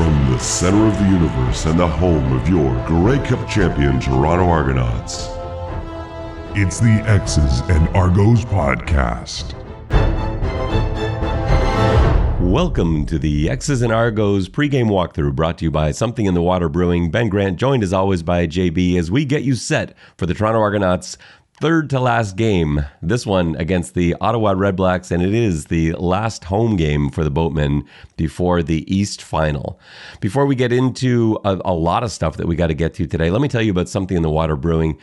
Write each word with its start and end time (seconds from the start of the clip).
From 0.00 0.30
the 0.30 0.38
center 0.38 0.86
of 0.86 0.98
the 0.98 1.04
universe 1.04 1.66
and 1.66 1.78
the 1.78 1.86
home 1.86 2.32
of 2.32 2.48
your 2.48 2.74
Grey 2.86 3.18
Cup 3.18 3.46
champion 3.46 4.00
Toronto 4.00 4.48
Argonauts, 4.48 5.28
it's 6.56 6.80
the 6.80 7.04
X's 7.06 7.60
and 7.68 7.86
Argos 7.94 8.42
podcast. 8.46 9.52
Welcome 12.40 13.04
to 13.06 13.18
the 13.18 13.50
X's 13.50 13.82
and 13.82 13.92
Argos 13.92 14.48
pregame 14.48 14.86
walkthrough 14.86 15.36
brought 15.36 15.58
to 15.58 15.66
you 15.66 15.70
by 15.70 15.92
Something 15.92 16.24
in 16.24 16.32
the 16.32 16.40
Water 16.40 16.70
Brewing. 16.70 17.10
Ben 17.10 17.28
Grant, 17.28 17.58
joined 17.58 17.82
as 17.82 17.92
always 17.92 18.22
by 18.22 18.46
JB 18.46 18.96
as 18.96 19.10
we 19.10 19.26
get 19.26 19.42
you 19.42 19.54
set 19.54 19.94
for 20.16 20.24
the 20.24 20.32
Toronto 20.32 20.60
Argonauts 20.60 21.18
third 21.60 21.90
to 21.90 22.00
last 22.00 22.36
game. 22.36 22.86
This 23.02 23.26
one 23.26 23.54
against 23.56 23.94
the 23.94 24.16
Ottawa 24.18 24.54
Redblacks, 24.54 25.10
and 25.10 25.22
it 25.22 25.34
is 25.34 25.66
the 25.66 25.92
last 25.92 26.44
home 26.44 26.76
game 26.76 27.10
for 27.10 27.22
the 27.22 27.30
Boatmen 27.30 27.84
before 28.16 28.62
the 28.62 28.90
East 28.92 29.20
final. 29.20 29.78
Before 30.20 30.46
we 30.46 30.54
get 30.54 30.72
into 30.72 31.38
a, 31.44 31.60
a 31.66 31.74
lot 31.74 32.02
of 32.02 32.10
stuff 32.10 32.38
that 32.38 32.46
we 32.46 32.56
got 32.56 32.68
to 32.68 32.74
get 32.74 32.94
to 32.94 33.06
today, 33.06 33.30
let 33.30 33.42
me 33.42 33.48
tell 33.48 33.60
you 33.60 33.70
about 33.70 33.90
something 33.90 34.16
in 34.16 34.22
the 34.22 34.30
water 34.30 34.56
brewing. 34.56 34.98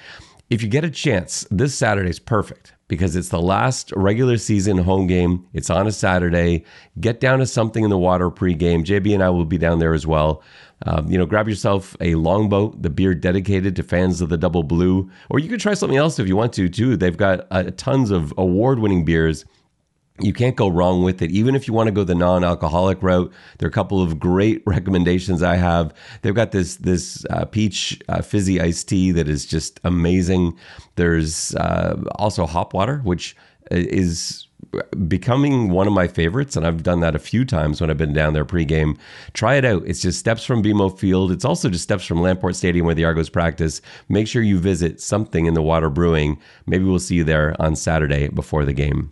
If 0.49 0.63
you 0.63 0.67
get 0.67 0.83
a 0.83 0.89
chance, 0.89 1.45
this 1.51 1.75
Saturday 1.75 2.09
is 2.09 2.19
perfect 2.19 2.73
because 2.87 3.15
it's 3.15 3.29
the 3.29 3.41
last 3.41 3.91
regular 3.95 4.37
season 4.37 4.79
home 4.79 5.05
game. 5.05 5.45
It's 5.53 5.69
on 5.69 5.85
a 5.85 5.91
Saturday. 5.91 6.65
Get 6.99 7.19
down 7.19 7.39
to 7.39 7.45
something 7.45 7.83
in 7.83 7.89
the 7.91 7.99
water 7.99 8.31
pregame. 8.31 8.83
JB 8.83 9.13
and 9.13 9.21
I 9.21 9.29
will 9.29 9.45
be 9.45 9.57
down 9.59 9.79
there 9.79 9.93
as 9.93 10.07
well. 10.07 10.41
Um, 10.85 11.09
you 11.09 11.17
know, 11.17 11.25
grab 11.25 11.47
yourself 11.47 11.97
a 11.99 12.15
longboat, 12.15 12.81
the 12.83 12.89
beer 12.89 13.15
dedicated 13.15 13.75
to 13.77 13.83
fans 13.83 14.21
of 14.21 14.29
the 14.29 14.37
Double 14.37 14.63
Blue, 14.63 15.09
or 15.29 15.39
you 15.39 15.49
could 15.49 15.59
try 15.59 15.73
something 15.73 15.97
else 15.97 16.19
if 16.19 16.27
you 16.27 16.35
want 16.35 16.53
to 16.53 16.69
too. 16.69 16.95
They've 16.95 17.17
got 17.17 17.47
uh, 17.49 17.71
tons 17.77 18.11
of 18.11 18.33
award-winning 18.37 19.03
beers. 19.03 19.45
You 20.19 20.33
can't 20.33 20.55
go 20.55 20.67
wrong 20.67 21.03
with 21.03 21.21
it. 21.21 21.31
Even 21.31 21.55
if 21.55 21.67
you 21.67 21.73
want 21.73 21.87
to 21.87 21.91
go 21.91 22.03
the 22.03 22.15
non-alcoholic 22.15 23.01
route, 23.03 23.31
there 23.57 23.67
are 23.67 23.69
a 23.69 23.73
couple 23.73 24.01
of 24.01 24.19
great 24.19 24.61
recommendations 24.67 25.41
I 25.41 25.55
have. 25.55 25.93
They've 26.21 26.35
got 26.35 26.51
this 26.51 26.77
this 26.77 27.25
uh, 27.29 27.45
peach 27.45 27.99
uh, 28.07 28.21
fizzy 28.21 28.61
iced 28.61 28.87
tea 28.89 29.11
that 29.11 29.27
is 29.27 29.45
just 29.45 29.79
amazing. 29.83 30.57
There's 30.95 31.55
uh, 31.55 32.01
also 32.15 32.45
hop 32.45 32.73
water, 32.73 32.99
which 33.03 33.35
is 33.71 34.46
becoming 35.07 35.69
one 35.69 35.87
of 35.87 35.93
my 35.93 36.07
favorites, 36.07 36.55
and 36.55 36.65
I've 36.65 36.83
done 36.83 36.99
that 36.99 37.15
a 37.15 37.19
few 37.19 37.45
times 37.45 37.79
when 37.79 37.89
I've 37.89 37.97
been 37.97 38.13
down 38.13 38.33
there 38.33 38.45
pregame. 38.45 38.97
Try 39.33 39.55
it 39.55 39.65
out. 39.65 39.83
It's 39.85 40.01
just 40.01 40.19
steps 40.19 40.43
from 40.43 40.63
BMO 40.63 40.97
Field. 40.97 41.31
It's 41.31 41.45
also 41.45 41.69
just 41.69 41.83
steps 41.83 42.05
from 42.05 42.19
Lamport 42.19 42.55
Stadium 42.55 42.85
where 42.85 42.95
the 42.95 43.05
Argos 43.05 43.29
practice. 43.29 43.81
Make 44.09 44.27
sure 44.27 44.41
you 44.41 44.59
visit 44.59 44.99
something 45.01 45.45
in 45.45 45.53
the 45.53 45.61
water 45.61 45.89
brewing. 45.89 46.39
Maybe 46.65 46.83
we'll 46.83 46.99
see 46.99 47.15
you 47.15 47.23
there 47.23 47.55
on 47.59 47.75
Saturday 47.75 48.27
before 48.29 48.65
the 48.65 48.73
game. 48.73 49.11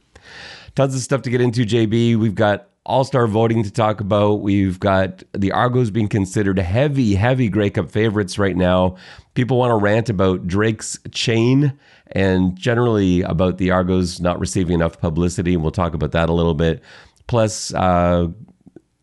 Tons 0.76 0.96
of 0.96 1.02
stuff 1.02 1.22
to 1.24 1.30
get 1.30 1.42
into, 1.42 1.62
JB. 1.62 2.18
We've 2.18 2.36
got 2.36 2.68
all 2.86 3.04
star 3.04 3.28
voting 3.28 3.64
to 3.64 3.72
talk 3.72 4.00
about. 4.00 4.42
We've 4.42 4.80
got 4.80 5.24
the 5.34 5.52
Argos 5.52 5.90
being 5.90 6.08
considered 6.08 6.60
heavy, 6.60 7.16
heavy 7.16 7.50
Grey 7.50 7.70
Cup 7.70 7.90
favorites 7.90 8.38
right 8.38 8.56
now. 8.56 8.98
People 9.36 9.58
want 9.58 9.72
to 9.72 9.76
rant 9.76 10.10
about 10.10 10.48
Drake's 10.48 10.98
chain 11.12 11.78
and 12.14 12.56
generally 12.56 13.22
about 13.22 13.58
the 13.58 13.72
Argos 13.72 14.20
not 14.20 14.40
receiving 14.40 14.74
enough 14.74 15.00
publicity. 15.00 15.54
And 15.54 15.62
we'll 15.62 15.72
talk 15.72 15.94
about 15.94 16.12
that 16.14 16.30
a 16.30 16.34
little 16.34 16.54
bit. 16.54 16.82
Plus, 17.28 17.74
uh, 17.74 18.28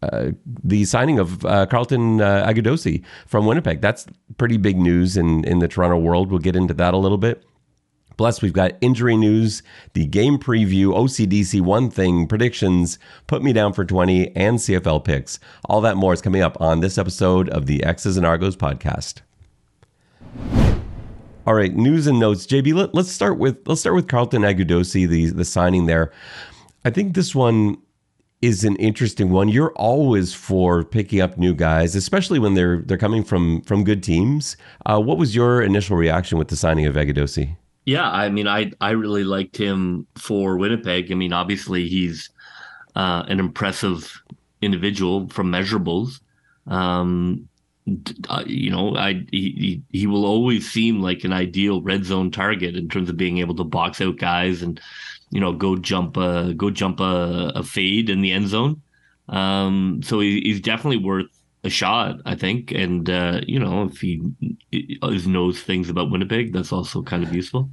uh, 0.02 0.30
the 0.64 0.84
signing 0.84 1.18
of 1.18 1.44
uh, 1.44 1.66
Carlton 1.66 2.20
uh, 2.20 2.44
Agudosi 2.46 3.04
from 3.26 3.46
Winnipeg. 3.46 3.80
That's 3.80 4.06
pretty 4.36 4.56
big 4.56 4.76
news 4.76 5.16
in, 5.16 5.44
in 5.44 5.60
the 5.60 5.68
Toronto 5.68 5.98
world. 5.98 6.30
We'll 6.30 6.40
get 6.40 6.56
into 6.56 6.74
that 6.74 6.94
a 6.94 6.98
little 6.98 7.18
bit. 7.18 7.44
Plus, 8.16 8.42
we've 8.42 8.52
got 8.52 8.72
injury 8.80 9.16
news, 9.16 9.62
the 9.94 10.06
game 10.06 10.38
preview, 10.38 10.88
OCDC 10.88 11.60
one 11.60 11.90
thing, 11.90 12.26
predictions, 12.26 12.98
put 13.26 13.42
me 13.42 13.52
down 13.52 13.72
for 13.72 13.84
20, 13.84 14.36
and 14.36 14.58
CFL 14.58 15.04
picks. 15.04 15.38
All 15.64 15.80
that 15.80 15.96
more 15.96 16.12
is 16.12 16.20
coming 16.20 16.42
up 16.42 16.60
on 16.60 16.80
this 16.80 16.98
episode 16.98 17.48
of 17.48 17.66
the 17.66 17.82
X's 17.82 18.16
and 18.16 18.26
Argos 18.26 18.56
podcast. 18.56 19.22
All 21.44 21.54
right, 21.54 21.74
news 21.74 22.06
and 22.06 22.20
notes. 22.20 22.46
JB, 22.46 22.72
let, 22.72 22.94
us 22.94 23.10
start 23.10 23.36
with 23.36 23.58
let's 23.66 23.80
start 23.80 23.96
with 23.96 24.06
Carlton 24.06 24.42
Agudosi, 24.42 25.08
the 25.08 25.30
the 25.30 25.44
signing 25.44 25.86
there. 25.86 26.12
I 26.84 26.90
think 26.90 27.14
this 27.14 27.34
one 27.34 27.78
is 28.42 28.62
an 28.62 28.76
interesting 28.76 29.30
one. 29.30 29.48
You're 29.48 29.72
always 29.72 30.32
for 30.32 30.84
picking 30.84 31.20
up 31.20 31.38
new 31.38 31.52
guys, 31.52 31.96
especially 31.96 32.38
when 32.38 32.54
they're 32.54 32.82
they're 32.82 32.96
coming 32.96 33.24
from 33.24 33.60
from 33.62 33.82
good 33.82 34.04
teams. 34.04 34.56
Uh, 34.86 35.00
what 35.00 35.18
was 35.18 35.34
your 35.34 35.62
initial 35.62 35.96
reaction 35.96 36.38
with 36.38 36.46
the 36.46 36.56
signing 36.56 36.86
of 36.86 36.94
Agudosi? 36.94 37.56
Yeah, 37.86 38.08
I 38.08 38.28
mean, 38.28 38.46
I 38.46 38.70
I 38.80 38.90
really 38.90 39.24
liked 39.24 39.56
him 39.56 40.06
for 40.16 40.56
Winnipeg. 40.56 41.10
I 41.10 41.16
mean, 41.16 41.32
obviously 41.32 41.88
he's 41.88 42.30
uh, 42.94 43.24
an 43.26 43.40
impressive 43.40 44.22
individual 44.60 45.28
from 45.28 45.50
measurables. 45.50 46.20
Um, 46.68 47.48
uh, 48.28 48.44
you 48.46 48.70
know, 48.70 48.96
I 48.96 49.24
he 49.32 49.82
he 49.90 50.06
will 50.06 50.24
always 50.24 50.70
seem 50.70 51.00
like 51.00 51.24
an 51.24 51.32
ideal 51.32 51.82
red 51.82 52.04
zone 52.04 52.30
target 52.30 52.76
in 52.76 52.88
terms 52.88 53.08
of 53.08 53.16
being 53.16 53.38
able 53.38 53.56
to 53.56 53.64
box 53.64 54.00
out 54.00 54.18
guys 54.18 54.62
and 54.62 54.80
you 55.30 55.40
know 55.40 55.52
go 55.52 55.76
jump 55.76 56.16
a 56.16 56.54
go 56.54 56.70
jump 56.70 57.00
a, 57.00 57.52
a 57.56 57.62
fade 57.62 58.08
in 58.08 58.20
the 58.20 58.32
end 58.32 58.48
zone. 58.48 58.80
Um, 59.28 60.00
so 60.02 60.20
he, 60.20 60.40
he's 60.40 60.60
definitely 60.60 61.04
worth 61.04 61.26
a 61.64 61.70
shot, 61.70 62.16
I 62.24 62.34
think. 62.34 62.70
And 62.70 63.08
uh, 63.08 63.40
you 63.46 63.58
know, 63.58 63.84
if 63.84 64.00
he 64.00 64.22
knows 65.26 65.60
things 65.60 65.88
about 65.88 66.10
Winnipeg, 66.10 66.52
that's 66.52 66.72
also 66.72 67.02
kind 67.02 67.22
of 67.22 67.34
useful. 67.34 67.68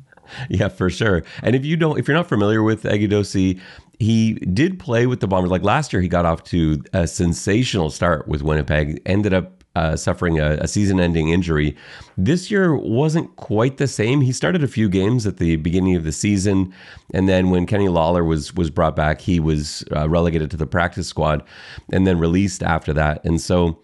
Yeah, 0.50 0.70
for 0.70 0.90
sure. 0.90 1.24
And 1.42 1.56
if 1.56 1.66
you 1.66 1.76
don't, 1.76 1.98
if 1.98 2.08
you're 2.08 2.18
not 2.18 2.30
familiar 2.30 2.62
with 2.62 2.84
Agudosi, 2.84 3.60
he 4.00 4.34
did 4.34 4.80
play 4.80 5.08
with 5.08 5.20
the 5.20 5.28
Bombers. 5.28 5.52
Like 5.52 5.64
last 5.64 5.92
year, 5.92 6.02
he 6.02 6.08
got 6.08 6.26
off 6.26 6.44
to 6.46 6.84
a 6.94 7.08
sensational 7.08 7.90
start 7.90 8.28
with 8.28 8.42
Winnipeg. 8.44 9.02
Ended 9.06 9.34
up 9.34 9.59
uh, 9.76 9.96
suffering 9.96 10.40
a, 10.40 10.58
a 10.62 10.68
season 10.68 11.00
ending 11.00 11.30
injury. 11.30 11.76
This 12.18 12.50
year 12.50 12.76
wasn't 12.76 13.36
quite 13.36 13.78
the 13.78 13.88
same. 13.88 14.22
He 14.22 14.32
started 14.32 14.64
a 14.64 14.68
few 14.68 14.90
games 14.90 15.28
at 15.28 15.38
the 15.38 15.56
beginning 15.58 15.96
of 15.96 16.04
the 16.04 16.12
season. 16.12 16.74
And 17.14 17.30
then 17.30 17.50
when 17.50 17.66
Kenny 17.66 17.88
Lawler 17.88 18.24
was, 18.24 18.54
was 18.56 18.70
brought 18.70 18.96
back, 18.96 19.22
he 19.22 19.40
was 19.40 19.84
uh, 19.96 20.10
relegated 20.10 20.52
to 20.52 20.58
the 20.58 20.68
practice 20.68 21.08
squad 21.08 21.44
and 21.92 22.06
then 22.06 22.20
released 22.20 22.64
after 22.64 22.94
that. 22.94 23.24
And 23.24 23.40
so 23.40 23.80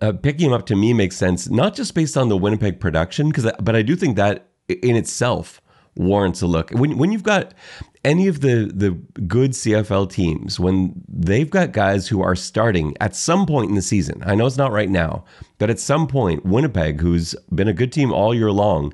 uh, 0.00 0.12
picking 0.12 0.46
him 0.46 0.52
up 0.52 0.66
to 0.66 0.76
me 0.76 0.92
makes 0.92 1.16
sense, 1.16 1.48
not 1.48 1.74
just 1.74 1.94
based 1.94 2.16
on 2.16 2.28
the 2.28 2.36
Winnipeg 2.36 2.80
production, 2.80 3.28
because 3.28 3.50
but 3.60 3.76
I 3.76 3.82
do 3.82 3.96
think 3.96 4.16
that 4.16 4.48
in 4.68 4.96
itself 4.96 5.60
warrants 5.96 6.40
a 6.42 6.46
look. 6.46 6.70
When 6.70 6.96
when 6.96 7.12
you've 7.12 7.22
got 7.22 7.52
any 8.04 8.28
of 8.28 8.40
the 8.40 8.70
the 8.72 8.90
good 9.22 9.52
CFL 9.52 10.10
teams 10.10 10.58
when 10.58 11.02
they've 11.08 11.50
got 11.50 11.72
guys 11.72 12.08
who 12.08 12.22
are 12.22 12.36
starting 12.36 12.96
at 13.00 13.14
some 13.14 13.46
point 13.46 13.68
in 13.68 13.74
the 13.74 13.82
season. 13.82 14.22
I 14.24 14.34
know 14.34 14.46
it's 14.46 14.56
not 14.56 14.72
right 14.72 14.88
now, 14.88 15.24
but 15.58 15.70
at 15.70 15.78
some 15.78 16.06
point 16.06 16.44
Winnipeg 16.44 17.00
who's 17.00 17.34
been 17.54 17.68
a 17.68 17.74
good 17.74 17.92
team 17.92 18.12
all 18.12 18.34
year 18.34 18.52
long 18.52 18.92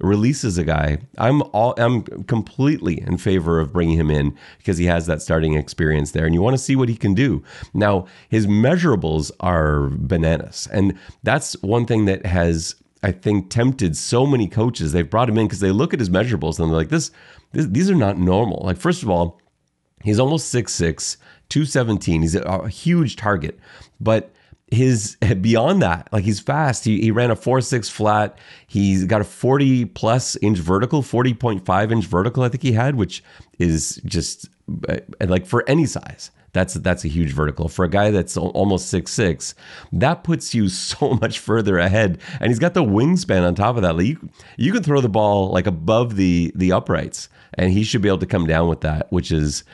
releases 0.00 0.58
a 0.58 0.64
guy. 0.64 0.98
I'm 1.18 1.42
all 1.52 1.74
I'm 1.76 2.02
completely 2.24 3.00
in 3.00 3.18
favor 3.18 3.60
of 3.60 3.72
bringing 3.72 3.98
him 3.98 4.10
in 4.10 4.36
because 4.58 4.78
he 4.78 4.86
has 4.86 5.06
that 5.06 5.22
starting 5.22 5.54
experience 5.54 6.12
there 6.12 6.24
and 6.24 6.34
you 6.34 6.42
want 6.42 6.54
to 6.54 6.62
see 6.62 6.76
what 6.76 6.88
he 6.88 6.96
can 6.96 7.14
do. 7.14 7.42
Now, 7.74 8.06
his 8.28 8.46
measurables 8.46 9.30
are 9.40 9.88
bananas. 9.90 10.68
And 10.72 10.96
that's 11.22 11.60
one 11.62 11.86
thing 11.86 12.04
that 12.06 12.24
has 12.26 12.76
I 13.02 13.12
think 13.12 13.50
tempted 13.50 13.96
so 13.96 14.26
many 14.26 14.48
coaches. 14.48 14.92
They've 14.92 15.08
brought 15.08 15.28
him 15.28 15.38
in 15.38 15.46
because 15.46 15.60
they 15.60 15.70
look 15.70 15.94
at 15.94 16.00
his 16.00 16.10
measurables 16.10 16.58
and 16.58 16.70
they're 16.70 16.78
like, 16.78 16.88
this, 16.88 17.10
this, 17.52 17.66
these 17.66 17.90
are 17.90 17.94
not 17.94 18.18
normal. 18.18 18.62
Like, 18.64 18.76
first 18.76 19.02
of 19.02 19.10
all, 19.10 19.40
he's 20.02 20.18
almost 20.18 20.52
6'6, 20.52 21.16
217. 21.48 22.22
He's 22.22 22.34
a, 22.34 22.68
huge 22.68 23.16
target. 23.16 23.58
But 24.00 24.32
his 24.70 25.16
beyond 25.40 25.82
that, 25.82 26.08
like 26.12 26.24
he's 26.24 26.40
fast. 26.40 26.84
He, 26.84 27.00
he 27.00 27.10
ran 27.10 27.30
a 27.30 27.36
4'6 27.36 27.90
flat. 27.90 28.38
He's 28.66 29.04
got 29.04 29.20
a 29.20 29.24
40 29.24 29.86
plus 29.86 30.36
inch 30.36 30.58
vertical, 30.58 31.02
40.5 31.02 31.92
inch 31.92 32.04
vertical, 32.06 32.42
I 32.42 32.48
think 32.48 32.62
he 32.62 32.72
had, 32.72 32.96
which 32.96 33.22
is 33.58 34.00
just 34.04 34.48
uh, 34.88 34.96
like 35.20 35.46
for 35.46 35.64
any 35.68 35.86
size. 35.86 36.30
That's 36.52 36.74
that's 36.74 37.04
a 37.04 37.08
huge 37.08 37.32
vertical 37.32 37.68
for 37.68 37.84
a 37.84 37.90
guy 37.90 38.10
that's 38.10 38.36
almost 38.36 38.88
six 38.88 39.12
six. 39.12 39.54
That 39.92 40.24
puts 40.24 40.54
you 40.54 40.68
so 40.68 41.14
much 41.14 41.38
further 41.38 41.78
ahead, 41.78 42.18
and 42.40 42.50
he's 42.50 42.58
got 42.58 42.74
the 42.74 42.82
wingspan 42.82 43.46
on 43.46 43.54
top 43.54 43.76
of 43.76 43.82
that. 43.82 43.96
Like 43.96 44.06
you, 44.06 44.30
you 44.56 44.72
can 44.72 44.82
throw 44.82 45.00
the 45.00 45.08
ball 45.08 45.50
like 45.50 45.66
above 45.66 46.16
the 46.16 46.52
the 46.54 46.72
uprights, 46.72 47.28
and 47.54 47.72
he 47.72 47.84
should 47.84 48.02
be 48.02 48.08
able 48.08 48.18
to 48.18 48.26
come 48.26 48.46
down 48.46 48.68
with 48.68 48.80
that, 48.80 49.10
which 49.12 49.30
is 49.30 49.64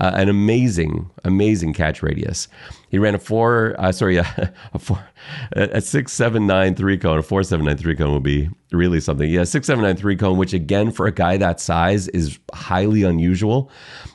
uh, 0.00 0.12
an 0.14 0.28
amazing 0.28 1.10
amazing 1.24 1.72
catch 1.72 2.02
radius. 2.02 2.48
He 2.88 2.98
ran 2.98 3.14
a 3.14 3.18
four, 3.18 3.74
uh, 3.78 3.92
sorry, 3.92 4.16
a, 4.18 4.52
a 4.74 4.78
four, 4.78 5.06
a 5.52 5.80
six 5.80 6.12
seven 6.12 6.46
nine 6.46 6.74
three 6.74 6.98
cone, 6.98 7.18
a 7.18 7.22
four 7.22 7.42
seven 7.42 7.66
nine 7.66 7.76
three 7.76 7.94
cone 7.94 8.12
would 8.12 8.22
be 8.22 8.50
really 8.72 9.00
something. 9.00 9.30
Yeah, 9.30 9.44
six 9.44 9.66
seven 9.66 9.84
nine 9.84 9.96
three 9.96 10.16
cone, 10.16 10.38
which 10.38 10.52
again 10.52 10.90
for 10.90 11.06
a 11.06 11.12
guy 11.12 11.36
that 11.36 11.60
size 11.60 12.08
is 12.08 12.38
highly 12.52 13.04
unusual, 13.04 13.70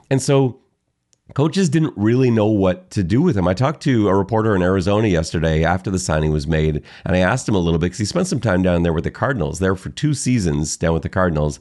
and 0.09 0.21
so 0.21 0.59
coaches 1.33 1.69
didn't 1.69 1.93
really 1.95 2.29
know 2.29 2.47
what 2.47 2.89
to 2.91 3.03
do 3.03 3.21
with 3.21 3.37
him. 3.37 3.47
I 3.47 3.53
talked 3.53 3.81
to 3.83 4.09
a 4.09 4.15
reporter 4.15 4.55
in 4.55 4.61
Arizona 4.61 5.07
yesterday 5.07 5.63
after 5.63 5.89
the 5.89 5.99
signing 5.99 6.31
was 6.31 6.47
made, 6.47 6.83
and 7.05 7.15
I 7.15 7.19
asked 7.19 7.47
him 7.47 7.55
a 7.55 7.59
little 7.59 7.79
bit 7.79 7.87
because 7.87 7.99
he 7.99 8.05
spent 8.05 8.27
some 8.27 8.39
time 8.39 8.61
down 8.61 8.83
there 8.83 8.93
with 8.93 9.03
the 9.03 9.11
Cardinals, 9.11 9.59
there 9.59 9.75
for 9.75 9.89
two 9.89 10.13
seasons 10.13 10.75
down 10.77 10.93
with 10.93 11.03
the 11.03 11.09
Cardinals. 11.09 11.59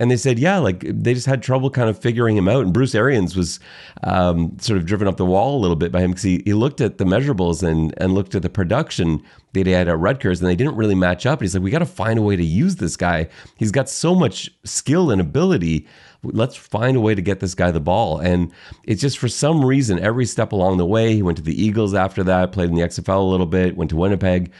And 0.00 0.10
they 0.10 0.16
said, 0.16 0.38
yeah, 0.38 0.58
like 0.58 0.80
they 0.80 1.14
just 1.14 1.26
had 1.26 1.42
trouble 1.42 1.70
kind 1.70 1.88
of 1.88 1.98
figuring 1.98 2.36
him 2.36 2.48
out. 2.48 2.64
And 2.64 2.72
Bruce 2.72 2.94
Arians 2.94 3.36
was 3.36 3.60
um, 4.04 4.56
sort 4.58 4.78
of 4.78 4.86
driven 4.86 5.08
up 5.08 5.16
the 5.16 5.26
wall 5.26 5.56
a 5.56 5.60
little 5.60 5.76
bit 5.76 5.92
by 5.92 6.00
him 6.00 6.10
because 6.10 6.24
he, 6.24 6.42
he 6.44 6.54
looked 6.54 6.80
at 6.80 6.98
the 6.98 7.04
measurables 7.04 7.62
and, 7.62 7.94
and 7.98 8.14
looked 8.14 8.34
at 8.34 8.42
the 8.42 8.48
production 8.48 9.22
that 9.52 9.66
he 9.66 9.72
had 9.72 9.88
at 9.88 9.98
Rutgers, 9.98 10.40
and 10.40 10.48
they 10.50 10.56
didn't 10.56 10.76
really 10.76 10.94
match 10.94 11.24
up. 11.24 11.40
And 11.40 11.46
he's 11.46 11.54
like, 11.54 11.64
we 11.64 11.70
got 11.70 11.78
to 11.78 11.86
find 11.86 12.18
a 12.18 12.22
way 12.22 12.36
to 12.36 12.44
use 12.44 12.76
this 12.76 12.96
guy. 12.96 13.28
He's 13.56 13.72
got 13.72 13.88
so 13.88 14.14
much 14.14 14.50
skill 14.64 15.10
and 15.10 15.20
ability 15.20 15.86
let's 16.32 16.56
find 16.56 16.96
a 16.96 17.00
way 17.00 17.14
to 17.14 17.22
get 17.22 17.40
this 17.40 17.54
guy 17.54 17.70
the 17.70 17.80
ball. 17.80 18.18
And 18.18 18.52
it's 18.84 19.00
just 19.00 19.18
for 19.18 19.28
some 19.28 19.64
reason, 19.64 19.98
every 19.98 20.26
step 20.26 20.52
along 20.52 20.78
the 20.78 20.86
way, 20.86 21.14
he 21.14 21.22
went 21.22 21.38
to 21.38 21.42
the 21.42 21.60
Eagles 21.60 21.94
after 21.94 22.22
that, 22.24 22.52
played 22.52 22.68
in 22.68 22.74
the 22.74 22.82
XFL 22.82 23.18
a 23.18 23.30
little 23.30 23.46
bit, 23.46 23.76
went 23.76 23.90
to 23.90 23.96
Winnipeg. 23.96 24.52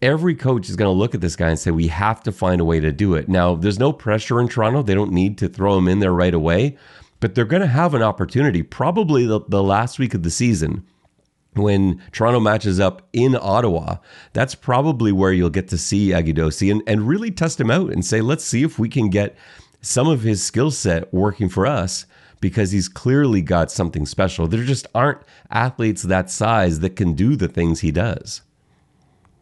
Every 0.00 0.34
coach 0.34 0.68
is 0.68 0.76
going 0.76 0.88
to 0.88 0.98
look 0.98 1.14
at 1.14 1.20
this 1.20 1.36
guy 1.36 1.48
and 1.48 1.58
say, 1.58 1.70
we 1.70 1.88
have 1.88 2.22
to 2.22 2.32
find 2.32 2.60
a 2.60 2.64
way 2.64 2.78
to 2.80 2.92
do 2.92 3.14
it. 3.14 3.28
Now, 3.28 3.56
there's 3.56 3.78
no 3.78 3.92
pressure 3.92 4.40
in 4.40 4.48
Toronto. 4.48 4.82
They 4.82 4.94
don't 4.94 5.12
need 5.12 5.38
to 5.38 5.48
throw 5.48 5.76
him 5.76 5.88
in 5.88 5.98
there 5.98 6.12
right 6.12 6.34
away, 6.34 6.78
but 7.20 7.34
they're 7.34 7.44
going 7.44 7.62
to 7.62 7.68
have 7.68 7.94
an 7.94 8.02
opportunity 8.02 8.62
probably 8.62 9.26
the, 9.26 9.40
the 9.48 9.62
last 9.62 9.98
week 9.98 10.14
of 10.14 10.22
the 10.22 10.30
season 10.30 10.84
when 11.58 12.00
Toronto 12.12 12.40
matches 12.40 12.80
up 12.80 13.08
in 13.12 13.36
Ottawa, 13.36 13.96
that's 14.32 14.54
probably 14.54 15.12
where 15.12 15.32
you'll 15.32 15.50
get 15.50 15.68
to 15.68 15.78
see 15.78 16.10
Agudosi 16.10 16.70
and, 16.70 16.82
and 16.86 17.08
really 17.08 17.30
test 17.30 17.60
him 17.60 17.70
out 17.70 17.92
and 17.92 18.04
say, 18.04 18.20
let's 18.20 18.44
see 18.44 18.62
if 18.62 18.78
we 18.78 18.88
can 18.88 19.10
get 19.10 19.36
some 19.80 20.08
of 20.08 20.22
his 20.22 20.42
skill 20.42 20.70
set 20.70 21.12
working 21.12 21.48
for 21.48 21.66
us 21.66 22.06
because 22.40 22.70
he's 22.70 22.88
clearly 22.88 23.42
got 23.42 23.70
something 23.70 24.06
special. 24.06 24.46
There 24.46 24.64
just 24.64 24.86
aren't 24.94 25.22
athletes 25.50 26.02
that 26.02 26.30
size 26.30 26.80
that 26.80 26.96
can 26.96 27.14
do 27.14 27.36
the 27.36 27.48
things 27.48 27.80
he 27.80 27.90
does. 27.90 28.42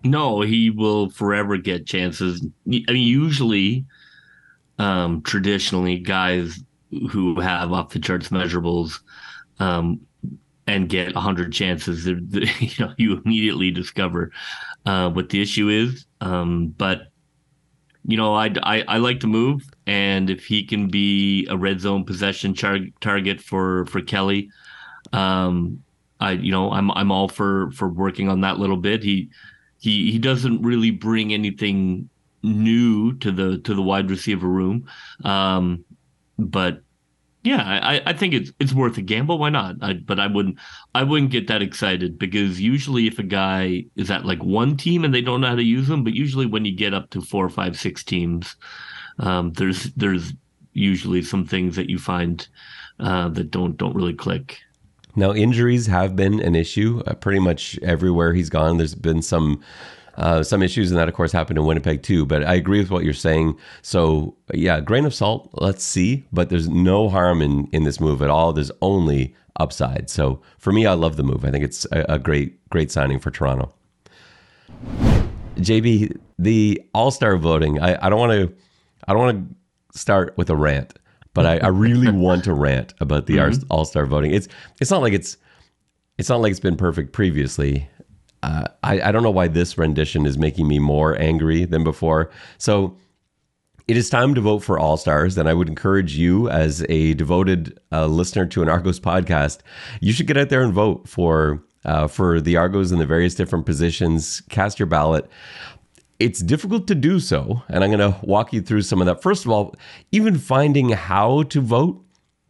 No, 0.04 0.40
he 0.40 0.70
will 0.70 1.10
forever 1.10 1.56
get 1.56 1.86
chances. 1.86 2.46
I 2.66 2.70
mean, 2.70 2.84
usually, 2.88 3.84
um, 4.78 5.22
traditionally, 5.22 5.98
guys 5.98 6.62
who 7.10 7.40
have 7.40 7.72
off 7.72 7.90
the 7.90 7.98
charts 7.98 8.28
measurables 8.28 9.00
um, 9.58 10.00
and 10.66 10.88
get 10.88 11.14
100 11.14 11.52
chances, 11.52 12.06
you 12.06 12.16
know, 12.78 12.92
you 12.96 13.20
immediately 13.24 13.70
discover 13.70 14.30
uh, 14.84 15.10
what 15.10 15.30
the 15.30 15.42
issue 15.42 15.68
is. 15.68 16.06
Um, 16.20 16.68
but 16.78 17.08
you 18.06 18.16
know, 18.16 18.34
I, 18.34 18.52
I, 18.62 18.84
I 18.86 18.96
like 18.98 19.20
to 19.20 19.26
move, 19.26 19.68
and 19.86 20.30
if 20.30 20.44
he 20.44 20.64
can 20.64 20.88
be 20.88 21.46
a 21.48 21.56
red 21.56 21.80
zone 21.80 22.04
possession 22.04 22.54
char- 22.54 22.90
target 23.00 23.40
for 23.40 23.86
for 23.86 24.00
Kelly, 24.00 24.50
um, 25.12 25.82
I 26.20 26.32
you 26.32 26.50
know 26.50 26.72
I'm 26.72 26.90
I'm 26.92 27.12
all 27.12 27.28
for 27.28 27.70
for 27.72 27.88
working 27.88 28.28
on 28.28 28.40
that 28.40 28.58
little 28.58 28.76
bit. 28.76 29.02
He 29.02 29.30
he 29.80 30.10
he 30.10 30.18
doesn't 30.18 30.62
really 30.62 30.90
bring 30.90 31.32
anything 31.32 32.08
new 32.42 33.14
to 33.18 33.30
the 33.30 33.58
to 33.58 33.74
the 33.74 33.82
wide 33.82 34.10
receiver 34.10 34.48
room, 34.48 34.88
um, 35.24 35.84
but 36.38 36.80
yeah, 37.46 37.62
I, 37.62 38.02
I 38.06 38.12
think 38.12 38.34
it's 38.34 38.50
it's 38.58 38.72
worth 38.72 38.98
a 38.98 39.02
gamble. 39.02 39.38
Why 39.38 39.50
not? 39.50 39.76
I, 39.80 39.92
but 39.92 40.18
I 40.18 40.26
wouldn't 40.26 40.58
I 40.96 41.04
wouldn't 41.04 41.30
get 41.30 41.46
that 41.46 41.62
excited 41.62 42.18
because 42.18 42.60
usually 42.60 43.06
if 43.06 43.20
a 43.20 43.22
guy 43.22 43.84
is 43.94 44.10
at 44.10 44.24
like 44.26 44.42
one 44.42 44.76
team 44.76 45.04
and 45.04 45.14
they 45.14 45.20
don't 45.20 45.40
know 45.42 45.48
how 45.48 45.54
to 45.54 45.62
use 45.62 45.86
them, 45.86 46.02
but 46.02 46.14
usually 46.14 46.46
when 46.46 46.64
you 46.64 46.74
get 46.74 46.92
up 46.92 47.10
to 47.10 47.20
four, 47.20 47.48
five, 47.48 47.78
six 47.78 48.02
teams, 48.02 48.56
um, 49.18 49.52
there's 49.52 49.84
there's 49.94 50.32
usually 50.72 51.22
some 51.22 51.46
things 51.46 51.76
that 51.76 51.88
you 51.88 51.98
find 51.98 52.46
uh, 53.00 53.28
that 53.30 53.50
don't 53.50 53.76
don't 53.76 53.94
really 53.94 54.14
click. 54.14 54.60
Now 55.14 55.32
injuries 55.32 55.86
have 55.86 56.14
been 56.14 56.40
an 56.40 56.54
issue 56.54 57.02
uh, 57.06 57.14
pretty 57.14 57.40
much 57.40 57.78
everywhere 57.82 58.34
he's 58.34 58.50
gone. 58.50 58.78
There's 58.78 58.94
been 58.94 59.22
some 59.22 59.62
uh, 60.16 60.42
some 60.42 60.62
issues, 60.62 60.90
and 60.90 60.98
that, 60.98 61.08
of 61.08 61.14
course, 61.14 61.30
happened 61.30 61.58
in 61.58 61.66
Winnipeg 61.66 62.02
too. 62.02 62.24
But 62.24 62.44
I 62.44 62.54
agree 62.54 62.78
with 62.78 62.90
what 62.90 63.04
you're 63.04 63.12
saying. 63.12 63.58
So, 63.82 64.34
yeah, 64.54 64.80
grain 64.80 65.04
of 65.04 65.14
salt. 65.14 65.50
Let's 65.52 65.84
see. 65.84 66.24
But 66.32 66.48
there's 66.48 66.68
no 66.68 67.08
harm 67.08 67.42
in 67.42 67.68
in 67.72 67.84
this 67.84 68.00
move 68.00 68.22
at 68.22 68.30
all. 68.30 68.52
There's 68.52 68.72
only 68.80 69.34
upside. 69.58 70.10
So 70.10 70.40
for 70.58 70.72
me, 70.72 70.86
I 70.86 70.94
love 70.94 71.16
the 71.16 71.22
move. 71.22 71.44
I 71.44 71.50
think 71.50 71.64
it's 71.64 71.86
a, 71.92 72.04
a 72.08 72.18
great 72.18 72.68
great 72.70 72.90
signing 72.90 73.18
for 73.18 73.30
Toronto. 73.30 73.72
JB, 75.56 76.18
the 76.38 76.82
All 76.94 77.10
Star 77.10 77.36
voting. 77.36 77.80
I, 77.80 78.06
I 78.06 78.08
don't 78.08 78.18
want 78.18 78.32
to. 78.32 78.54
I 79.06 79.12
don't 79.12 79.22
want 79.22 79.56
to 79.92 79.98
start 79.98 80.36
with 80.36 80.50
a 80.50 80.56
rant, 80.56 80.98
but 81.34 81.46
I, 81.46 81.58
I 81.58 81.68
really 81.68 82.10
want 82.26 82.44
to 82.44 82.54
rant 82.54 82.94
about 83.00 83.26
the 83.26 83.36
mm-hmm. 83.36 83.66
All 83.70 83.84
Star 83.84 84.06
voting. 84.06 84.32
It's 84.32 84.48
it's 84.80 84.90
not 84.90 85.02
like 85.02 85.12
it's 85.12 85.36
it's 86.18 86.28
not 86.28 86.40
like 86.40 86.50
it's 86.50 86.60
been 86.60 86.76
perfect 86.76 87.12
previously. 87.12 87.88
Uh, 88.42 88.64
I, 88.82 89.00
I 89.00 89.12
don't 89.12 89.22
know 89.22 89.30
why 89.30 89.48
this 89.48 89.76
rendition 89.76 90.26
is 90.26 90.38
making 90.38 90.68
me 90.68 90.78
more 90.78 91.20
angry 91.20 91.64
than 91.64 91.82
before. 91.82 92.30
So 92.58 92.96
it 93.88 93.96
is 93.96 94.10
time 94.10 94.34
to 94.34 94.40
vote 94.40 94.60
for 94.60 94.78
All 94.78 94.96
Stars, 94.96 95.38
and 95.38 95.48
I 95.48 95.54
would 95.54 95.68
encourage 95.68 96.16
you, 96.16 96.48
as 96.48 96.84
a 96.88 97.14
devoted 97.14 97.78
uh, 97.92 98.06
listener 98.06 98.44
to 98.46 98.62
an 98.62 98.68
Argos 98.68 98.98
podcast, 98.98 99.60
you 100.00 100.12
should 100.12 100.26
get 100.26 100.36
out 100.36 100.48
there 100.48 100.62
and 100.62 100.72
vote 100.72 101.08
for 101.08 101.62
uh, 101.84 102.08
for 102.08 102.40
the 102.40 102.56
Argos 102.56 102.90
in 102.90 102.98
the 102.98 103.06
various 103.06 103.36
different 103.36 103.64
positions. 103.64 104.40
Cast 104.50 104.80
your 104.80 104.86
ballot. 104.86 105.30
It's 106.18 106.40
difficult 106.40 106.86
to 106.88 106.94
do 106.94 107.20
so, 107.20 107.62
and 107.68 107.84
I'm 107.84 107.90
going 107.90 108.12
to 108.12 108.18
walk 108.22 108.52
you 108.52 108.62
through 108.62 108.82
some 108.82 109.00
of 109.00 109.06
that. 109.06 109.22
First 109.22 109.44
of 109.44 109.50
all, 109.50 109.74
even 110.12 110.38
finding 110.38 110.90
how 110.90 111.42
to 111.44 111.60
vote 111.60 112.02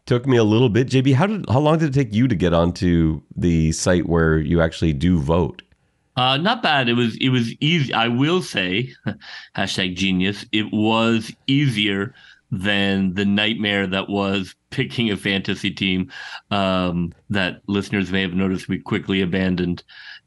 took 0.07 0.25
me 0.25 0.37
a 0.37 0.45
little 0.45 0.69
bit. 0.69 0.89
JB, 0.89 1.15
how 1.15 1.27
did 1.27 1.45
how 1.49 1.59
long 1.59 1.79
did 1.79 1.91
it 1.91 1.95
take 1.99 2.15
you 2.15 2.29
to 2.29 2.35
get 2.35 2.55
onto 2.55 3.21
the 3.35 3.73
site 3.73 4.07
where 4.07 4.39
you 4.39 4.63
actually 4.63 4.93
do 4.93 5.19
vote? 5.19 5.63
Uh, 6.17 6.37
not 6.39 6.63
bad. 6.63 6.89
It 6.89 6.95
was 6.95 7.17
it 7.17 7.29
was 7.29 7.53
easy. 7.61 7.93
I 7.93 8.09
will 8.09 8.41
say, 8.41 8.95
hashtag 9.57 9.97
genius. 9.97 10.47
It 10.53 10.73
was 10.73 11.33
easier 11.47 12.15
than 12.51 13.15
the 13.15 13.25
nightmare 13.25 13.87
that 13.89 14.09
was 14.09 14.55
picking 14.71 15.11
a 15.11 15.17
fantasy 15.17 15.71
team 15.71 16.11
um, 16.51 17.13
that 17.29 17.61
listeners 17.67 18.13
may 18.13 18.23
have 18.23 18.35
noticed 18.35 18.69
we 18.69 18.79
quickly 18.79 19.21
abandoned, 19.21 19.83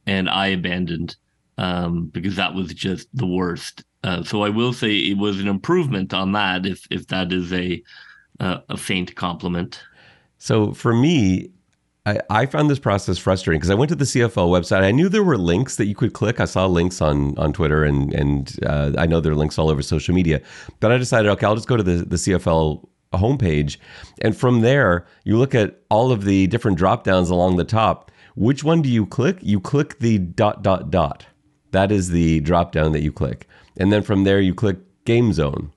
and 0.05 0.29
I 0.29 0.47
abandoned 0.47 1.15
um, 1.59 2.05
because 2.07 2.37
that 2.37 2.55
was 2.55 2.73
just 2.73 3.07
the 3.13 3.27
worst. 3.27 3.83
Uh, 4.03 4.23
so 4.23 4.43
I 4.43 4.49
will 4.49 4.73
say 4.73 4.95
it 4.95 5.17
was 5.17 5.39
an 5.39 5.47
improvement 5.47 6.13
on 6.13 6.31
that, 6.31 6.65
if 6.65 6.87
if 6.89 7.07
that 7.07 7.31
is 7.31 7.53
a 7.53 7.83
uh, 8.39 8.59
a 8.69 8.77
faint 8.77 9.15
compliment. 9.15 9.83
So 10.37 10.71
for 10.71 10.93
me, 10.93 11.51
I, 12.05 12.19
I 12.29 12.45
found 12.45 12.69
this 12.69 12.79
process 12.79 13.17
frustrating 13.17 13.59
because 13.59 13.69
I 13.69 13.75
went 13.75 13.89
to 13.89 13.95
the 13.95 14.05
CFL 14.05 14.49
website. 14.49 14.83
I 14.83 14.91
knew 14.91 15.09
there 15.09 15.23
were 15.23 15.37
links 15.37 15.75
that 15.75 15.87
you 15.87 15.95
could 15.95 16.13
click. 16.13 16.39
I 16.39 16.45
saw 16.45 16.65
links 16.65 17.01
on 17.01 17.37
on 17.37 17.51
Twitter 17.51 17.83
and 17.83 18.13
and 18.13 18.57
uh, 18.65 18.93
I 18.97 19.05
know 19.05 19.19
there 19.19 19.33
are 19.33 19.35
links 19.35 19.59
all 19.59 19.69
over 19.69 19.81
social 19.81 20.15
media. 20.15 20.41
But 20.79 20.93
I 20.93 20.97
decided, 20.97 21.29
okay, 21.31 21.45
I'll 21.45 21.55
just 21.55 21.67
go 21.67 21.75
to 21.75 21.83
the 21.83 22.05
the 22.05 22.15
CFL 22.15 22.87
homepage, 23.11 23.77
and 24.21 24.37
from 24.37 24.61
there 24.61 25.05
you 25.25 25.37
look 25.37 25.53
at 25.53 25.81
all 25.89 26.13
of 26.13 26.23
the 26.23 26.47
different 26.47 26.77
drop 26.77 27.03
downs 27.03 27.29
along 27.29 27.57
the 27.57 27.65
top. 27.65 28.11
Which 28.35 28.63
one 28.63 28.81
do 28.81 28.87
you 28.87 29.05
click? 29.05 29.39
You 29.41 29.59
click 29.59 29.99
the 29.99 30.19
dot 30.19 30.63
dot 30.63 30.89
dot. 30.89 31.25
That 31.71 31.91
is 31.91 32.09
the 32.09 32.39
drop 32.39 32.71
down 32.71 32.91
that 32.93 33.01
you 33.01 33.11
click, 33.11 33.47
and 33.77 33.91
then 33.91 34.03
from 34.03 34.23
there 34.23 34.39
you 34.39 34.53
click 34.53 34.77
Game 35.05 35.33
Zone. 35.33 35.71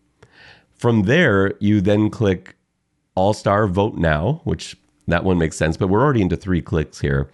From 0.75 1.03
there 1.03 1.55
you 1.61 1.81
then 1.81 2.11
click 2.11 2.57
All 3.15 3.33
Star 3.35 3.67
Vote 3.67 3.95
Now, 3.95 4.41
which 4.45 4.77
that 5.07 5.25
one 5.25 5.39
makes 5.39 5.57
sense, 5.57 5.77
but 5.77 5.89
we're 5.89 6.03
already 6.03 6.23
into 6.23 6.37
three 6.37 6.63
clicks 6.63 7.01
here. 7.01 7.31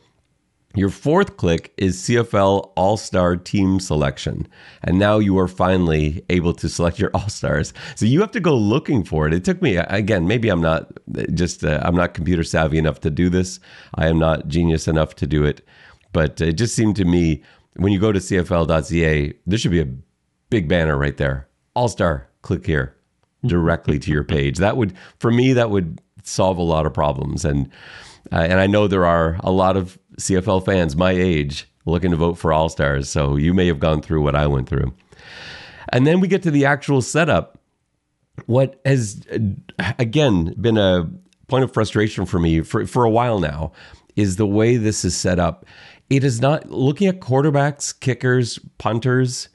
Your 0.75 0.91
fourth 0.91 1.38
click 1.38 1.73
is 1.77 1.97
CFL 2.03 2.73
All 2.77 2.97
Star 2.97 3.37
Team 3.37 3.81
Selection. 3.81 4.47
And 4.83 4.99
now 4.99 5.19
you 5.19 5.38
are 5.38 5.49
finally 5.49 6.23
able 6.29 6.53
to 6.55 6.69
select 6.69 6.99
your 6.99 7.11
All 7.15 7.29
Stars. 7.29 7.73
So 7.97 8.07
you 8.07 8.21
have 8.21 8.31
to 8.33 8.41
go 8.41 8.55
looking 8.55 9.03
for 9.03 9.27
it. 9.27 9.35
It 9.35 9.45
took 9.45 9.62
me, 9.62 9.77
again, 9.77 10.29
maybe 10.29 10.49
I'm 10.49 10.61
not 10.61 10.93
just, 11.35 11.65
uh, 11.65 11.81
I'm 11.83 11.97
not 11.97 12.15
computer 12.15 12.45
savvy 12.45 12.79
enough 12.79 13.00
to 13.00 13.11
do 13.11 13.29
this. 13.31 13.61
I 13.95 14.09
am 14.09 14.19
not 14.19 14.49
genius 14.49 14.87
enough 14.87 15.15
to 15.17 15.27
do 15.27 15.45
it. 15.45 15.67
But 16.12 16.41
it 16.41 16.53
just 16.53 16.75
seemed 16.75 16.97
to 16.97 17.05
me 17.05 17.43
when 17.78 17.92
you 17.92 17.99
go 17.99 18.12
to 18.12 18.18
CFL.ca, 18.18 19.32
there 19.47 19.58
should 19.58 19.70
be 19.70 19.80
a 19.80 19.88
big 20.50 20.68
banner 20.68 20.97
right 20.97 21.16
there 21.16 21.49
All 21.75 21.88
Star, 21.88 22.28
click 22.42 22.66
here 22.66 22.94
directly 23.47 23.99
to 24.00 24.11
your 24.11 24.25
page. 24.25 24.58
That 24.58 24.76
would, 24.76 24.94
for 25.18 25.30
me, 25.30 25.52
that 25.52 25.70
would 25.70 26.00
solve 26.25 26.58
a 26.58 26.62
lot 26.62 26.87
of 26.87 26.92
problems. 26.92 27.44
And 27.44 27.70
uh, 28.32 28.37
and 28.37 28.61
I 28.61 28.66
know 28.66 28.88
there 28.88 29.06
are 29.06 29.38
a 29.42 29.50
lot 29.50 29.76
of 29.76 29.99
CFL 30.18 30.64
fans 30.64 30.97
my 30.97 31.12
age 31.12 31.66
looking 31.87 32.11
to 32.11 32.16
vote 32.16 32.35
for 32.35 32.52
All 32.52 32.68
Stars. 32.68 33.08
So 33.08 33.37
you 33.37 33.54
may 33.54 33.66
have 33.68 33.80
gone 33.80 34.02
through 34.02 34.23
what 34.23 34.35
I 34.35 34.47
went 34.47 34.68
through. 34.68 34.92
And 35.90 36.06
then 36.06 36.20
we 36.20 36.28
get 36.28 36.42
to 36.42 36.50
the 36.50 36.66
actual 36.66 37.00
setup. 37.00 37.58
What 38.47 38.80
has 38.85 39.23
again 39.99 40.54
been 40.61 40.76
a 40.76 41.08
point 41.47 41.64
of 41.64 41.73
frustration 41.73 42.26
for 42.26 42.38
me 42.38 42.61
for, 42.61 42.87
for 42.87 43.04
a 43.04 43.11
while 43.11 43.40
now 43.40 43.73
is 44.16 44.37
the 44.37 44.47
way 44.47 44.76
this 44.76 45.04
is 45.04 45.16
set 45.16 45.38
up. 45.38 45.64
It 46.11 46.25
is 46.25 46.41
not 46.41 46.71
looking 46.71 47.07
at 47.07 47.21
quarterbacks, 47.21 47.99
kickers, 47.99 48.59
punters 48.79 49.49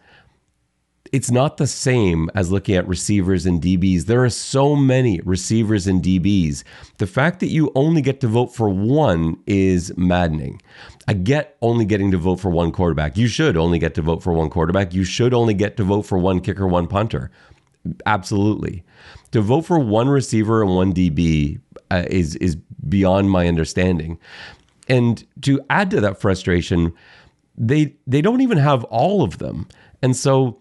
it's 1.14 1.30
not 1.30 1.58
the 1.58 1.68
same 1.68 2.32
as 2.34 2.52
looking 2.52 2.76
at 2.76 2.88
receivers 2.88 3.46
and 3.46 3.62
DBs. 3.62 4.06
There 4.06 4.24
are 4.24 4.32
so 4.32 4.76
many 4.76 5.22
receivers 5.22 5.86
and 5.86 6.02
DBs. 6.02 6.64
The 6.98 7.06
fact 7.06 7.40
that 7.42 7.50
you 7.50 7.72
only 7.76 8.02
get 8.02 8.20
to 8.22 8.28
vote 8.28 8.48
for 8.48 8.68
one 8.68 9.38
is 9.46 9.96
maddening. 9.96 10.60
I 11.08 11.14
get 11.14 11.56
only 11.62 11.86
getting 11.86 12.10
to 12.12 12.18
vote 12.18 12.40
for 12.40 12.50
one 12.50 12.72
quarterback. 12.72 13.16
You 13.16 13.28
should 13.28 13.58
only 13.58 13.78
get 13.78 13.94
to 13.94 14.02
vote 14.02 14.24
for 14.24 14.34
one 14.34 14.50
quarterback. 14.50 14.96
You 14.96 15.04
should 15.04 15.36
only 15.36 15.54
get 15.54 15.78
to 15.78 15.84
vote 15.84 16.02
for 16.02 16.18
one 16.18 16.40
kicker, 16.40 16.66
one 16.66 16.88
punter. 16.88 17.30
Absolutely. 18.08 18.84
To 19.34 19.42
vote 19.42 19.68
for 19.68 19.78
one 19.78 20.10
receiver 20.10 20.64
and 20.64 20.76
one 20.76 20.94
DB 20.94 21.60
uh, 21.92 22.06
is 22.08 22.36
is 22.38 22.56
beyond 22.90 23.30
my 23.30 23.48
understanding. 23.48 24.18
And 24.88 25.26
to 25.42 25.62
add 25.70 25.92
to 25.92 26.02
that 26.02 26.20
frustration, 26.20 26.94
they 27.58 27.96
they 28.08 28.22
don't 28.22 28.42
even 28.42 28.58
have 28.58 28.84
all 28.86 29.24
of 29.24 29.38
them. 29.38 29.68
And 30.02 30.16
so 30.16 30.60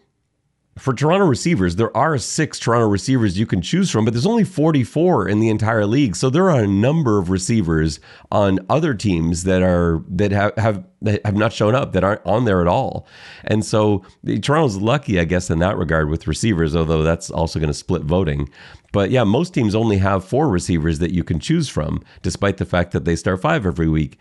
for 0.79 0.95
Toronto 0.95 1.27
receivers, 1.27 1.77
there 1.77 1.95
are 1.95 2.17
six 2.17 2.59
Toronto 2.59 2.89
receivers 2.89 3.39
you 3.39 3.45
can 3.45 3.61
choose 3.61 3.91
from, 3.91 4.07
but 4.07 4.15
there's 4.15 4.27
only 4.27 4.45
44 4.45 5.29
in 5.29 5.39
the 5.39 5.51
entire 5.51 5.85
league. 5.85 6.17
So 6.17 6.31
there 6.31 6.51
are 6.51 6.61
a 6.61 6.67
number 6.67 7.19
of 7.19 7.29
receivers 7.29 8.01
on 8.31 8.59
other 8.71 8.95
teams 8.95 9.45
that 9.45 9.63
are 9.63 10.03
that 10.09 10.33
have 10.33 10.55
have 10.57 10.85
have 11.25 11.37
not 11.37 11.53
shown 11.53 11.75
up 11.75 11.93
that 11.93 12.05
aren't 12.05 12.25
on 12.25 12.47
there 12.47 12.63
at 12.63 12.69
all. 12.69 13.07
And 13.45 13.65
so 13.65 14.05
Toronto's 14.41 14.77
lucky, 14.77 15.21
I 15.21 15.25
guess, 15.25 15.51
in 15.51 15.59
that 15.59 15.77
regard 15.77 16.09
with 16.09 16.27
receivers, 16.27 16.75
although 16.75 17.03
that's 17.03 17.31
also 17.31 17.59
going 17.59 17.69
to 17.69 17.75
split 17.75 18.03
voting. 18.03 18.49
But 18.93 19.11
yeah, 19.11 19.25
most 19.25 19.55
teams 19.55 19.75
only 19.75 19.97
have 19.99 20.25
four 20.25 20.49
receivers 20.49 20.99
that 21.01 21.13
you 21.13 21.25
can 21.25 21.41
choose 21.41 21.69
from, 21.69 22.03
despite 22.21 22.59
the 22.59 22.67
fact 22.67 22.93
that 22.93 23.05
they 23.05 23.17
start 23.17 23.41
five 23.41 23.67
every 23.67 23.89
week. 23.89 24.19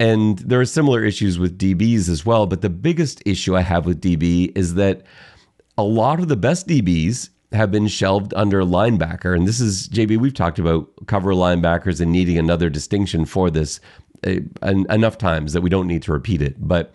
And 0.00 0.38
there 0.38 0.60
are 0.60 0.64
similar 0.64 1.04
issues 1.04 1.38
with 1.38 1.58
DBs 1.58 2.08
as 2.08 2.24
well. 2.24 2.46
But 2.46 2.62
the 2.62 2.70
biggest 2.70 3.20
issue 3.26 3.56
I 3.56 3.62
have 3.62 3.84
with 3.84 4.00
DB 4.00 4.56
is 4.56 4.74
that 4.74 5.02
a 5.76 5.82
lot 5.82 6.20
of 6.20 6.28
the 6.28 6.36
best 6.36 6.68
DBs 6.68 7.30
have 7.52 7.70
been 7.70 7.88
shelved 7.88 8.32
under 8.34 8.62
linebacker. 8.62 9.34
And 9.34 9.48
this 9.48 9.58
is, 9.58 9.88
JB, 9.88 10.18
we've 10.18 10.34
talked 10.34 10.58
about 10.58 10.88
cover 11.06 11.32
linebackers 11.32 12.00
and 12.00 12.12
needing 12.12 12.38
another 12.38 12.70
distinction 12.70 13.24
for 13.24 13.50
this 13.50 13.80
uh, 14.26 14.40
enough 14.62 15.18
times 15.18 15.52
that 15.52 15.62
we 15.62 15.70
don't 15.70 15.86
need 15.86 16.02
to 16.02 16.12
repeat 16.12 16.42
it. 16.42 16.56
But 16.58 16.94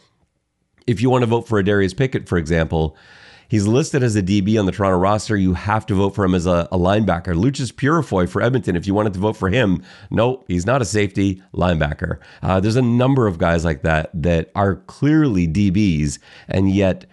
if 0.87 1.01
you 1.01 1.09
want 1.09 1.23
to 1.23 1.27
vote 1.27 1.47
for 1.47 1.59
a 1.59 1.63
Darius 1.63 1.93
Pickett, 1.93 2.29
for 2.29 2.37
example, 2.37 2.95
He's 3.53 3.67
listed 3.67 4.01
as 4.01 4.15
a 4.15 4.23
DB 4.23 4.59
on 4.59 4.65
the 4.65 4.71
Toronto 4.71 4.97
roster. 4.97 5.37
You 5.37 5.53
have 5.53 5.85
to 5.85 5.93
vote 5.93 6.15
for 6.15 6.25
him 6.25 6.33
as 6.33 6.47
a, 6.47 6.67
a 6.71 6.77
linebacker. 6.79 7.35
Loucheiz 7.35 7.71
Purifoy 7.71 8.27
for 8.27 8.41
Edmonton, 8.41 8.75
if 8.75 8.87
you 8.87 8.95
wanted 8.95 9.13
to 9.13 9.19
vote 9.19 9.37
for 9.37 9.47
him, 9.47 9.83
no, 10.09 10.43
he's 10.47 10.65
not 10.65 10.81
a 10.81 10.85
safety 10.85 11.39
linebacker. 11.53 12.17
Uh, 12.41 12.59
there's 12.59 12.77
a 12.77 12.81
number 12.81 13.27
of 13.27 13.37
guys 13.37 13.63
like 13.63 13.83
that 13.83 14.09
that 14.15 14.49
are 14.55 14.77
clearly 14.87 15.47
DBs, 15.47 16.17
and 16.47 16.71
yet 16.71 17.05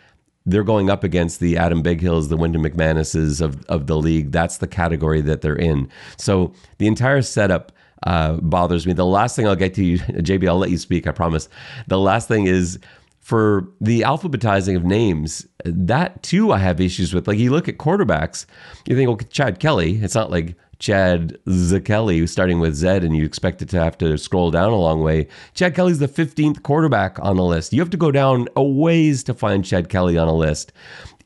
they're 0.46 0.64
going 0.64 0.88
up 0.88 1.04
against 1.04 1.40
the 1.40 1.58
Adam 1.58 1.82
Bighills, 1.82 2.30
the 2.30 2.38
Wynton 2.38 2.62
McManuses 2.62 3.42
of, 3.42 3.62
of 3.66 3.86
the 3.86 3.98
league. 3.98 4.32
That's 4.32 4.56
the 4.56 4.66
category 4.66 5.20
that 5.20 5.42
they're 5.42 5.54
in. 5.54 5.90
So 6.16 6.54
the 6.78 6.86
entire 6.86 7.20
setup 7.20 7.70
uh, 8.04 8.36
bothers 8.36 8.86
me. 8.86 8.94
The 8.94 9.04
last 9.04 9.36
thing 9.36 9.46
I'll 9.46 9.56
get 9.56 9.74
to 9.74 9.84
you, 9.84 9.98
JB, 10.08 10.48
I'll 10.48 10.56
let 10.56 10.70
you 10.70 10.78
speak, 10.78 11.06
I 11.06 11.12
promise. 11.12 11.50
The 11.88 11.98
last 11.98 12.28
thing 12.28 12.46
is 12.46 12.78
for 13.20 13.68
the 13.80 14.00
alphabetizing 14.00 14.76
of 14.76 14.84
names, 14.84 15.46
that 15.64 16.22
too 16.22 16.52
I 16.52 16.58
have 16.58 16.80
issues 16.80 17.14
with. 17.14 17.28
Like 17.28 17.38
you 17.38 17.50
look 17.50 17.68
at 17.68 17.78
quarterbacks, 17.78 18.46
you 18.86 18.96
think, 18.96 19.08
well, 19.08 19.18
Chad 19.30 19.60
Kelly, 19.60 19.96
it's 19.96 20.14
not 20.14 20.30
like 20.30 20.56
Chad 20.80 21.36
Zakelli 21.46 22.26
starting 22.26 22.58
with 22.58 22.74
Z 22.74 22.88
and 22.88 23.14
you 23.14 23.24
expect 23.24 23.60
it 23.60 23.68
to 23.68 23.78
have 23.78 23.98
to 23.98 24.16
scroll 24.16 24.50
down 24.50 24.72
a 24.72 24.76
long 24.76 25.02
way. 25.02 25.28
Chad 25.54 25.74
Kelly's 25.74 25.98
the 25.98 26.08
15th 26.08 26.62
quarterback 26.62 27.18
on 27.20 27.36
the 27.36 27.44
list. 27.44 27.74
You 27.74 27.80
have 27.80 27.90
to 27.90 27.98
go 27.98 28.10
down 28.10 28.48
a 28.56 28.64
ways 28.64 29.22
to 29.24 29.34
find 29.34 29.64
Chad 29.64 29.90
Kelly 29.90 30.16
on 30.16 30.26
a 30.26 30.34
list. 30.34 30.72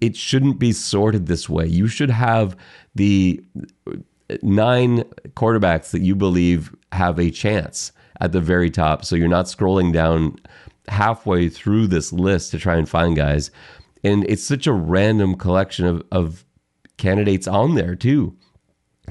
It 0.01 0.17
shouldn't 0.17 0.59
be 0.59 0.73
sorted 0.73 1.27
this 1.27 1.49
way. 1.49 1.67
You 1.67 1.87
should 1.87 2.11
have 2.11 2.57
the 2.97 3.43
nine 4.43 5.05
quarterbacks 5.35 5.93
that 5.93 6.01
you 6.01 6.17
believe 6.17 6.75
have 6.91 7.19
a 7.21 7.31
chance 7.31 7.93
at 8.21 8.33
the 8.33 8.41
very 8.41 8.71
top. 8.71 9.05
So 9.05 9.15
you're 9.15 9.29
not 9.29 9.47
scrolling 9.47 9.93
down 9.93 10.37
halfway 10.89 11.49
through 11.49 11.87
this 11.87 12.13
list 12.13 12.51
to 12.51 12.59
try 12.59 12.77
and 12.77 12.89
find 12.89 13.17
guys. 13.17 13.51
And 14.03 14.25
it's 14.29 14.45
such 14.45 14.67
a 14.67 14.73
random 14.73 15.37
collection 15.37 15.87
of, 15.87 16.03
of 16.13 16.45
candidates 16.97 17.47
on 17.47 17.75
there, 17.75 17.95
too. 17.95 18.37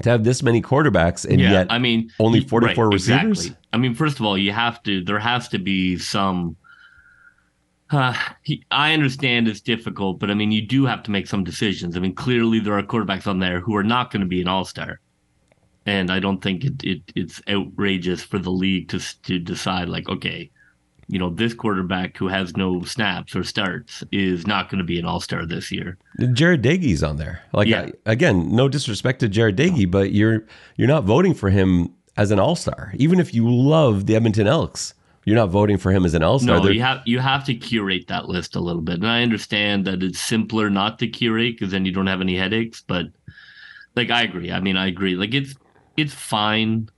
To 0.02 0.10
have 0.10 0.24
this 0.24 0.42
many 0.42 0.60
quarterbacks 0.60 1.24
and 1.24 1.40
yeah, 1.40 1.52
yet 1.52 1.66
I 1.70 1.78
mean 1.78 2.10
only 2.18 2.40
44 2.40 2.88
right, 2.88 2.94
receivers. 2.94 3.46
Exactly. 3.46 3.56
I 3.72 3.76
mean, 3.76 3.94
first 3.94 4.18
of 4.18 4.26
all, 4.26 4.36
you 4.36 4.50
have 4.50 4.82
to 4.82 5.04
there 5.04 5.20
has 5.20 5.46
to 5.50 5.58
be 5.60 5.98
some 5.98 6.56
uh, 7.90 8.14
he, 8.42 8.64
I 8.72 8.92
understand 8.92 9.46
it's 9.46 9.60
difficult, 9.60 10.18
but 10.18 10.30
I 10.30 10.34
mean, 10.34 10.50
you 10.50 10.62
do 10.66 10.84
have 10.86 11.02
to 11.04 11.10
make 11.10 11.28
some 11.28 11.44
decisions. 11.44 11.96
I 11.96 12.00
mean, 12.00 12.14
clearly 12.14 12.58
there 12.58 12.76
are 12.76 12.82
quarterbacks 12.82 13.26
on 13.26 13.38
there 13.38 13.60
who 13.60 13.76
are 13.76 13.84
not 13.84 14.10
going 14.10 14.22
to 14.22 14.26
be 14.26 14.40
an 14.40 14.48
all 14.48 14.64
star, 14.64 15.00
and 15.86 16.10
I 16.10 16.18
don't 16.18 16.42
think 16.42 16.64
it, 16.64 16.82
it 16.82 17.02
it's 17.14 17.40
outrageous 17.48 18.22
for 18.22 18.38
the 18.38 18.50
league 18.50 18.88
to 18.88 19.22
to 19.22 19.38
decide 19.38 19.88
like, 19.88 20.08
okay, 20.08 20.50
you 21.08 21.18
know, 21.18 21.30
this 21.30 21.54
quarterback 21.54 22.16
who 22.16 22.28
has 22.28 22.56
no 22.56 22.82
snaps 22.84 23.36
or 23.36 23.44
starts 23.44 24.02
is 24.12 24.46
not 24.46 24.70
going 24.70 24.78
to 24.78 24.84
be 24.84 24.98
an 24.98 25.04
all 25.04 25.20
star 25.20 25.46
this 25.46 25.70
year. 25.70 25.98
Jarret 26.20 26.62
Doege's 26.62 27.02
on 27.02 27.16
there. 27.16 27.42
Like 27.52 27.68
yeah. 27.68 27.90
again, 28.06 28.54
no 28.54 28.68
disrespect 28.68 29.20
to 29.20 29.28
Jarret 29.28 29.56
Doege, 29.56 29.90
but 29.90 30.12
you're 30.12 30.44
you're 30.76 30.88
not 30.88 31.04
voting 31.04 31.34
for 31.34 31.50
him 31.50 31.92
as 32.16 32.30
an 32.30 32.38
all 32.38 32.56
star. 32.56 32.92
Even 32.96 33.20
if 33.20 33.34
you 33.34 33.50
love 33.50 34.06
the 34.06 34.16
Edmonton 34.16 34.46
Elks, 34.46 34.94
you're 35.24 35.36
not 35.36 35.48
voting 35.48 35.78
for 35.78 35.90
him 35.90 36.04
as 36.04 36.14
an 36.14 36.22
all 36.22 36.38
star. 36.38 36.60
No, 36.60 36.68
you 36.68 36.82
have 36.82 37.00
you 37.06 37.18
have 37.18 37.44
to 37.44 37.54
curate 37.54 38.08
that 38.08 38.28
list 38.28 38.56
a 38.56 38.60
little 38.60 38.82
bit, 38.82 38.96
and 38.96 39.06
I 39.06 39.22
understand 39.22 39.86
that 39.86 40.02
it's 40.02 40.20
simpler 40.20 40.70
not 40.70 40.98
to 40.98 41.08
curate 41.08 41.56
because 41.56 41.72
then 41.72 41.84
you 41.84 41.92
don't 41.92 42.06
have 42.06 42.20
any 42.20 42.36
headaches. 42.36 42.82
But 42.86 43.06
like, 43.96 44.10
I 44.10 44.22
agree. 44.22 44.52
I 44.52 44.60
mean, 44.60 44.76
I 44.76 44.86
agree. 44.86 45.16
Like, 45.16 45.34
it's 45.34 45.54
it's 45.96 46.14
fine, 46.14 46.88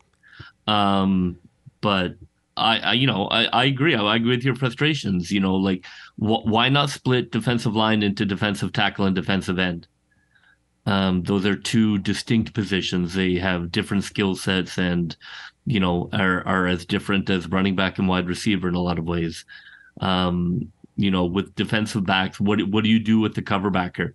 um, 0.67 1.39
but 1.81 2.17
I, 2.57 2.79
I, 2.79 2.93
you 2.95 3.07
know, 3.07 3.27
I, 3.29 3.45
I 3.47 3.65
agree. 3.65 3.95
I, 3.95 4.17
agree 4.17 4.37
with 4.37 4.45
your 4.45 4.55
frustrations. 4.55 5.31
You 5.31 5.41
know, 5.41 5.57
like 5.57 5.85
wh- 6.17 6.45
why 6.45 6.69
not 6.69 6.91
split 6.91 7.31
defensive 7.31 7.77
line 7.77 8.03
into 8.03 8.25
defensive 8.25 8.73
tackle 8.73 9.07
and 9.07 9.15
defensive 9.15 9.59
end? 9.59 9.87
Um, 10.87 11.23
those 11.25 11.45
are 11.45 11.57
two 11.57 11.99
distinct 11.99 12.55
positions. 12.55 13.13
They 13.15 13.35
have 13.35 13.73
different 13.73 14.05
skill 14.05 14.37
sets 14.37 14.79
and, 14.79 15.15
you 15.67 15.81
know, 15.81 16.09
are 16.13 16.47
are 16.47 16.67
as 16.67 16.87
different 16.87 17.29
as 17.29 17.49
running 17.49 17.77
back 17.77 17.99
and 17.99 18.09
wide 18.09 18.29
receiver 18.29 18.69
in 18.69 18.75
a 18.75 18.81
lot 18.81 18.99
of 18.99 19.05
ways. 19.05 19.45
Um, 20.01 20.73
you 20.97 21.11
know, 21.11 21.27
with 21.27 21.55
defensive 21.57 22.07
backs, 22.07 22.41
what 22.41 22.63
what 22.69 22.85
do 22.85 22.91
you 22.91 23.01
do 23.01 23.21
with 23.21 23.35
the 23.35 23.43
cover 23.43 23.71
backer? 23.71 24.15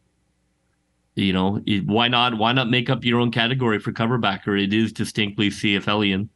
You 1.15 1.33
know, 1.33 1.61
it, 1.65 1.85
why 1.85 2.07
not 2.07 2.37
why 2.37 2.53
not 2.53 2.69
make 2.69 2.89
up 2.89 3.03
your 3.03 3.19
own 3.19 3.31
category 3.31 3.79
for 3.79 3.91
cover 3.91 4.17
backer? 4.17 4.55
It 4.55 4.73
is 4.73 4.93
distinctly 4.93 5.49
CFLian. 5.49 6.29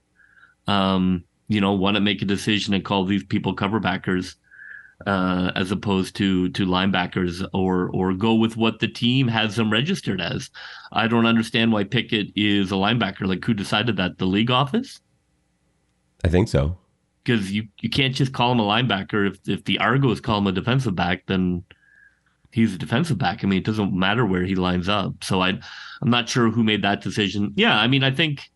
Um, 0.67 1.23
you 1.47 1.61
know, 1.61 1.73
want 1.73 1.95
to 1.95 2.01
make 2.01 2.21
a 2.21 2.25
decision 2.25 2.73
and 2.73 2.83
call 2.83 3.05
these 3.05 3.23
people 3.23 3.53
cover 3.53 3.79
backers 3.79 4.35
uh, 5.05 5.51
as 5.55 5.71
opposed 5.71 6.15
to 6.15 6.49
to 6.49 6.65
linebackers, 6.65 7.45
or 7.53 7.89
or 7.93 8.13
go 8.13 8.33
with 8.33 8.57
what 8.57 8.79
the 8.79 8.87
team 8.87 9.27
has 9.27 9.55
them 9.55 9.71
registered 9.71 10.21
as. 10.21 10.49
I 10.91 11.07
don't 11.07 11.25
understand 11.25 11.71
why 11.71 11.83
Pickett 11.83 12.31
is 12.35 12.71
a 12.71 12.75
linebacker. 12.75 13.27
Like, 13.27 13.43
who 13.43 13.53
decided 13.53 13.97
that? 13.97 14.17
The 14.17 14.25
league 14.25 14.51
office? 14.51 15.01
I 16.23 16.29
think 16.29 16.47
so. 16.47 16.77
Because 17.23 17.51
you 17.51 17.67
you 17.81 17.89
can't 17.89 18.15
just 18.15 18.33
call 18.33 18.51
him 18.51 18.59
a 18.59 18.63
linebacker. 18.63 19.29
If 19.29 19.49
if 19.49 19.65
the 19.65 19.79
Argos 19.79 20.21
call 20.21 20.39
him 20.39 20.47
a 20.47 20.51
defensive 20.51 20.95
back, 20.95 21.25
then 21.27 21.63
he's 22.51 22.73
a 22.73 22.77
defensive 22.77 23.17
back. 23.17 23.43
I 23.43 23.47
mean, 23.47 23.59
it 23.59 23.65
doesn't 23.65 23.93
matter 23.93 24.25
where 24.25 24.43
he 24.43 24.55
lines 24.55 24.87
up. 24.87 25.23
So 25.23 25.41
I 25.41 25.49
I'm 25.49 26.09
not 26.09 26.29
sure 26.29 26.49
who 26.49 26.63
made 26.63 26.83
that 26.83 27.01
decision. 27.01 27.51
Yeah, 27.55 27.77
I 27.77 27.87
mean, 27.87 28.03
I 28.03 28.11
think 28.11 28.49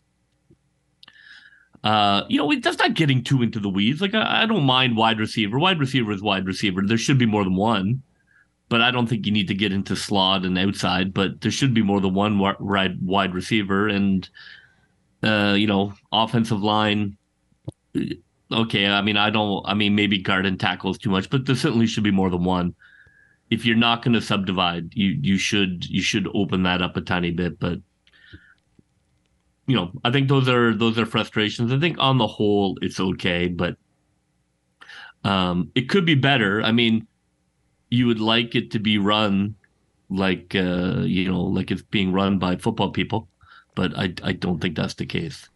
uh, 1.82 2.24
you 2.28 2.38
know, 2.38 2.60
that's 2.60 2.78
not 2.78 2.94
getting 2.94 3.24
too 3.24 3.42
into 3.42 3.58
the 3.58 3.68
weeds. 3.68 4.00
Like, 4.00 4.14
I, 4.14 4.42
I, 4.42 4.46
don't 4.46 4.64
mind 4.64 4.96
wide 4.96 5.18
receiver. 5.18 5.58
Wide 5.58 5.80
receiver 5.80 6.12
is 6.12 6.22
wide 6.22 6.46
receiver. 6.46 6.82
There 6.84 6.98
should 6.98 7.18
be 7.18 7.26
more 7.26 7.42
than 7.42 7.56
one, 7.56 8.02
but 8.68 8.82
I 8.82 8.90
don't 8.90 9.06
think 9.06 9.24
you 9.24 9.32
need 9.32 9.48
to 9.48 9.54
get 9.54 9.72
into 9.72 9.96
slot 9.96 10.44
and 10.44 10.58
outside. 10.58 11.14
But 11.14 11.40
there 11.40 11.50
should 11.50 11.72
be 11.72 11.82
more 11.82 12.00
than 12.00 12.12
one 12.12 12.38
wide 12.38 13.00
wide 13.00 13.34
receiver, 13.34 13.88
and 13.88 14.28
uh, 15.22 15.54
you 15.56 15.66
know, 15.66 15.94
offensive 16.12 16.62
line. 16.62 17.16
Okay, 18.52 18.86
I 18.86 19.00
mean, 19.00 19.16
I 19.16 19.30
don't. 19.30 19.64
I 19.66 19.72
mean, 19.72 19.94
maybe 19.94 20.18
guard 20.18 20.44
and 20.44 20.60
tackle 20.60 20.90
is 20.90 20.98
too 20.98 21.10
much, 21.10 21.30
but 21.30 21.46
there 21.46 21.56
certainly 21.56 21.86
should 21.86 22.04
be 22.04 22.10
more 22.10 22.28
than 22.28 22.44
one. 22.44 22.74
If 23.48 23.64
you're 23.64 23.76
not 23.76 24.04
going 24.04 24.14
to 24.14 24.20
subdivide, 24.20 24.92
you 24.94 25.18
you 25.22 25.38
should 25.38 25.88
you 25.88 26.02
should 26.02 26.28
open 26.34 26.62
that 26.64 26.82
up 26.82 26.98
a 26.98 27.00
tiny 27.00 27.30
bit, 27.30 27.58
but 27.58 27.78
you 29.70 29.76
know, 29.76 29.92
I 30.04 30.10
think 30.10 30.28
those 30.28 30.48
are 30.48 30.74
those 30.74 30.98
are 30.98 31.06
frustrations. 31.06 31.72
I 31.72 31.78
think 31.78 31.96
on 32.00 32.18
the 32.18 32.26
whole 32.26 32.76
it's 32.82 32.98
okay, 32.98 33.46
but 33.46 33.76
um, 35.22 35.70
it 35.76 35.88
could 35.88 36.04
be 36.04 36.16
better. 36.16 36.60
I 36.60 36.72
mean, 36.72 37.06
you 37.88 38.08
would 38.08 38.18
like 38.18 38.56
it 38.56 38.72
to 38.72 38.80
be 38.80 38.98
run 38.98 39.54
like 40.08 40.56
uh, 40.56 41.02
you 41.02 41.30
know, 41.30 41.42
like 41.42 41.70
it's 41.70 41.82
being 41.82 42.12
run 42.12 42.40
by 42.40 42.56
football 42.56 42.90
people, 42.90 43.28
but 43.76 43.96
I 43.96 44.12
I 44.24 44.32
don't 44.32 44.60
think 44.60 44.74
that's 44.74 44.94
the 44.94 45.06
case. 45.06 45.48